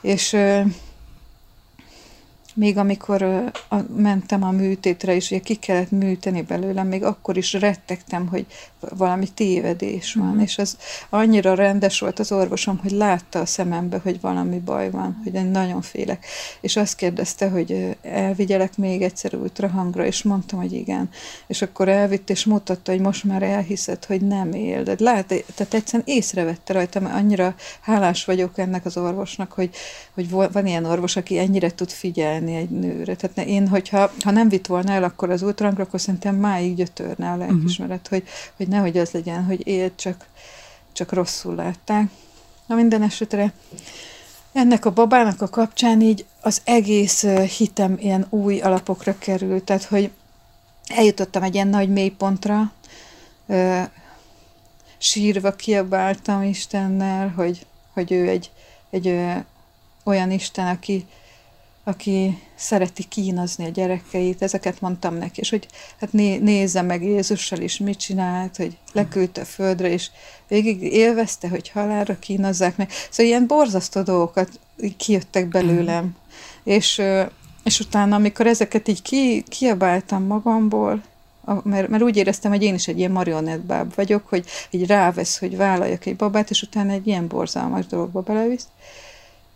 És 0.00 0.36
még 2.58 2.78
amikor 2.78 3.22
a, 3.68 3.76
mentem 3.96 4.42
a 4.42 4.50
műtétre, 4.50 5.14
és 5.14 5.30
ugye 5.30 5.40
ki 5.40 5.54
kellett 5.54 5.90
műteni 5.90 6.42
belőlem, 6.42 6.86
még 6.86 7.04
akkor 7.04 7.36
is 7.36 7.52
rettegtem, 7.52 8.26
hogy 8.26 8.46
valami 8.80 9.28
tévedés 9.34 10.14
van, 10.14 10.34
mm. 10.34 10.38
és 10.38 10.58
az 10.58 10.76
annyira 11.08 11.54
rendes 11.54 12.00
volt 12.00 12.18
az 12.18 12.32
orvosom, 12.32 12.78
hogy 12.78 12.90
látta 12.90 13.40
a 13.40 13.46
szemembe, 13.46 14.00
hogy 14.02 14.20
valami 14.20 14.58
baj 14.58 14.90
van, 14.90 15.20
hogy 15.24 15.34
én 15.34 15.46
nagyon 15.46 15.82
félek. 15.82 16.26
És 16.60 16.76
azt 16.76 16.96
kérdezte, 16.96 17.48
hogy 17.48 17.96
elvigyelek 18.02 18.76
még 18.76 19.02
egyszer 19.02 19.34
ultrahangra, 19.34 20.06
és 20.06 20.22
mondtam, 20.22 20.58
hogy 20.58 20.72
igen. 20.72 21.08
És 21.46 21.62
akkor 21.62 21.88
elvitt, 21.88 22.30
és 22.30 22.44
mutatta, 22.44 22.90
hogy 22.90 23.00
most 23.00 23.24
már 23.24 23.42
elhiszed, 23.42 24.04
hogy 24.04 24.20
nem 24.20 24.52
él. 24.52 24.82
De 24.82 24.94
lát, 24.98 25.26
tehát 25.54 25.74
egyszerűen 25.74 26.08
észrevette 26.08 26.72
rajtam, 26.72 27.04
annyira 27.04 27.54
hálás 27.80 28.24
vagyok 28.24 28.58
ennek 28.58 28.84
az 28.84 28.96
orvosnak, 28.96 29.52
hogy, 29.52 29.70
hogy 30.14 30.30
van 30.30 30.66
ilyen 30.66 30.84
orvos, 30.84 31.16
aki 31.16 31.38
ennyire 31.38 31.70
tud 31.70 31.90
figyelni, 31.90 32.47
tenni 32.48 32.60
egy 32.60 32.70
nőre. 32.70 33.16
Tehát 33.16 33.48
én, 33.48 33.68
hogyha 33.68 34.12
ha 34.24 34.30
nem 34.30 34.48
vitt 34.48 34.66
volna 34.66 34.92
el 34.92 35.02
akkor 35.02 35.30
az 35.30 35.42
ultrangra, 35.42 35.82
akkor 35.82 36.00
szerintem 36.00 36.34
máig 36.34 36.74
gyötörne 36.74 37.30
a 37.30 37.36
lelkismeret, 37.36 38.00
uh-huh. 38.04 38.18
hogy, 38.18 38.28
hogy 38.56 38.68
nehogy 38.68 38.98
az 38.98 39.10
legyen, 39.10 39.44
hogy 39.44 39.66
élt, 39.66 39.92
csak, 39.96 40.26
csak 40.92 41.12
rosszul 41.12 41.54
látták. 41.54 42.10
Na 42.66 42.74
minden 42.74 43.02
esetre 43.02 43.52
ennek 44.52 44.84
a 44.84 44.92
babának 44.92 45.42
a 45.42 45.48
kapcsán 45.48 46.00
így 46.00 46.26
az 46.40 46.60
egész 46.64 47.26
hitem 47.56 47.96
ilyen 47.98 48.26
új 48.30 48.60
alapokra 48.60 49.18
került, 49.18 49.64
tehát 49.64 49.84
hogy 49.84 50.10
eljutottam 50.86 51.42
egy 51.42 51.54
ilyen 51.54 51.68
nagy 51.68 51.88
mélypontra, 51.88 52.72
sírva 54.98 55.52
kiabáltam 55.52 56.42
Istennel, 56.42 57.28
hogy, 57.28 57.66
hogy 57.92 58.12
ő 58.12 58.28
egy, 58.28 58.50
egy 58.90 59.20
olyan 60.04 60.30
Isten, 60.30 60.66
aki, 60.66 61.06
aki 61.88 62.38
szereti 62.54 63.04
kínozni 63.08 63.64
a 63.64 63.68
gyerekeit, 63.68 64.42
ezeket 64.42 64.80
mondtam 64.80 65.14
neki, 65.14 65.40
és 65.40 65.50
hogy 65.50 65.66
hát 66.00 66.12
né, 66.12 66.36
nézze 66.36 66.82
meg 66.82 67.02
Jézussal 67.02 67.58
is, 67.58 67.78
mit 67.78 67.98
csinált, 67.98 68.56
hogy 68.56 68.76
leküldte 68.92 69.40
a 69.40 69.44
földre, 69.44 69.90
és 69.90 70.10
végig 70.48 70.82
élvezte, 70.82 71.48
hogy 71.48 71.68
halálra 71.68 72.18
kínozzák 72.18 72.76
meg. 72.76 72.90
Szóval 73.10 73.26
ilyen 73.26 73.46
borzasztó 73.46 74.02
dolgokat 74.02 74.60
kijöttek 74.96 75.48
belőlem. 75.48 76.04
Mm. 76.04 76.08
És, 76.64 77.02
és 77.64 77.80
utána, 77.80 78.16
amikor 78.16 78.46
ezeket 78.46 78.88
így 78.88 79.02
ki, 79.02 79.44
kiabáltam 79.48 80.22
magamból, 80.22 81.02
mert, 81.62 81.88
mert 81.88 82.02
úgy 82.02 82.16
éreztem, 82.16 82.50
hogy 82.50 82.62
én 82.62 82.74
is 82.74 82.88
egy 82.88 82.98
ilyen 82.98 83.10
marionettbáb 83.10 83.94
vagyok, 83.94 84.26
hogy 84.28 84.44
így 84.70 84.86
rávesz, 84.86 85.38
hogy 85.38 85.56
vállaljak 85.56 86.06
egy 86.06 86.16
babát, 86.16 86.50
és 86.50 86.62
utána 86.62 86.92
egy 86.92 87.06
ilyen 87.06 87.26
borzalmas 87.26 87.86
dologba 87.86 88.20
belevisz. 88.20 88.66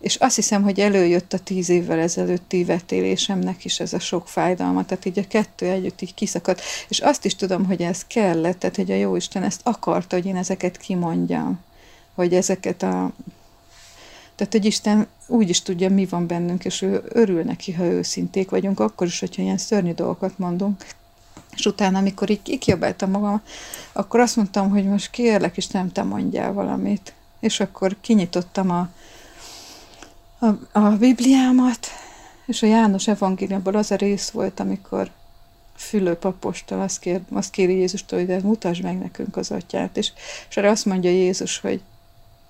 És 0.03 0.17
azt 0.17 0.35
hiszem, 0.35 0.63
hogy 0.63 0.81
előjött 0.81 1.33
a 1.33 1.39
tíz 1.39 1.69
évvel 1.69 1.99
ezelőtti 1.99 2.65
vetélésemnek 2.65 3.65
is 3.65 3.81
ez 3.81 3.93
a 3.93 3.99
sok 3.99 4.29
fájdalma, 4.29 4.85
tehát 4.85 5.05
így 5.05 5.19
a 5.19 5.27
kettő 5.29 5.67
együtt 5.67 6.01
így 6.01 6.15
kiszakadt. 6.15 6.61
És 6.89 6.99
azt 6.99 7.25
is 7.25 7.37
tudom, 7.37 7.67
hogy 7.67 7.83
ez 7.83 8.05
kellett, 8.07 8.59
tehát 8.59 8.77
hogy 8.77 8.91
a 8.91 8.95
Jóisten 8.95 9.43
ezt 9.43 9.61
akarta, 9.65 10.17
hogy 10.17 10.27
én 10.27 10.37
ezeket 10.37 10.77
kimondjam, 10.77 11.61
hogy 12.15 12.35
ezeket 12.35 12.83
a... 12.83 13.13
Tehát, 14.35 14.53
hogy 14.53 14.65
Isten 14.65 15.07
úgy 15.27 15.49
is 15.49 15.63
tudja, 15.63 15.91
mi 15.91 16.07
van 16.07 16.27
bennünk, 16.27 16.65
és 16.65 16.83
ő 16.83 17.03
örül 17.09 17.43
neki, 17.43 17.73
ha 17.73 17.85
őszinték 17.85 18.51
vagyunk, 18.51 18.81
akkor 18.81 19.07
is, 19.07 19.21
hogyha 19.21 19.43
ilyen 19.43 19.59
szörnyű 19.59 19.93
dolgokat 19.93 20.39
mondunk. 20.39 20.87
És 21.57 21.67
utána, 21.67 21.99
amikor 21.99 22.31
így 22.31 22.43
kikiabáltam 22.43 23.11
magam, 23.11 23.43
akkor 23.93 24.21
azt 24.21 24.37
mondtam, 24.37 24.71
hogy 24.71 24.85
most 24.85 25.11
kérlek, 25.11 25.57
és 25.57 25.67
nem 25.67 25.93
te 25.93 26.03
mondjál 26.03 26.53
valamit. 26.53 27.13
És 27.41 27.61
akkor 27.61 27.97
kinyitottam 28.01 28.71
a, 28.71 28.89
a, 30.43 30.79
a 30.79 30.97
Bibliámat, 30.97 31.87
és 32.47 32.63
a 32.63 32.67
János 32.67 33.09
evangéliumból 33.09 33.75
az 33.75 33.91
a 33.91 33.95
rész 33.97 34.31
volt, 34.31 34.61
amikor 34.61 35.11
Fülöp 35.77 36.25
apostol 36.25 36.81
azt, 36.81 36.99
kér, 36.99 37.21
azt 37.33 37.51
kéri 37.51 37.77
Jézustól, 37.77 38.19
hogy 38.19 38.29
de 38.29 38.41
mutasd 38.43 38.83
meg 38.83 38.99
nekünk 38.99 39.37
az 39.37 39.51
atyát. 39.51 39.97
És, 39.97 40.13
és 40.49 40.57
erre 40.57 40.71
azt 40.71 40.85
mondja 40.85 41.11
Jézus, 41.11 41.59
hogy, 41.59 41.81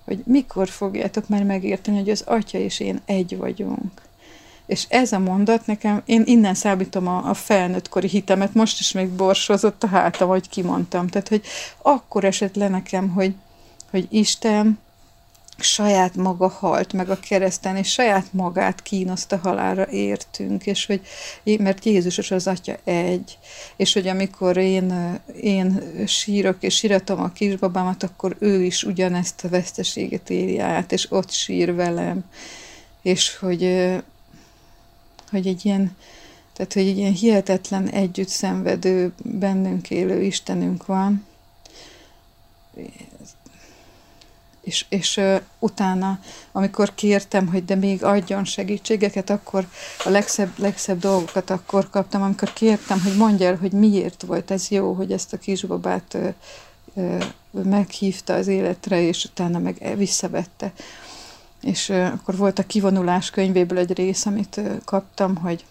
hogy 0.05 0.23
mikor 0.25 0.69
fogjátok 0.69 1.27
már 1.27 1.43
megérteni, 1.43 1.97
hogy 1.97 2.09
az 2.09 2.23
atya 2.25 2.57
és 2.57 2.79
én 2.79 3.01
egy 3.05 3.37
vagyunk. 3.37 4.01
És 4.65 4.85
ez 4.89 5.11
a 5.11 5.19
mondat 5.19 5.65
nekem, 5.65 6.01
én 6.05 6.21
innen 6.25 6.53
szállítom 6.53 7.07
a, 7.07 7.29
a 7.29 7.33
felnőttkori 7.33 8.07
hitemet, 8.07 8.53
most 8.53 8.79
is 8.79 8.91
még 8.91 9.09
borsozott 9.09 9.83
a 9.83 9.87
hátam, 9.87 10.27
hogy 10.27 10.49
kimondtam. 10.49 11.07
Tehát, 11.07 11.27
hogy 11.27 11.41
akkor 11.81 12.23
esett 12.23 12.55
le 12.55 12.67
nekem, 12.67 13.09
hogy, 13.09 13.35
hogy 13.89 14.07
Isten 14.09 14.79
saját 15.57 16.15
maga 16.15 16.47
halt 16.47 16.93
meg 16.93 17.09
a 17.09 17.19
kereszten, 17.19 17.75
és 17.75 17.91
saját 17.91 18.33
magát 18.33 18.81
kínoszta 18.81 19.37
halára 19.37 19.89
értünk, 19.89 20.65
és 20.65 20.85
hogy, 20.85 21.01
mert 21.59 21.85
Jézus 21.85 22.17
és 22.17 22.31
az 22.31 22.47
Atya 22.47 22.77
egy, 22.83 23.37
és 23.75 23.93
hogy 23.93 24.07
amikor 24.07 24.57
én, 24.57 25.19
én 25.41 25.81
sírok 26.07 26.57
és 26.59 26.75
síratom 26.75 27.21
a 27.21 27.31
kisbabámat, 27.31 28.03
akkor 28.03 28.35
ő 28.39 28.63
is 28.63 28.83
ugyanezt 28.83 29.45
a 29.45 29.49
veszteséget 29.49 30.29
éri 30.29 30.59
át, 30.59 30.91
és 30.91 31.11
ott 31.11 31.31
sír 31.31 31.75
velem, 31.75 32.23
és 33.01 33.37
hogy, 33.37 33.61
hogy 35.29 35.47
egy 35.47 35.65
ilyen, 35.65 35.95
tehát, 36.53 36.73
hogy 36.73 36.87
egy 36.87 36.97
ilyen 36.97 37.13
hihetetlen 37.13 37.89
együtt 37.89 38.27
szenvedő, 38.27 39.13
bennünk 39.23 39.89
élő 39.89 40.21
Istenünk 40.21 40.85
van, 40.85 41.25
és, 44.63 44.85
és 44.89 45.17
uh, 45.17 45.41
utána, 45.59 46.19
amikor 46.51 46.95
kértem, 46.95 47.47
hogy 47.47 47.65
de 47.65 47.75
még 47.75 48.03
adjon 48.03 48.45
segítségeket, 48.45 49.29
akkor 49.29 49.67
a 50.03 50.09
legszebb, 50.09 50.51
legszebb 50.57 50.99
dolgokat 50.99 51.49
akkor 51.49 51.89
kaptam, 51.89 52.21
amikor 52.21 52.53
kértem, 52.53 53.01
hogy 53.01 53.15
mondja 53.15 53.47
el, 53.47 53.55
hogy 53.55 53.71
miért 53.71 54.23
volt 54.23 54.51
ez 54.51 54.69
jó, 54.69 54.93
hogy 54.93 55.11
ezt 55.11 55.33
a 55.33 55.37
kisbabát 55.37 56.13
uh, 56.13 56.33
uh, 56.93 57.23
meghívta 57.63 58.33
az 58.33 58.47
életre, 58.47 59.01
és 59.01 59.23
utána 59.23 59.59
meg 59.59 59.93
visszavette. 59.97 60.73
És 61.61 61.89
uh, 61.89 62.11
akkor 62.13 62.37
volt 62.37 62.59
a 62.59 62.65
kivonulás 62.65 63.29
könyvéből 63.29 63.77
egy 63.77 63.93
rész, 63.93 64.25
amit 64.25 64.57
uh, 64.57 64.77
kaptam, 64.85 65.35
hogy, 65.35 65.65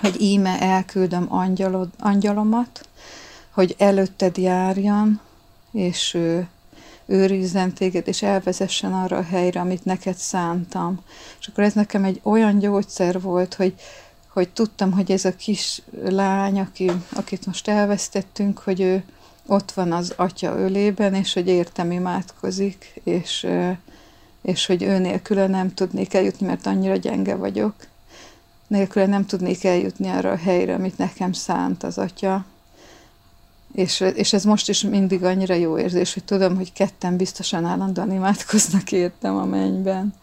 hogy 0.00 0.20
íme 0.20 0.60
elküldöm 0.60 1.26
angyalod, 1.28 1.88
angyalomat, 1.98 2.88
hogy 3.50 3.74
előtted 3.78 4.36
járjan, 4.36 5.20
és 5.72 6.14
uh, 6.14 6.44
őrizzen 7.06 7.72
téged, 7.72 8.08
és 8.08 8.22
elvezessen 8.22 8.92
arra 8.92 9.16
a 9.16 9.22
helyre, 9.22 9.60
amit 9.60 9.84
neked 9.84 10.16
szántam. 10.16 11.00
És 11.40 11.46
akkor 11.46 11.64
ez 11.64 11.72
nekem 11.72 12.04
egy 12.04 12.20
olyan 12.22 12.58
gyógyszer 12.58 13.20
volt, 13.20 13.54
hogy, 13.54 13.74
hogy 14.28 14.48
tudtam, 14.48 14.92
hogy 14.92 15.10
ez 15.10 15.24
a 15.24 15.36
kis 15.36 15.82
lány, 16.02 16.60
aki, 16.60 16.90
akit 17.16 17.46
most 17.46 17.68
elvesztettünk, 17.68 18.58
hogy 18.58 18.80
ő 18.80 19.04
ott 19.46 19.72
van 19.72 19.92
az 19.92 20.12
atya 20.16 20.58
ölében, 20.58 21.14
és 21.14 21.32
hogy 21.32 21.48
értem 21.48 21.90
imádkozik, 21.90 23.00
és, 23.04 23.46
és 24.42 24.66
hogy 24.66 24.82
ő 24.82 24.98
nélküle 24.98 25.46
nem 25.46 25.74
tudnék 25.74 26.14
eljutni, 26.14 26.46
mert 26.46 26.66
annyira 26.66 26.96
gyenge 26.96 27.34
vagyok. 27.34 27.74
nélkül 28.66 29.04
nem 29.04 29.26
tudnék 29.26 29.64
eljutni 29.64 30.08
arra 30.08 30.30
a 30.30 30.36
helyre, 30.36 30.74
amit 30.74 30.98
nekem 30.98 31.32
szánt 31.32 31.82
az 31.82 31.98
atya. 31.98 32.44
És, 33.74 34.04
és 34.14 34.32
ez 34.32 34.44
most 34.44 34.68
is 34.68 34.82
mindig 34.82 35.24
annyira 35.24 35.54
jó 35.54 35.78
érzés, 35.78 36.14
hogy 36.14 36.24
tudom, 36.24 36.56
hogy 36.56 36.72
ketten 36.72 37.16
biztosan 37.16 37.64
állandóan 37.64 38.12
imádkoznak 38.12 38.92
értem 38.92 39.36
a 39.36 39.44
mennyben. 39.44 40.14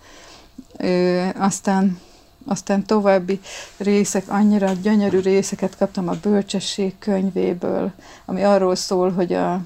Ö, 0.78 1.28
aztán, 1.38 2.00
aztán 2.46 2.86
további 2.86 3.40
részek, 3.78 4.30
annyira 4.30 4.72
gyönyörű 4.72 5.20
részeket 5.20 5.78
kaptam 5.78 6.08
a 6.08 6.18
bölcsesség 6.22 6.94
könyvéből, 7.00 7.92
ami 8.26 8.44
arról 8.44 8.76
szól, 8.76 9.12
hogy 9.12 9.34
a, 9.34 9.62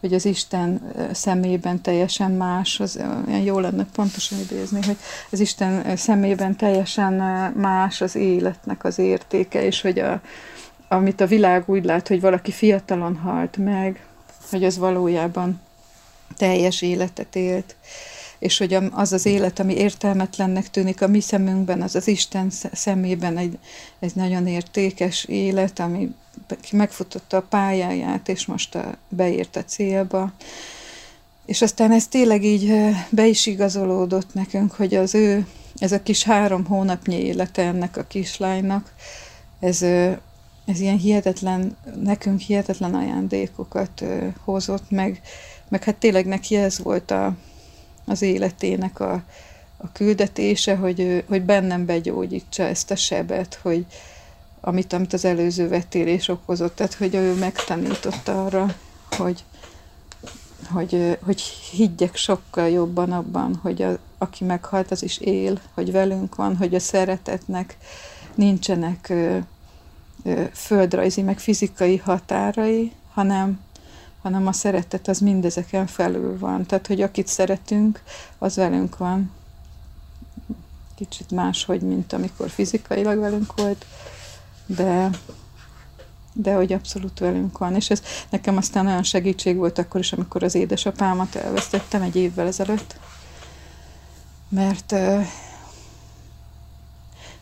hogy 0.00 0.14
az 0.14 0.24
Isten 0.24 0.92
szemében 1.12 1.80
teljesen 1.80 2.30
más, 2.30 2.80
az 2.80 3.00
olyan 3.26 3.40
jó 3.40 3.58
lenne 3.58 3.86
pontosan 3.94 4.38
idézni, 4.38 4.80
hogy 4.86 4.96
az 5.30 5.40
Isten 5.40 5.96
szemében 5.96 6.56
teljesen 6.56 7.12
más 7.56 8.00
az 8.00 8.14
életnek 8.14 8.84
az 8.84 8.98
értéke, 8.98 9.64
és 9.64 9.80
hogy 9.80 9.98
a, 9.98 10.20
amit 10.92 11.20
a 11.20 11.26
világ 11.26 11.62
úgy 11.66 11.84
lát, 11.84 12.08
hogy 12.08 12.20
valaki 12.20 12.50
fiatalon 12.50 13.16
halt 13.16 13.56
meg, 13.56 14.04
hogy 14.50 14.64
az 14.64 14.78
valójában 14.78 15.60
teljes 16.36 16.82
életet 16.82 17.36
élt, 17.36 17.76
és 18.38 18.58
hogy 18.58 18.78
az 18.90 19.12
az 19.12 19.26
élet, 19.26 19.58
ami 19.58 19.74
értelmetlennek 19.74 20.70
tűnik 20.70 21.02
a 21.02 21.08
mi 21.08 21.20
szemünkben, 21.20 21.82
az 21.82 21.94
az 21.94 22.08
Isten 22.08 22.50
szemében 22.72 23.36
egy, 23.38 23.58
egy 23.98 24.12
nagyon 24.14 24.46
értékes 24.46 25.24
élet, 25.24 25.78
ami 25.78 26.14
megfutotta 26.72 27.36
a 27.36 27.46
pályáját, 27.48 28.28
és 28.28 28.46
most 28.46 28.74
a, 28.74 28.94
beért 29.08 29.56
a 29.56 29.64
célba. 29.64 30.32
És 31.46 31.62
aztán 31.62 31.92
ez 31.92 32.06
tényleg 32.06 32.44
így 32.44 32.94
be 33.10 33.26
is 33.26 33.46
igazolódott 33.46 34.34
nekünk, 34.34 34.72
hogy 34.72 34.94
az 34.94 35.14
ő, 35.14 35.46
ez 35.78 35.92
a 35.92 36.02
kis 36.02 36.22
három 36.22 36.64
hónapnyi 36.64 37.16
élete 37.16 37.62
ennek 37.62 37.96
a 37.96 38.06
kislánynak, 38.06 38.92
ez, 39.60 39.84
ez 40.70 40.80
ilyen 40.80 40.98
hihetetlen, 40.98 41.76
nekünk 42.02 42.40
hihetetlen 42.40 42.94
ajándékokat 42.94 44.04
hozott, 44.44 44.90
meg, 44.90 45.20
meg 45.68 45.84
hát 45.84 45.96
tényleg 45.96 46.26
neki 46.26 46.56
ez 46.56 46.78
volt 46.78 47.10
a, 47.10 47.36
az 48.04 48.22
életének 48.22 49.00
a, 49.00 49.22
a 49.76 49.92
küldetése, 49.92 50.76
hogy, 50.76 51.24
hogy 51.28 51.42
bennem 51.42 51.86
begyógyítsa 51.86 52.62
ezt 52.62 52.90
a 52.90 52.96
sebet, 52.96 53.58
hogy, 53.62 53.86
amit, 54.60 54.92
amit 54.92 55.12
az 55.12 55.24
előző 55.24 55.68
vetélés 55.68 56.28
okozott. 56.28 56.74
Tehát, 56.74 56.94
hogy 56.94 57.14
ő 57.14 57.34
megtanította 57.34 58.44
arra, 58.44 58.74
hogy, 59.16 59.44
hogy, 60.70 61.18
hogy 61.22 61.40
higgyek 61.72 62.16
sokkal 62.16 62.68
jobban 62.68 63.12
abban, 63.12 63.58
hogy 63.62 63.82
a, 63.82 63.98
aki 64.18 64.44
meghalt, 64.44 64.90
az 64.90 65.02
is 65.02 65.18
él, 65.18 65.60
hogy 65.74 65.92
velünk 65.92 66.34
van, 66.34 66.56
hogy 66.56 66.74
a 66.74 66.80
szeretetnek 66.80 67.76
nincsenek 68.34 69.08
ö, 69.08 69.14
ö, 69.14 69.38
földrajzi, 70.52 71.22
meg 71.22 71.38
fizikai 71.38 71.96
határai, 71.96 72.92
hanem, 73.12 73.60
hanem 74.22 74.46
a 74.46 74.52
szeretet 74.52 75.08
az 75.08 75.18
mindezeken 75.18 75.86
felül 75.86 76.38
van. 76.38 76.66
Tehát, 76.66 76.86
hogy 76.86 77.02
akit 77.02 77.26
szeretünk, 77.26 78.02
az 78.38 78.56
velünk 78.56 78.96
van. 78.96 79.30
Kicsit 80.94 81.30
máshogy, 81.30 81.80
mint 81.80 82.12
amikor 82.12 82.50
fizikailag 82.50 83.18
velünk 83.18 83.54
volt, 83.56 83.86
de, 84.66 85.10
de 86.32 86.54
hogy 86.54 86.72
abszolút 86.72 87.18
velünk 87.18 87.58
van. 87.58 87.74
És 87.74 87.90
ez 87.90 88.02
nekem 88.30 88.56
aztán 88.56 88.86
olyan 88.86 89.02
segítség 89.02 89.56
volt 89.56 89.78
akkor 89.78 90.00
is, 90.00 90.12
amikor 90.12 90.42
az 90.42 90.54
édesapámat 90.54 91.34
elvesztettem 91.34 92.02
egy 92.02 92.16
évvel 92.16 92.46
ezelőtt, 92.46 92.96
mert 94.48 94.94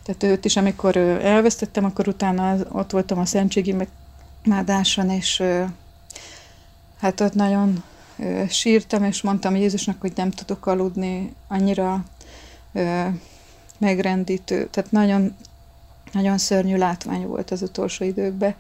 tehát 0.09 0.37
őt 0.37 0.45
is, 0.45 0.57
amikor 0.57 0.97
elvesztettem, 0.97 1.85
akkor 1.85 2.09
utána 2.09 2.57
ott 2.73 2.91
voltam 2.91 3.19
a 3.19 3.25
Szentségi 3.25 3.75
megmádáson, 4.43 5.11
és 5.11 5.43
hát 7.01 7.21
ott 7.21 7.35
nagyon 7.35 7.83
sírtam, 8.49 9.05
és 9.05 9.23
mondtam 9.23 9.57
Jézusnak, 9.57 10.01
hogy 10.01 10.13
nem 10.17 10.31
tudok 10.31 10.67
aludni, 10.67 11.35
annyira 11.49 12.05
megrendítő, 13.79 14.69
tehát 14.71 14.91
nagyon 14.91 15.37
nagyon 16.13 16.39
szörnyű 16.39 16.77
látvány 16.77 17.27
volt 17.27 17.51
az 17.51 17.63
utolsó 17.63 18.05
időkben, 18.05 18.55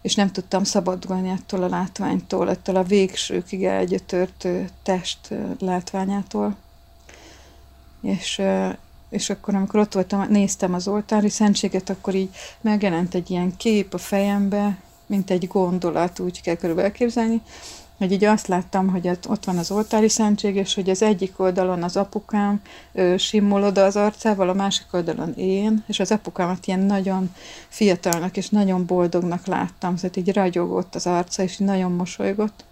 és 0.00 0.14
nem 0.14 0.30
tudtam 0.30 0.64
szabadulni 0.64 1.28
ettől 1.28 1.62
a 1.62 1.68
látványtól, 1.68 2.50
ettől 2.50 2.76
a 2.76 2.82
végsőkig 2.82 3.64
elgyötört 3.64 4.48
test 4.82 5.18
látványától. 5.58 6.56
És, 8.02 8.42
és 9.10 9.30
akkor, 9.30 9.54
amikor 9.54 9.80
ott 9.80 9.94
voltam, 9.94 10.26
néztem 10.28 10.74
az 10.74 10.88
oltári 10.88 11.28
szentséget, 11.28 11.90
akkor 11.90 12.14
így 12.14 12.30
megjelent 12.60 13.14
egy 13.14 13.30
ilyen 13.30 13.56
kép 13.56 13.94
a 13.94 13.98
fejembe, 13.98 14.78
mint 15.06 15.30
egy 15.30 15.46
gondolat, 15.46 16.18
úgy 16.18 16.40
kell 16.40 16.54
körülbelül 16.54 16.90
elképzelni, 16.90 17.42
hogy 18.00 18.12
így 18.12 18.24
azt 18.24 18.46
láttam, 18.46 18.88
hogy 18.88 19.08
ott 19.08 19.44
van 19.44 19.58
az 19.58 19.70
oltári 19.70 20.08
szentség, 20.08 20.56
és 20.56 20.74
hogy 20.74 20.90
az 20.90 21.02
egyik 21.02 21.40
oldalon 21.40 21.82
az 21.82 21.96
apukám 21.96 22.60
ő, 22.92 23.16
simul 23.16 23.62
oda 23.62 23.84
az 23.84 23.96
arcával, 23.96 24.48
a 24.48 24.54
másik 24.54 24.86
oldalon 24.90 25.34
én, 25.34 25.84
és 25.86 26.00
az 26.00 26.10
apukámat 26.10 26.66
ilyen 26.66 26.80
nagyon 26.80 27.34
fiatalnak 27.68 28.36
és 28.36 28.48
nagyon 28.48 28.86
boldognak 28.86 29.46
láttam, 29.46 29.96
szóval 29.96 30.10
így 30.14 30.32
ragyogott 30.32 30.94
az 30.94 31.06
arca, 31.06 31.42
és 31.42 31.56
nagyon 31.56 31.92
mosolygott. 31.92 32.64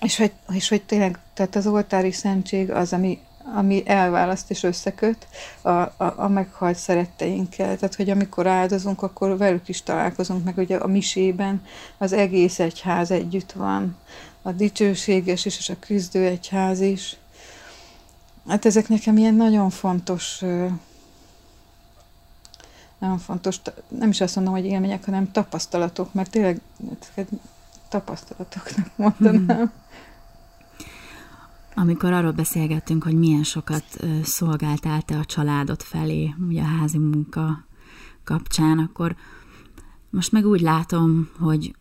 És 0.00 0.16
hogy, 0.16 0.32
és 0.52 0.68
hogy 0.68 0.82
tényleg, 0.82 1.18
tehát 1.34 1.56
az 1.56 1.66
oltári 1.66 2.12
szentség 2.12 2.70
az, 2.70 2.92
ami 2.92 3.18
ami 3.54 3.82
elválaszt 3.86 4.50
és 4.50 4.62
összeköt 4.62 5.26
a, 5.62 5.68
a, 5.68 6.14
a 6.16 6.28
meghalt 6.28 6.76
szeretteinkkel. 6.76 7.76
Tehát, 7.76 7.94
hogy 7.94 8.10
amikor 8.10 8.46
áldozunk, 8.46 9.02
akkor 9.02 9.36
velük 9.36 9.68
is 9.68 9.82
találkozunk, 9.82 10.44
meg 10.44 10.58
ugye 10.58 10.76
a 10.76 10.86
misében 10.86 11.62
az 11.98 12.12
egész 12.12 12.58
egyház 12.58 13.10
együtt 13.10 13.52
van. 13.52 13.96
A 14.42 14.52
dicsőséges 14.52 15.44
is, 15.44 15.58
és 15.58 15.68
a 15.68 15.78
küzdő 15.78 16.24
egyház 16.24 16.80
is. 16.80 17.16
Hát 18.48 18.66
ezek 18.66 18.88
nekem 18.88 19.16
ilyen 19.16 19.34
nagyon 19.34 19.70
fontos 19.70 20.42
nagyon 23.04 23.18
fontos, 23.18 23.60
nem 23.88 24.08
is 24.08 24.20
azt 24.20 24.34
mondom, 24.34 24.54
hogy 24.54 24.64
élmények, 24.64 25.04
hanem 25.04 25.32
tapasztalatok, 25.32 26.12
mert 26.12 26.30
tényleg 26.30 26.60
tapasztalatoknak 27.88 28.90
mondanám. 28.96 29.62
Mm. 29.62 29.83
Amikor 31.74 32.12
arról 32.12 32.32
beszélgettünk, 32.32 33.02
hogy 33.02 33.14
milyen 33.18 33.42
sokat 33.42 33.84
szolgáltál 34.22 35.02
te 35.02 35.18
a 35.18 35.24
családod 35.24 35.82
felé, 35.82 36.34
ugye 36.48 36.62
a 36.62 36.76
házi 36.78 36.98
munka 36.98 37.64
kapcsán, 38.24 38.78
akkor 38.78 39.16
most 40.10 40.32
meg 40.32 40.46
úgy 40.46 40.60
látom, 40.60 41.28
hogy 41.38 41.74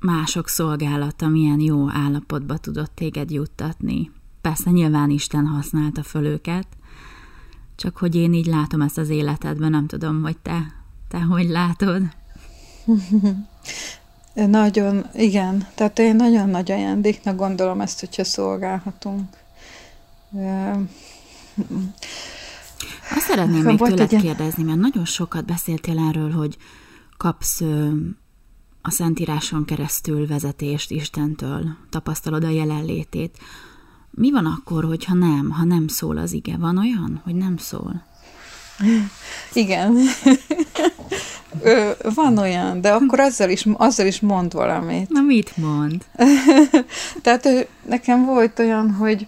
mások 0.00 0.48
szolgálata 0.48 1.28
milyen 1.28 1.60
jó 1.60 1.90
állapotba 1.90 2.58
tudott 2.58 2.94
téged 2.94 3.30
juttatni. 3.30 4.10
Persze 4.40 4.70
nyilván 4.70 5.10
Isten 5.10 5.46
használta 5.46 6.02
föl 6.02 6.24
őket, 6.24 6.66
csak 7.76 7.96
hogy 7.96 8.14
én 8.14 8.32
így 8.32 8.46
látom 8.46 8.80
ezt 8.80 8.98
az 8.98 9.08
életedben, 9.08 9.70
nem 9.70 9.86
tudom, 9.86 10.22
hogy 10.22 10.38
te, 10.38 10.74
te 11.08 11.20
hogy 11.20 11.48
látod. 11.48 12.02
Nagyon, 14.34 15.06
igen. 15.14 15.66
Tehát 15.74 15.98
én 15.98 16.16
nagyon 16.16 16.48
nagy 16.48 16.70
ajándéknak 16.70 17.36
gondolom 17.36 17.80
ezt, 17.80 18.00
hogyha 18.00 18.24
szolgálhatunk. 18.24 19.36
Azt 23.10 23.26
szeretném 23.26 23.62
még 23.62 23.78
tőled 23.78 24.12
egy... 24.12 24.20
kérdezni, 24.20 24.62
mert 24.62 24.78
nagyon 24.78 25.04
sokat 25.04 25.44
beszéltél 25.44 25.98
erről, 25.98 26.30
hogy 26.30 26.56
kapsz 27.16 27.60
a 28.82 28.90
Szentíráson 28.90 29.64
keresztül 29.64 30.26
vezetést 30.26 30.90
Istentől, 30.90 31.76
tapasztalod 31.90 32.44
a 32.44 32.48
jelenlétét. 32.48 33.38
Mi 34.10 34.30
van 34.30 34.46
akkor, 34.46 34.84
hogyha 34.84 35.14
nem, 35.14 35.50
ha 35.50 35.64
nem 35.64 35.88
szól 35.88 36.16
az 36.16 36.32
ige? 36.32 36.56
Van 36.56 36.78
olyan, 36.78 37.20
hogy 37.24 37.34
nem 37.34 37.56
szól? 37.56 38.02
Igen. 39.52 39.96
Ö, 41.62 41.90
van 42.14 42.38
olyan, 42.38 42.80
de 42.80 42.92
akkor 42.92 43.20
azzal 43.20 43.50
is, 43.50 43.66
azzal 43.76 44.06
is 44.06 44.20
mond 44.20 44.52
valamit. 44.52 45.08
Na 45.10 45.20
mit 45.20 45.56
mond? 45.56 46.04
Tehát 47.22 47.68
nekem 47.86 48.24
volt 48.24 48.58
olyan, 48.58 48.90
hogy 48.90 49.26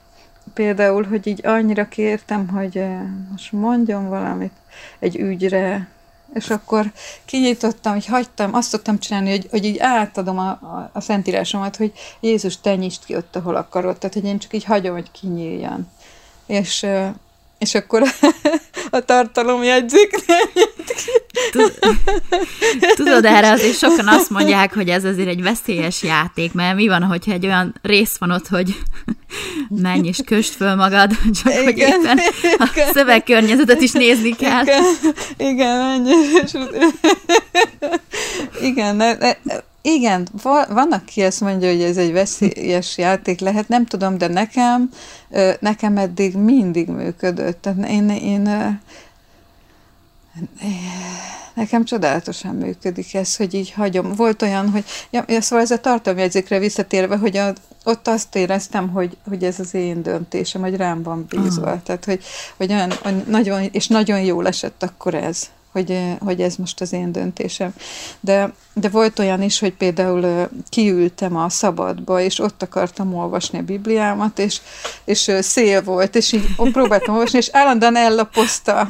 például, 0.54 1.04
hogy 1.04 1.26
így 1.26 1.46
annyira 1.46 1.88
kértem, 1.88 2.48
hogy 2.48 2.82
most 3.30 3.52
mondjon 3.52 4.08
valamit 4.08 4.52
egy 4.98 5.16
ügyre, 5.16 5.88
és 6.34 6.50
akkor 6.50 6.92
kinyitottam, 7.24 7.92
hogy 7.92 8.06
hagytam, 8.06 8.54
azt 8.54 8.68
szoktam 8.68 8.98
csinálni, 8.98 9.30
hogy, 9.30 9.46
hogy 9.50 9.64
így 9.64 9.78
átadom 9.78 10.38
a, 10.38 10.48
a, 10.48 10.90
a 10.92 11.00
szentírásomat, 11.00 11.76
hogy 11.76 11.92
Jézus, 12.20 12.60
te 12.60 12.76
nyisd 12.76 13.04
ki 13.04 13.16
ott, 13.16 13.36
ahol 13.36 13.56
akarod, 13.56 13.98
tehát 13.98 14.14
hogy 14.14 14.24
én 14.24 14.38
csak 14.38 14.54
így 14.54 14.64
hagyom, 14.64 14.94
hogy 14.94 15.10
kinyíljan. 15.10 15.88
És, 16.46 16.86
és 17.58 17.74
akkor 17.74 18.02
a 18.90 19.00
tartalom 19.00 19.62
jegyzik, 19.62 20.24
Tudod, 22.94 23.24
erre 23.24 23.50
azért 23.50 23.78
sokan 23.78 24.08
azt 24.08 24.30
mondják, 24.30 24.74
hogy 24.74 24.88
ez 24.88 25.04
azért 25.04 25.28
egy 25.28 25.42
veszélyes 25.42 26.02
játék, 26.02 26.52
mert 26.52 26.76
mi 26.76 26.88
van, 26.88 27.02
hogyha 27.02 27.32
egy 27.32 27.46
olyan 27.46 27.74
rész 27.82 28.16
van 28.18 28.30
ott, 28.30 28.48
hogy 28.48 28.78
menj 29.82 30.08
és 30.08 30.20
köst 30.24 30.54
föl 30.54 30.74
magad, 30.74 31.10
csak 31.42 31.52
igen, 31.52 31.64
hogy 31.64 31.78
éppen 31.78 32.18
a 32.58 32.90
szövegkörnyezetet 32.92 33.80
is 33.80 33.92
nézni 33.92 34.36
kell. 34.36 34.62
Igen, 34.62 34.84
igen 35.36 35.76
menj 35.76 36.10
és... 36.42 36.52
Igen, 38.70 38.96
ne, 38.96 39.14
ne, 39.14 39.32
igen, 39.86 40.28
van, 40.68 40.92
aki 40.92 41.22
ezt 41.22 41.40
mondja, 41.40 41.70
hogy 41.70 41.82
ez 41.82 41.96
egy 41.96 42.12
veszélyes 42.12 42.98
játék 42.98 43.40
lehet, 43.40 43.68
nem 43.68 43.86
tudom, 43.86 44.18
de 44.18 44.26
nekem, 44.26 44.90
nekem 45.60 45.96
eddig 45.96 46.36
mindig 46.36 46.88
működött. 46.88 47.62
Tehát 47.62 47.88
én, 47.88 48.08
én 48.08 48.78
nekem 51.54 51.84
csodálatosan 51.84 52.54
működik 52.54 53.14
ez, 53.14 53.36
hogy 53.36 53.54
így 53.54 53.72
hagyom. 53.72 54.12
Volt 54.12 54.42
olyan, 54.42 54.70
hogy, 54.70 54.84
ja, 55.10 55.40
szóval 55.40 55.64
ez 55.64 55.70
a 55.70 55.80
tartalomjegyzékre 55.80 56.58
visszatérve, 56.58 57.16
hogy 57.16 57.36
a, 57.36 57.52
ott 57.84 58.08
azt 58.08 58.36
éreztem, 58.36 58.88
hogy, 58.88 59.16
hogy 59.28 59.44
ez 59.44 59.60
az 59.60 59.74
én 59.74 60.02
döntésem, 60.02 60.60
hogy 60.60 60.76
rám 60.76 61.02
van 61.02 61.26
bízva. 61.28 61.66
Uh-huh. 61.66 61.82
Tehát, 61.82 62.04
hogy, 62.04 62.24
hogy 62.56 62.72
olyan, 62.72 62.92
nagyon, 63.26 63.62
és 63.72 63.86
nagyon 63.86 64.20
jól 64.20 64.46
esett 64.46 64.82
akkor 64.82 65.14
ez 65.14 65.48
hogy, 65.76 66.16
hogy 66.20 66.40
ez 66.40 66.56
most 66.56 66.80
az 66.80 66.92
én 66.92 67.12
döntésem. 67.12 67.74
De, 68.20 68.52
de 68.74 68.88
volt 68.88 69.18
olyan 69.18 69.42
is, 69.42 69.58
hogy 69.58 69.72
például 69.72 70.48
kiültem 70.68 71.36
a 71.36 71.48
szabadba, 71.48 72.20
és 72.20 72.38
ott 72.38 72.62
akartam 72.62 73.14
olvasni 73.14 73.58
a 73.58 73.62
Bibliámat, 73.62 74.38
és, 74.38 74.60
és 75.04 75.32
szél 75.40 75.82
volt, 75.82 76.16
és 76.16 76.32
így 76.32 76.54
próbáltam 76.72 77.14
olvasni, 77.14 77.38
és 77.38 77.48
állandóan 77.52 77.96
ellapozta. 77.96 78.88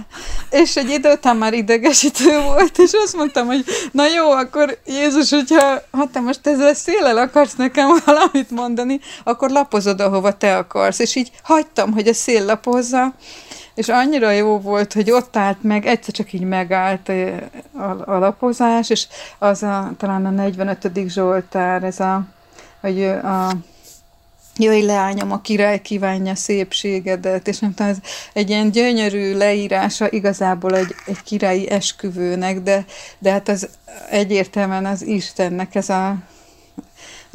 És 0.50 0.76
egy 0.76 0.90
idő 0.90 1.12
után 1.12 1.36
már 1.36 1.52
idegesítő 1.52 2.40
volt, 2.40 2.78
és 2.78 2.90
azt 3.04 3.16
mondtam, 3.16 3.46
hogy 3.46 3.64
na 3.92 4.06
jó, 4.06 4.30
akkor 4.30 4.78
Jézus, 4.86 5.30
hogyha 5.30 5.82
ha 5.90 6.08
te 6.12 6.20
most 6.20 6.46
ezzel 6.46 6.74
szélel 6.74 7.18
akarsz 7.18 7.54
nekem 7.54 7.88
valamit 8.04 8.50
mondani, 8.50 9.00
akkor 9.24 9.50
lapozod, 9.50 10.00
ahova 10.00 10.36
te 10.36 10.56
akarsz. 10.56 10.98
És 10.98 11.14
így 11.14 11.30
hagytam, 11.42 11.92
hogy 11.92 12.08
a 12.08 12.14
szél 12.14 12.44
lapozza, 12.44 13.14
és 13.76 13.88
annyira 13.88 14.30
jó 14.30 14.58
volt, 14.58 14.92
hogy 14.92 15.10
ott 15.10 15.36
állt 15.36 15.62
meg, 15.62 15.86
egyszer 15.86 16.14
csak 16.14 16.32
így 16.32 16.44
megállt 16.44 17.08
a, 17.72 18.12
a 18.12 18.18
lapozás, 18.18 18.90
és 18.90 19.06
az 19.38 19.62
a, 19.62 19.92
talán 19.98 20.26
a 20.26 20.30
45. 20.30 20.90
Zsoltár, 21.06 21.84
ez 21.84 22.00
a, 22.00 22.26
hogy 22.80 23.02
a 23.04 23.50
Jöjj 24.58 24.82
leányom, 24.82 25.32
a 25.32 25.40
király 25.40 25.80
kívánja 25.80 26.34
szépségedet, 26.34 27.48
és 27.48 27.58
nem 27.58 27.74
tudom, 27.74 27.92
ez 27.92 27.98
egy 28.32 28.48
ilyen 28.48 28.70
gyönyörű 28.70 29.36
leírása 29.36 30.10
igazából 30.10 30.76
egy, 30.76 30.94
egy 31.06 31.22
királyi 31.22 31.70
esküvőnek, 31.70 32.60
de, 32.60 32.84
de 33.18 33.30
hát 33.30 33.48
az 33.48 33.68
egyértelműen 34.10 34.86
az 34.86 35.02
Istennek 35.02 35.74
ez 35.74 35.88
a 35.88 36.16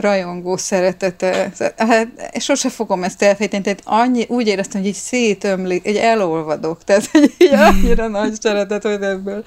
rajongó 0.02 0.58
szeretete. 0.58 1.52
Hát 1.78 2.08
sose 2.40 2.70
fogom 2.70 3.04
ezt 3.04 3.22
elfejteni, 3.22 3.64
tehát 3.64 3.82
annyi, 3.84 4.26
úgy 4.28 4.48
éreztem, 4.48 4.82
hogy 4.82 4.90
így 4.90 4.96
szétömlik, 4.96 5.86
egy 5.86 5.96
elolvadok, 5.96 6.84
tehát 6.84 7.06
hogy 7.06 7.34
így 7.38 7.54
annyira 7.54 8.08
nagy 8.08 8.42
szeretet, 8.42 8.84
hogy 8.84 9.02
ebből. 9.02 9.44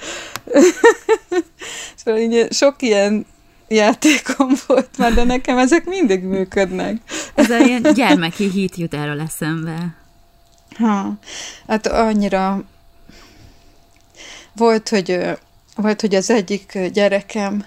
szóval 2.05 2.21
így 2.21 2.53
sok 2.53 2.83
ilyen 2.83 3.27
játékom 3.69 4.53
volt 4.67 4.99
már, 4.99 5.15
de 5.15 5.25
nekem 5.25 5.59
ezek 5.59 5.85
mindig 5.85 6.23
működnek. 6.23 6.97
Ez 7.35 7.51
a 7.51 7.59
ilyen 7.59 7.83
gyermeki 7.95 8.51
hit 8.51 8.77
jut 8.77 8.95
erről 8.95 9.21
eszembe. 9.21 9.97
Ha, 10.79 11.13
hát 11.67 11.87
annyira 11.87 12.63
volt, 14.57 14.89
hogy 14.89 15.21
volt, 15.77 16.01
hogy 16.01 16.15
az 16.15 16.31
egyik 16.31 16.79
gyerekem 16.93 17.65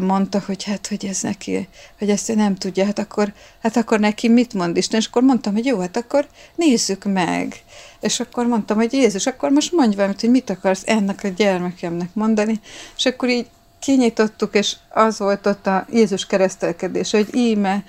mondta, 0.00 0.42
hogy 0.46 0.64
hát, 0.64 0.86
hogy 0.86 1.06
ez 1.06 1.20
neki, 1.20 1.68
hogy 1.98 2.10
ezt 2.10 2.28
ő 2.28 2.34
nem 2.34 2.54
tudja, 2.54 2.84
hát 2.84 2.98
akkor, 2.98 3.32
hát 3.62 3.76
akkor 3.76 4.00
neki 4.00 4.28
mit 4.28 4.54
mond 4.54 4.76
Isten? 4.76 5.00
És 5.00 5.06
akkor 5.06 5.22
mondtam, 5.22 5.52
hogy 5.52 5.64
jó, 5.64 5.78
hát 5.78 5.96
akkor 5.96 6.26
nézzük 6.54 7.04
meg. 7.04 7.62
És 8.00 8.20
akkor 8.20 8.46
mondtam, 8.46 8.76
hogy 8.76 8.92
Jézus, 8.92 9.26
akkor 9.26 9.50
most 9.50 9.72
mondj 9.72 9.96
valamit, 9.96 10.20
hogy 10.20 10.30
mit 10.30 10.50
akarsz 10.50 10.82
ennek 10.86 11.20
a 11.24 11.28
gyermekemnek 11.28 12.14
mondani. 12.14 12.60
És 12.96 13.06
akkor 13.06 13.28
így 13.28 13.46
kinyitottuk, 13.78 14.54
és 14.54 14.76
az 14.88 15.18
volt 15.18 15.46
ott 15.46 15.66
a 15.66 15.86
Jézus 15.90 16.26
keresztelkedés, 16.26 17.10
hogy 17.10 17.34
íme 17.34 17.84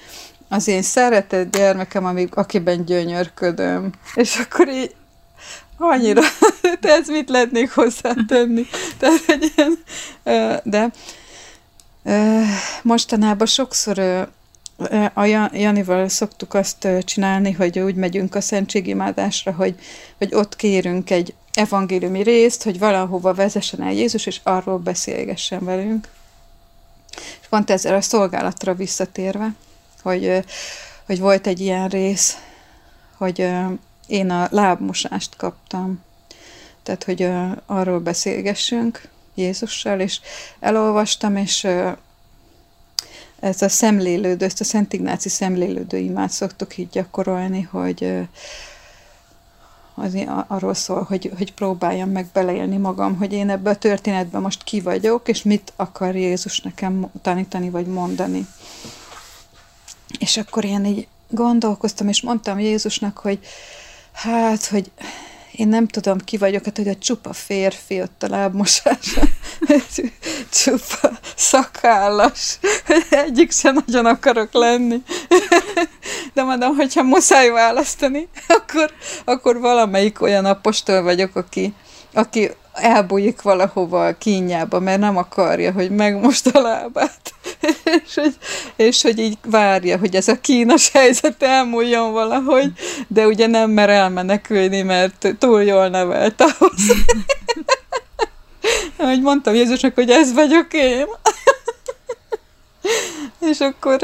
az 0.49 0.67
én 0.67 0.81
szeretett 0.81 1.55
gyermekem, 1.57 2.05
amíg, 2.05 2.29
akiben 2.33 2.85
gyönyörködöm. 2.85 3.91
És 4.15 4.37
akkor 4.37 4.69
így 4.69 4.95
annyira, 5.77 6.21
te 6.81 6.89
ez 6.89 7.07
mit 7.07 7.29
lehetnék 7.29 7.71
hozzátenni? 7.71 8.65
Tehát 8.97 9.23
egy 9.27 9.53
ilyen, 9.55 9.77
de 10.63 10.91
Mostanában 12.83 13.47
sokszor 13.47 13.99
a 15.13 15.25
Janival 15.51 16.09
szoktuk 16.09 16.53
azt 16.53 16.87
csinálni, 17.03 17.51
hogy 17.51 17.79
úgy 17.79 17.95
megyünk 17.95 18.35
a 18.35 18.41
szentségimádásra, 18.41 19.51
hogy, 19.51 19.75
hogy 20.17 20.35
ott 20.35 20.55
kérünk 20.55 21.09
egy 21.09 21.33
evangéliumi 21.53 22.23
részt, 22.23 22.63
hogy 22.63 22.79
valahova 22.79 23.33
vezessen 23.33 23.81
el 23.81 23.91
Jézus, 23.91 24.25
és 24.25 24.39
arról 24.43 24.77
beszélgessen 24.77 25.65
velünk. 25.65 26.07
És 27.41 27.47
pont 27.49 27.69
ezzel 27.69 27.95
a 27.95 28.01
szolgálatra 28.01 28.73
visszatérve, 28.73 29.53
hogy, 30.01 30.43
hogy 31.05 31.19
volt 31.19 31.47
egy 31.47 31.59
ilyen 31.59 31.87
rész, 31.87 32.37
hogy 33.17 33.49
én 34.07 34.29
a 34.29 34.47
lábmosást 34.51 35.35
kaptam. 35.35 36.03
Tehát, 36.83 37.03
hogy 37.03 37.29
arról 37.65 37.99
beszélgessünk, 37.99 39.09
Jézussal, 39.35 39.99
és 39.99 40.19
elolvastam, 40.59 41.35
és 41.35 41.67
ez 43.39 43.61
a 43.61 43.69
szemlélődő, 43.69 44.45
ezt 44.45 44.61
a 44.61 44.63
Szent 44.63 44.93
Ignáci 44.93 45.29
szemlélődő 45.29 45.97
imát 45.97 46.31
szoktuk 46.31 46.77
így 46.77 46.89
gyakorolni, 46.89 47.61
hogy 47.61 48.27
az 49.95 50.17
arról 50.47 50.73
szól, 50.73 51.03
hogy, 51.03 51.31
hogy 51.37 51.53
próbáljam 51.53 52.09
meg 52.09 52.27
beleélni 52.33 52.77
magam, 52.77 53.17
hogy 53.17 53.33
én 53.33 53.49
ebbe 53.49 53.69
a 53.69 53.75
történetben 53.75 54.41
most 54.41 54.63
ki 54.63 54.81
vagyok, 54.81 55.27
és 55.27 55.43
mit 55.43 55.73
akar 55.75 56.15
Jézus 56.15 56.59
nekem 56.59 57.11
tanítani 57.21 57.69
vagy 57.69 57.85
mondani. 57.85 58.47
És 60.19 60.37
akkor 60.37 60.65
én 60.65 60.85
így 60.85 61.07
gondolkoztam, 61.29 62.07
és 62.07 62.21
mondtam 62.21 62.59
Jézusnak, 62.59 63.17
hogy 63.17 63.39
hát, 64.11 64.65
hogy 64.65 64.91
én 65.55 65.67
nem 65.67 65.87
tudom, 65.87 66.17
ki 66.17 66.37
vagyok, 66.37 66.65
hát 66.65 66.77
hogy 66.77 66.87
a 66.87 66.95
csupa 66.95 67.33
férfi 67.33 68.01
ott 68.01 68.23
a 68.23 68.27
lábmosása, 68.27 69.21
csupa 70.51 71.11
szakállas, 71.35 72.59
egyik 73.09 73.51
sem 73.51 73.83
nagyon 73.85 74.05
akarok 74.05 74.53
lenni. 74.53 75.01
De 76.33 76.43
mondom, 76.43 76.75
hogyha 76.75 77.03
muszáj 77.03 77.49
választani, 77.49 78.27
akkor, 78.47 78.91
akkor 79.25 79.59
valamelyik 79.59 80.21
olyan 80.21 80.45
apostol 80.45 81.01
vagyok, 81.01 81.35
aki, 81.35 81.73
aki 82.13 82.51
elbújik 82.73 83.41
valahova 83.41 84.05
a 84.05 84.17
kínjába, 84.17 84.79
mert 84.79 84.99
nem 84.99 85.17
akarja, 85.17 85.71
hogy 85.71 85.91
megmost 85.91 86.47
a 86.47 86.61
lábát, 86.61 87.33
és, 88.05 88.13
hogy, 88.15 88.35
és 88.75 89.01
hogy 89.01 89.19
így 89.19 89.37
várja, 89.45 89.97
hogy 89.97 90.15
ez 90.15 90.27
a 90.27 90.39
kínos 90.41 90.91
helyzet 90.91 91.43
elmúljon 91.43 92.11
valahogy, 92.11 92.71
de 93.07 93.27
ugye 93.27 93.47
nem 93.47 93.69
mer 93.69 93.89
elmenekülni, 93.89 94.81
mert 94.81 95.35
túl 95.39 95.63
jól 95.63 95.87
nevelt 95.87 96.41
ahhoz. 96.41 96.81
Ahogy 98.97 99.21
mondtam 99.21 99.53
Jézusnak, 99.53 99.95
hogy 99.95 100.09
ez 100.09 100.33
vagyok 100.33 100.67
én. 100.73 101.05
és 103.51 103.59
akkor 103.59 104.03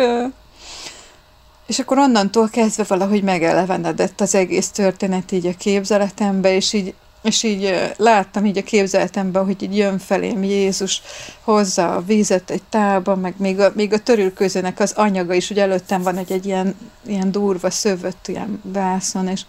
és 1.67 1.79
akkor 1.79 1.97
onnantól 1.97 2.49
kezdve 2.49 2.83
valahogy 2.87 3.23
megelevenedett 3.23 4.21
az 4.21 4.35
egész 4.35 4.69
történet 4.69 5.31
így 5.31 5.45
a 5.45 5.53
képzeletembe, 5.57 6.55
és 6.55 6.73
így 6.73 6.93
és 7.21 7.43
így 7.43 7.93
láttam 7.97 8.45
így 8.45 8.57
a 8.57 8.63
képzeletemben, 8.63 9.45
hogy 9.45 9.63
így 9.63 9.77
jön 9.77 9.99
felém 9.99 10.43
Jézus, 10.43 11.01
hozza 11.41 11.95
a 11.95 12.01
vízet 12.01 12.49
egy 12.49 12.63
tálba, 12.69 13.15
meg 13.15 13.33
még 13.37 13.59
a, 13.59 13.71
még 13.75 13.93
a 13.93 13.99
törülközőnek 13.99 14.79
az 14.79 14.91
anyaga 14.91 15.33
is, 15.33 15.47
hogy 15.47 15.59
előttem 15.59 16.01
van 16.01 16.17
egy, 16.17 16.31
egy 16.31 16.45
ilyen, 16.45 16.75
ilyen 17.05 17.31
durva 17.31 17.69
szövött 17.69 18.27
ilyen 18.27 18.61
vászon, 18.63 19.27
és, 19.27 19.41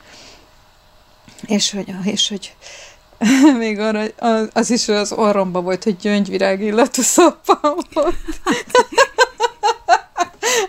és 1.47 1.71
hogy, 1.71 1.95
és 2.05 2.29
hogy 2.29 2.55
még 3.59 3.79
arra, 3.79 4.03
az 4.53 4.71
is 4.71 4.89
az 4.89 5.13
orromba 5.13 5.61
volt, 5.61 5.85
hogy 5.85 5.97
gyöngyvirág 5.97 6.61
illatú 6.63 7.03
szappan 7.03 7.77
volt. 7.93 8.15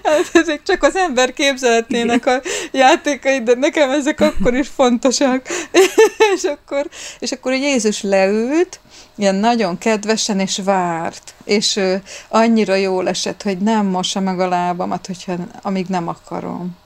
Hát 0.04 0.30
ezek 0.34 0.64
csak 0.64 0.84
az 0.84 0.96
ember 0.96 1.34
képzeletnének 1.34 2.26
a 2.26 2.42
játékai, 2.72 3.44
de 3.44 3.56
nekem 3.56 3.90
ezek 3.90 4.20
akkor 4.20 4.54
is 4.54 4.68
fontosak. 4.68 5.48
és, 6.36 6.44
akkor, 6.44 6.90
és 7.20 7.32
akkor 7.32 7.54
Jézus 7.54 8.02
leült, 8.02 8.80
ilyen 9.16 9.36
nagyon 9.36 9.78
kedvesen, 9.78 10.40
és 10.40 10.60
várt. 10.64 11.34
És 11.44 11.76
ö, 11.76 11.96
annyira 12.28 12.76
jól 12.76 13.08
esett, 13.08 13.42
hogy 13.42 13.58
nem 13.58 13.86
mossa 13.86 14.20
meg 14.20 14.40
a 14.40 14.48
lábamat, 14.48 15.08
hogyha, 15.08 15.36
amíg 15.62 15.86
nem 15.88 16.08
akarom. 16.08 16.78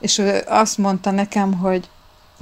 És 0.00 0.18
ő 0.18 0.42
azt 0.46 0.78
mondta 0.78 1.10
nekem, 1.10 1.52
hogy, 1.52 1.88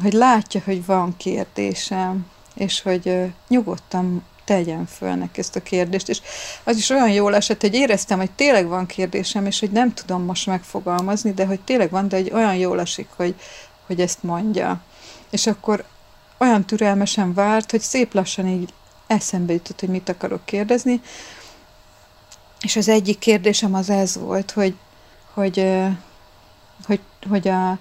hogy 0.03 0.13
látja, 0.13 0.61
hogy 0.65 0.87
van 0.87 1.17
kérdésem, 1.17 2.27
és 2.55 2.83
hogy 2.83 3.33
nyugodtan 3.49 4.25
tegyen 4.45 4.87
föl 4.87 5.15
neki 5.15 5.41
ezt 5.41 5.57
a 5.57 5.63
kérdést, 5.63 6.09
és 6.09 6.21
az 6.65 6.77
is 6.77 6.91
olyan 6.91 7.11
jól 7.11 7.35
esett, 7.35 7.61
hogy 7.61 7.75
éreztem, 7.75 8.19
hogy 8.19 8.31
tényleg 8.31 8.67
van 8.67 8.87
kérdésem, 8.87 9.47
és 9.47 9.61
hogy 9.61 9.71
nem 9.71 9.95
tudom 9.95 10.23
most 10.23 10.47
megfogalmazni, 10.47 11.33
de 11.33 11.47
hogy 11.47 11.61
tényleg 11.61 11.91
van, 11.91 12.09
de 12.09 12.17
hogy 12.17 12.31
olyan 12.33 12.55
jól 12.57 12.81
esik, 12.81 13.09
hogy, 13.17 13.35
hogy 13.87 14.01
ezt 14.01 14.23
mondja. 14.23 14.81
És 15.31 15.47
akkor 15.47 15.85
olyan 16.39 16.65
türelmesen 16.65 17.35
várt, 17.35 17.71
hogy 17.71 17.81
szép 17.81 18.15
lassan 18.15 18.47
így 18.47 18.73
eszembe 19.07 19.53
jutott, 19.53 19.81
hogy 19.81 19.89
mit 19.89 20.09
akarok 20.09 20.45
kérdezni, 20.45 21.01
és 22.61 22.77
az 22.77 22.89
egyik 22.89 23.19
kérdésem 23.19 23.75
az 23.75 23.91
ez 23.91 24.17
volt, 24.19 24.51
hogy, 24.51 24.75
hogy, 25.33 25.67
hogy, 26.87 27.01
hogy, 27.29 27.49
a, 27.49 27.79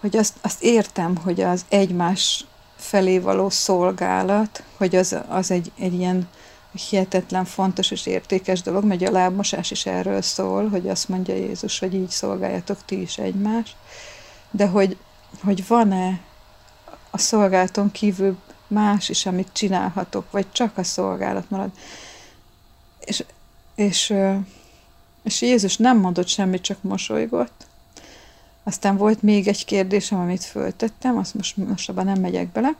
hogy 0.00 0.16
azt, 0.16 0.34
azt 0.40 0.62
értem, 0.62 1.16
hogy 1.16 1.40
az 1.40 1.64
egymás 1.68 2.44
felé 2.78 3.18
való 3.18 3.50
szolgálat, 3.50 4.62
hogy 4.76 4.96
az, 4.96 5.16
az 5.28 5.50
egy, 5.50 5.72
egy 5.78 5.94
ilyen 5.94 6.28
hihetetlen 6.72 7.44
fontos 7.44 7.90
és 7.90 8.06
értékes 8.06 8.62
dolog, 8.62 8.84
mert 8.84 9.02
a 9.02 9.10
lábmosás 9.10 9.70
is 9.70 9.86
erről 9.86 10.22
szól, 10.22 10.68
hogy 10.68 10.88
azt 10.88 11.08
mondja 11.08 11.34
Jézus, 11.34 11.78
hogy 11.78 11.94
így 11.94 12.08
szolgáljatok 12.08 12.78
ti 12.84 13.00
is 13.00 13.18
egymást, 13.18 13.76
de 14.50 14.66
hogy, 14.66 14.96
hogy 15.44 15.66
van-e 15.66 16.20
a 17.10 17.18
szolgálaton 17.18 17.90
kívül 17.90 18.36
más 18.66 19.08
is, 19.08 19.26
amit 19.26 19.48
csinálhatok, 19.52 20.30
vagy 20.30 20.46
csak 20.52 20.78
a 20.78 20.82
szolgálat 20.82 21.50
marad. 21.50 21.70
És, 23.00 23.24
és, 23.74 24.14
és 25.22 25.42
Jézus 25.42 25.76
nem 25.76 25.98
mondott 25.98 26.28
semmit, 26.28 26.62
csak 26.62 26.82
mosolygott. 26.82 27.66
Aztán 28.68 28.96
volt 28.96 29.22
még 29.22 29.48
egy 29.48 29.64
kérdésem, 29.64 30.18
amit 30.18 30.44
föltettem, 30.44 31.18
azt 31.18 31.34
most, 31.34 31.56
most 31.56 31.88
abban 31.88 32.04
nem 32.04 32.20
megyek 32.20 32.48
bele. 32.48 32.68
Mm. 32.68 32.72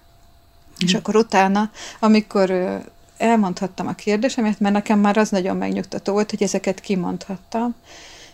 És 0.78 0.94
akkor 0.94 1.16
utána, 1.16 1.70
amikor 2.00 2.80
elmondhattam 3.16 3.86
a 3.86 3.92
kérdésemet, 3.92 4.60
mert 4.60 4.74
nekem 4.74 4.98
már 4.98 5.16
az 5.16 5.30
nagyon 5.30 5.56
megnyugtató 5.56 6.12
volt, 6.12 6.30
hogy 6.30 6.42
ezeket 6.42 6.80
kimondhattam, 6.80 7.74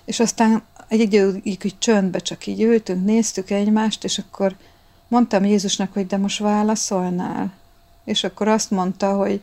és 0.05 0.20
aztán 0.20 0.62
egy 0.88 1.00
időig 1.00 1.46
így 1.46 1.74
csöndbe 1.78 2.18
csak 2.18 2.46
így 2.46 2.62
ültünk, 2.62 3.05
néztük 3.05 3.50
egymást, 3.50 4.05
és 4.05 4.18
akkor 4.18 4.57
mondtam 5.09 5.44
Jézusnak, 5.44 5.92
hogy 5.92 6.07
de 6.07 6.16
most 6.16 6.38
válaszolnál. 6.38 7.52
És 8.05 8.24
akkor 8.24 8.48
azt 8.48 8.70
mondta, 8.70 9.16
hogy, 9.16 9.40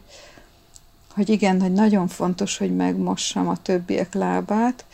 hogy 1.14 1.30
igen, 1.30 1.62
hogy 1.62 1.74
nagyon 1.74 2.08
fontos, 2.08 2.58
hogy 2.58 2.76
megmossam 2.76 3.48
a 3.48 3.62
többiek 3.62 4.14
lábát, 4.14 4.86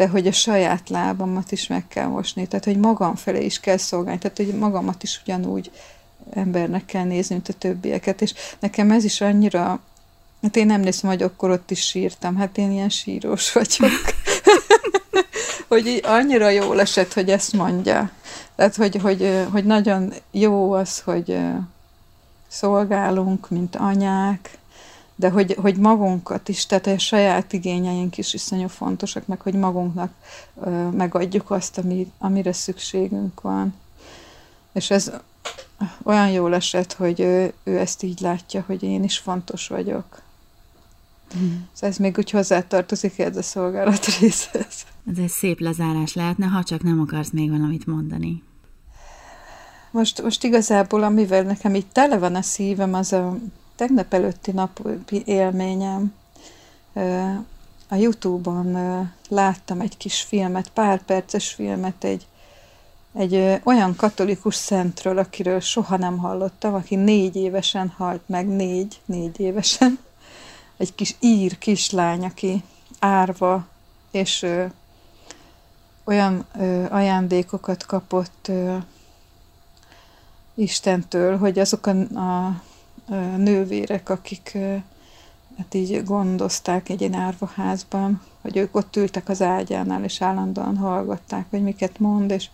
de 0.00 0.08
hogy 0.08 0.26
a 0.26 0.32
saját 0.32 0.88
lábamat 0.88 1.52
is 1.52 1.66
meg 1.66 1.88
kell 1.88 2.06
mosni, 2.06 2.46
tehát 2.46 2.64
hogy 2.64 2.76
magam 2.76 3.14
felé 3.14 3.44
is 3.44 3.60
kell 3.60 3.76
szolgálni, 3.76 4.18
tehát 4.18 4.36
hogy 4.36 4.54
magamat 4.54 5.02
is 5.02 5.20
ugyanúgy 5.24 5.70
embernek 6.30 6.84
kell 6.84 7.04
nézni, 7.04 7.34
mint 7.34 7.48
a 7.48 7.52
többieket, 7.52 8.22
és 8.22 8.34
nekem 8.58 8.90
ez 8.90 9.04
is 9.04 9.20
annyira, 9.20 9.80
hát 10.42 10.56
én 10.56 10.66
nem 10.66 10.80
nézem, 10.80 11.10
hogy 11.10 11.22
akkor 11.22 11.50
ott 11.50 11.70
is 11.70 11.80
sírtam, 11.80 12.36
hát 12.36 12.58
én 12.58 12.70
ilyen 12.72 12.88
sírós 12.88 13.52
vagyok, 13.78 14.00
hogy 15.68 15.86
így 15.86 16.00
annyira 16.04 16.48
jó 16.48 16.72
esett, 16.72 17.12
hogy 17.12 17.30
ezt 17.30 17.52
mondja. 17.52 18.10
Tehát, 18.56 18.76
hogy, 18.76 18.96
hogy, 18.96 19.46
hogy 19.50 19.64
nagyon 19.64 20.12
jó 20.30 20.72
az, 20.72 21.00
hogy 21.00 21.38
szolgálunk, 22.48 23.50
mint 23.50 23.76
anyák, 23.76 24.58
de 25.20 25.30
hogy, 25.30 25.56
hogy 25.60 25.76
magunkat 25.76 26.48
is, 26.48 26.66
tehát 26.66 26.86
a 26.86 26.98
saját 26.98 27.52
igényeink 27.52 28.18
is 28.18 28.34
iszonyú 28.34 28.68
fontosak, 28.68 29.26
meg 29.26 29.40
hogy 29.40 29.54
magunknak 29.54 30.12
ö, 30.60 30.88
megadjuk 30.88 31.50
azt, 31.50 31.78
ami, 31.78 32.12
amire 32.18 32.52
szükségünk 32.52 33.40
van. 33.40 33.74
És 34.72 34.90
ez 34.90 35.12
olyan 36.02 36.30
jól 36.30 36.54
esett, 36.54 36.92
hogy 36.92 37.20
ő, 37.20 37.52
ő 37.64 37.78
ezt 37.78 38.02
így 38.02 38.20
látja, 38.20 38.64
hogy 38.66 38.82
én 38.82 39.04
is 39.04 39.18
fontos 39.18 39.68
vagyok. 39.68 40.22
Mm. 41.38 41.48
Szóval 41.72 41.90
ez 41.90 41.96
még 41.96 42.18
úgy 42.18 42.30
hozzátartozik 42.30 43.18
ez 43.18 43.36
a 43.36 43.42
szolgálat 43.42 44.04
részhez. 44.04 44.84
Ez 45.10 45.18
egy 45.18 45.28
szép 45.28 45.60
lezárás 45.60 46.14
lehetne, 46.14 46.46
ha 46.46 46.62
csak 46.62 46.82
nem 46.82 47.00
akarsz 47.00 47.30
még 47.30 47.50
valamit 47.50 47.86
mondani. 47.86 48.42
Most, 49.90 50.22
most 50.22 50.44
igazából, 50.44 51.02
amivel 51.02 51.42
nekem 51.42 51.74
így 51.74 51.86
tele 51.86 52.18
van 52.18 52.34
a 52.34 52.42
szívem, 52.42 52.94
az 52.94 53.12
a 53.12 53.38
tegnap 53.80 54.14
előtti 54.14 54.50
napi 54.50 55.22
élményem. 55.24 56.14
A 57.88 57.94
Youtube-on 57.94 58.76
láttam 59.28 59.80
egy 59.80 59.96
kis 59.96 60.20
filmet, 60.20 60.68
pár 60.68 61.02
perces 61.02 61.52
filmet 61.52 62.04
egy, 62.04 62.26
egy 63.12 63.60
olyan 63.64 63.96
katolikus 63.96 64.54
szentről, 64.54 65.18
akiről 65.18 65.60
soha 65.60 65.96
nem 65.96 66.18
hallottam, 66.18 66.74
aki 66.74 66.94
négy 66.94 67.36
évesen 67.36 67.92
halt 67.96 68.20
meg, 68.26 68.48
négy, 68.48 69.00
négy 69.04 69.40
évesen. 69.40 69.98
Egy 70.76 70.94
kis 70.94 71.16
ír 71.20 71.58
kislány, 71.58 72.24
aki 72.24 72.62
árva, 72.98 73.66
és 74.10 74.42
ö, 74.42 74.64
olyan 76.04 76.46
ö, 76.58 76.84
ajándékokat 76.90 77.86
kapott 77.86 78.48
ö, 78.48 78.76
Istentől, 80.54 81.38
hogy 81.38 81.58
azok 81.58 81.86
a, 81.86 82.18
a 82.18 82.62
nővérek, 83.36 84.08
akik 84.08 84.58
hát 85.58 85.74
így 85.74 86.04
gondozták 86.04 86.88
egy 86.88 87.10
árvaházban, 87.12 88.22
hogy 88.40 88.56
ők 88.56 88.76
ott 88.76 88.96
ültek 88.96 89.28
az 89.28 89.42
ágyánál, 89.42 90.04
és 90.04 90.22
állandóan 90.22 90.76
hallgatták, 90.76 91.46
hogy 91.50 91.62
miket 91.62 91.98
mond, 91.98 92.30
és 92.30 92.48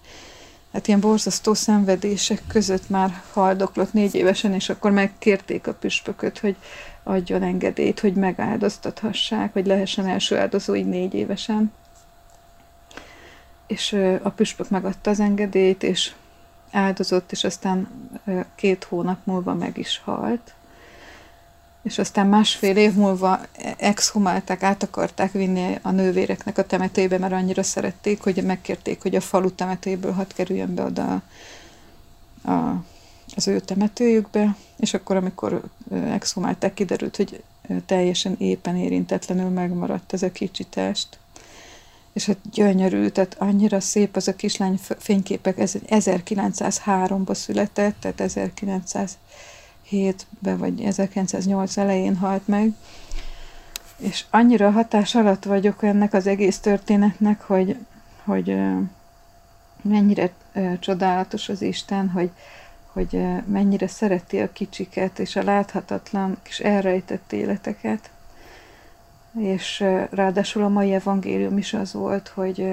hát 0.72 0.88
ilyen 0.88 1.00
borzasztó 1.00 1.54
szenvedések 1.54 2.42
között 2.46 2.88
már 2.88 3.22
haldoklott 3.32 3.92
négy 3.92 4.14
évesen, 4.14 4.52
és 4.52 4.68
akkor 4.68 4.90
megkérték 4.90 5.66
a 5.66 5.74
püspököt, 5.74 6.38
hogy 6.38 6.56
adjon 7.02 7.42
engedélyt, 7.42 8.00
hogy 8.00 8.14
megáldoztathassák, 8.14 9.52
hogy 9.52 9.66
lehessen 9.66 10.06
első 10.06 10.38
áldozó 10.38 10.74
így 10.74 10.88
négy 10.88 11.14
évesen. 11.14 11.72
És 13.66 13.92
a 14.22 14.30
püspök 14.30 14.70
megadta 14.70 15.10
az 15.10 15.20
engedélyt, 15.20 15.82
és 15.82 16.12
áldozott, 16.76 17.32
és 17.32 17.44
aztán 17.44 17.88
két 18.54 18.84
hónap 18.84 19.18
múlva 19.24 19.54
meg 19.54 19.78
is 19.78 20.00
halt. 20.04 20.54
És 21.82 21.98
aztán 21.98 22.26
másfél 22.26 22.76
év 22.76 22.94
múlva 22.94 23.40
exhumálták, 23.76 24.62
át 24.62 24.82
akarták 24.82 25.32
vinni 25.32 25.78
a 25.82 25.90
nővéreknek 25.90 26.58
a 26.58 26.66
temetőbe, 26.66 27.18
mert 27.18 27.32
annyira 27.32 27.62
szerették, 27.62 28.22
hogy 28.22 28.42
megkérték, 28.44 29.02
hogy 29.02 29.14
a 29.14 29.20
falu 29.20 29.50
temetőből 29.50 30.12
hat 30.12 30.32
kerüljön 30.32 30.74
be 30.74 30.82
oda 30.82 31.22
a, 32.44 32.84
az 33.36 33.48
ő 33.48 33.60
temetőjükbe, 33.60 34.56
és 34.76 34.94
akkor, 34.94 35.16
amikor 35.16 35.62
exhumálták, 35.90 36.74
kiderült, 36.74 37.16
hogy 37.16 37.42
teljesen 37.86 38.34
éppen 38.38 38.76
érintetlenül 38.76 39.48
megmaradt 39.48 40.12
ez 40.12 40.22
a 40.22 40.32
kicsi 40.32 40.64
test 40.64 41.18
és 42.16 42.26
hát 42.26 42.38
gyönyörű, 42.52 43.08
tehát 43.08 43.36
annyira 43.38 43.80
szép 43.80 44.16
az 44.16 44.28
a 44.28 44.36
kislány 44.36 44.80
fényképek, 44.98 45.58
ez 45.58 45.74
1903-ban 45.88 47.34
született, 47.34 48.00
tehát 48.00 48.22
1907-ben 49.90 50.58
vagy 50.58 50.80
1908 50.80 51.76
elején 51.76 52.16
halt 52.16 52.48
meg, 52.48 52.72
és 53.96 54.24
annyira 54.30 54.70
hatás 54.70 55.14
alatt 55.14 55.44
vagyok 55.44 55.82
ennek 55.82 56.12
az 56.12 56.26
egész 56.26 56.58
történetnek, 56.58 57.42
hogy, 57.42 57.76
hogy 58.24 58.56
mennyire 59.82 60.30
csodálatos 60.80 61.48
az 61.48 61.62
Isten, 61.62 62.08
hogy, 62.08 62.30
hogy 62.92 63.24
mennyire 63.46 63.88
szereti 63.88 64.40
a 64.40 64.52
kicsiket 64.52 65.18
és 65.18 65.36
a 65.36 65.42
láthatatlan 65.42 66.36
kis 66.42 66.58
elrejtett 66.58 67.32
életeket, 67.32 68.10
és 69.38 69.84
ráadásul 70.10 70.62
a 70.62 70.68
mai 70.68 70.92
evangélium 70.92 71.58
is 71.58 71.72
az 71.72 71.92
volt, 71.92 72.28
hogy, 72.28 72.72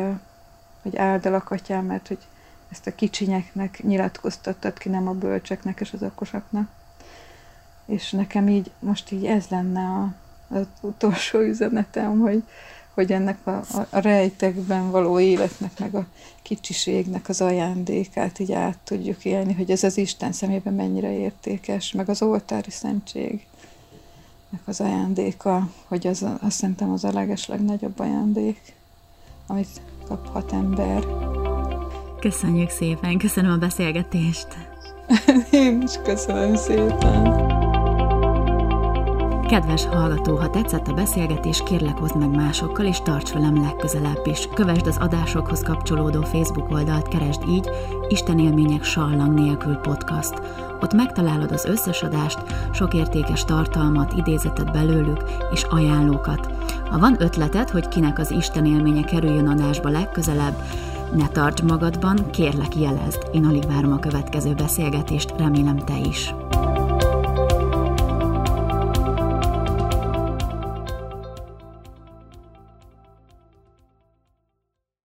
hogy 0.82 0.97
áldalak 0.97 1.51
atyám, 1.51 1.86
mert 1.86 2.07
hogy 2.07 2.18
ezt 2.72 2.88
a 2.88 2.95
kicsinyeknek 2.95 3.84
nyilatkoztattad 3.84 4.78
ki, 4.78 4.89
nem 4.89 5.07
a 5.07 5.14
bölcseknek 5.14 5.80
és 5.80 5.93
az 5.93 6.03
okosaknak. 6.03 6.70
És 7.86 8.11
nekem 8.11 8.47
így, 8.47 8.72
most 8.80 9.11
így 9.11 9.26
ez 9.26 9.47
lenne 9.47 9.82
a, 9.82 10.14
az 10.47 10.66
utolsó 10.82 11.39
üzenetem, 11.39 12.20
hogy, 12.20 12.43
hogy 12.93 13.11
ennek 13.11 13.38
a, 13.47 13.49
a, 13.49 13.88
a 13.89 13.99
rejtekben 13.99 14.91
való 14.91 15.20
életnek, 15.20 15.80
meg 15.80 15.95
a 15.95 16.05
kicsiségnek 16.41 17.30
az 17.30 17.41
ajándékát 17.41 18.39
így 18.39 18.51
át 18.51 18.78
tudjuk 18.84 19.26
élni, 19.26 19.53
hogy 19.53 19.72
ez 19.72 19.84
az 19.84 19.97
Isten 19.97 20.32
szemében 20.32 20.74
mennyire 20.74 21.18
értékes, 21.18 21.91
meg 21.91 22.09
az 22.09 22.22
oltári 22.22 22.72
szentség 22.72 23.45
az 24.66 24.82
ajándéka, 24.82 25.70
hogy 25.88 26.08
az, 26.08 26.26
azt 26.41 26.58
szerintem 26.58 26.91
az 26.91 27.04
a 27.04 27.12
leges 27.12 27.47
legnagyobb 27.47 27.99
ajándék, 27.99 28.74
amit 29.47 29.82
kaphat 30.08 30.54
ember. 30.54 31.06
Köszönjük 32.20 32.70
szépen, 32.70 33.18
köszönöm 33.18 33.51
a 33.51 33.58
beszélgetést. 33.58 34.47
Én 35.51 35.82
is 35.82 35.97
köszönöm 36.04 36.56
szépen. 36.56 37.51
Kedves 39.47 39.86
hallgató, 39.86 40.36
ha 40.36 40.49
tetszett 40.49 40.88
a 40.88 40.93
beszélgetés, 40.93 41.64
kérlek 41.66 41.97
hozd 41.97 42.18
meg 42.18 42.30
másokkal, 42.30 42.86
és 42.86 43.01
tarts 43.01 43.34
velem 43.34 43.62
legközelebb 43.62 44.28
is. 44.28 44.47
Kövesd 44.54 44.88
az 44.88 44.97
adásokhoz 44.97 45.62
kapcsolódó 45.64 46.22
Facebook 46.22 46.72
oldalt, 46.72 47.08
keresd 47.08 47.41
így 47.49 47.70
Isten 48.08 48.39
élmények 48.39 48.84
sallang 48.84 49.34
nélkül 49.34 49.76
podcast. 49.76 50.34
Ott 50.84 50.93
megtalálod 50.93 51.51
az 51.51 51.65
összes 51.65 52.01
adást, 52.01 52.39
sok 52.71 52.93
értékes 52.93 53.45
tartalmat, 53.45 54.13
idézetet 54.13 54.71
belőlük 54.71 55.23
és 55.51 55.63
ajánlókat. 55.63 56.51
Ha 56.89 56.99
van 56.99 57.15
ötleted, 57.19 57.69
hogy 57.69 57.88
kinek 57.88 58.19
az 58.19 58.31
Isten 58.31 58.65
élménye 58.65 59.03
kerüljön 59.03 59.47
adásba 59.47 59.89
legközelebb, 59.89 60.55
ne 61.15 61.27
tarts 61.27 61.61
magadban, 61.61 62.29
kérlek 62.31 62.75
jelezd. 62.75 63.27
Én 63.31 63.45
alig 63.45 63.67
várom 63.67 63.91
a 63.91 63.99
következő 63.99 64.53
beszélgetést, 64.53 65.34
remélem 65.38 65.77
te 65.77 65.97
is. 65.97 66.34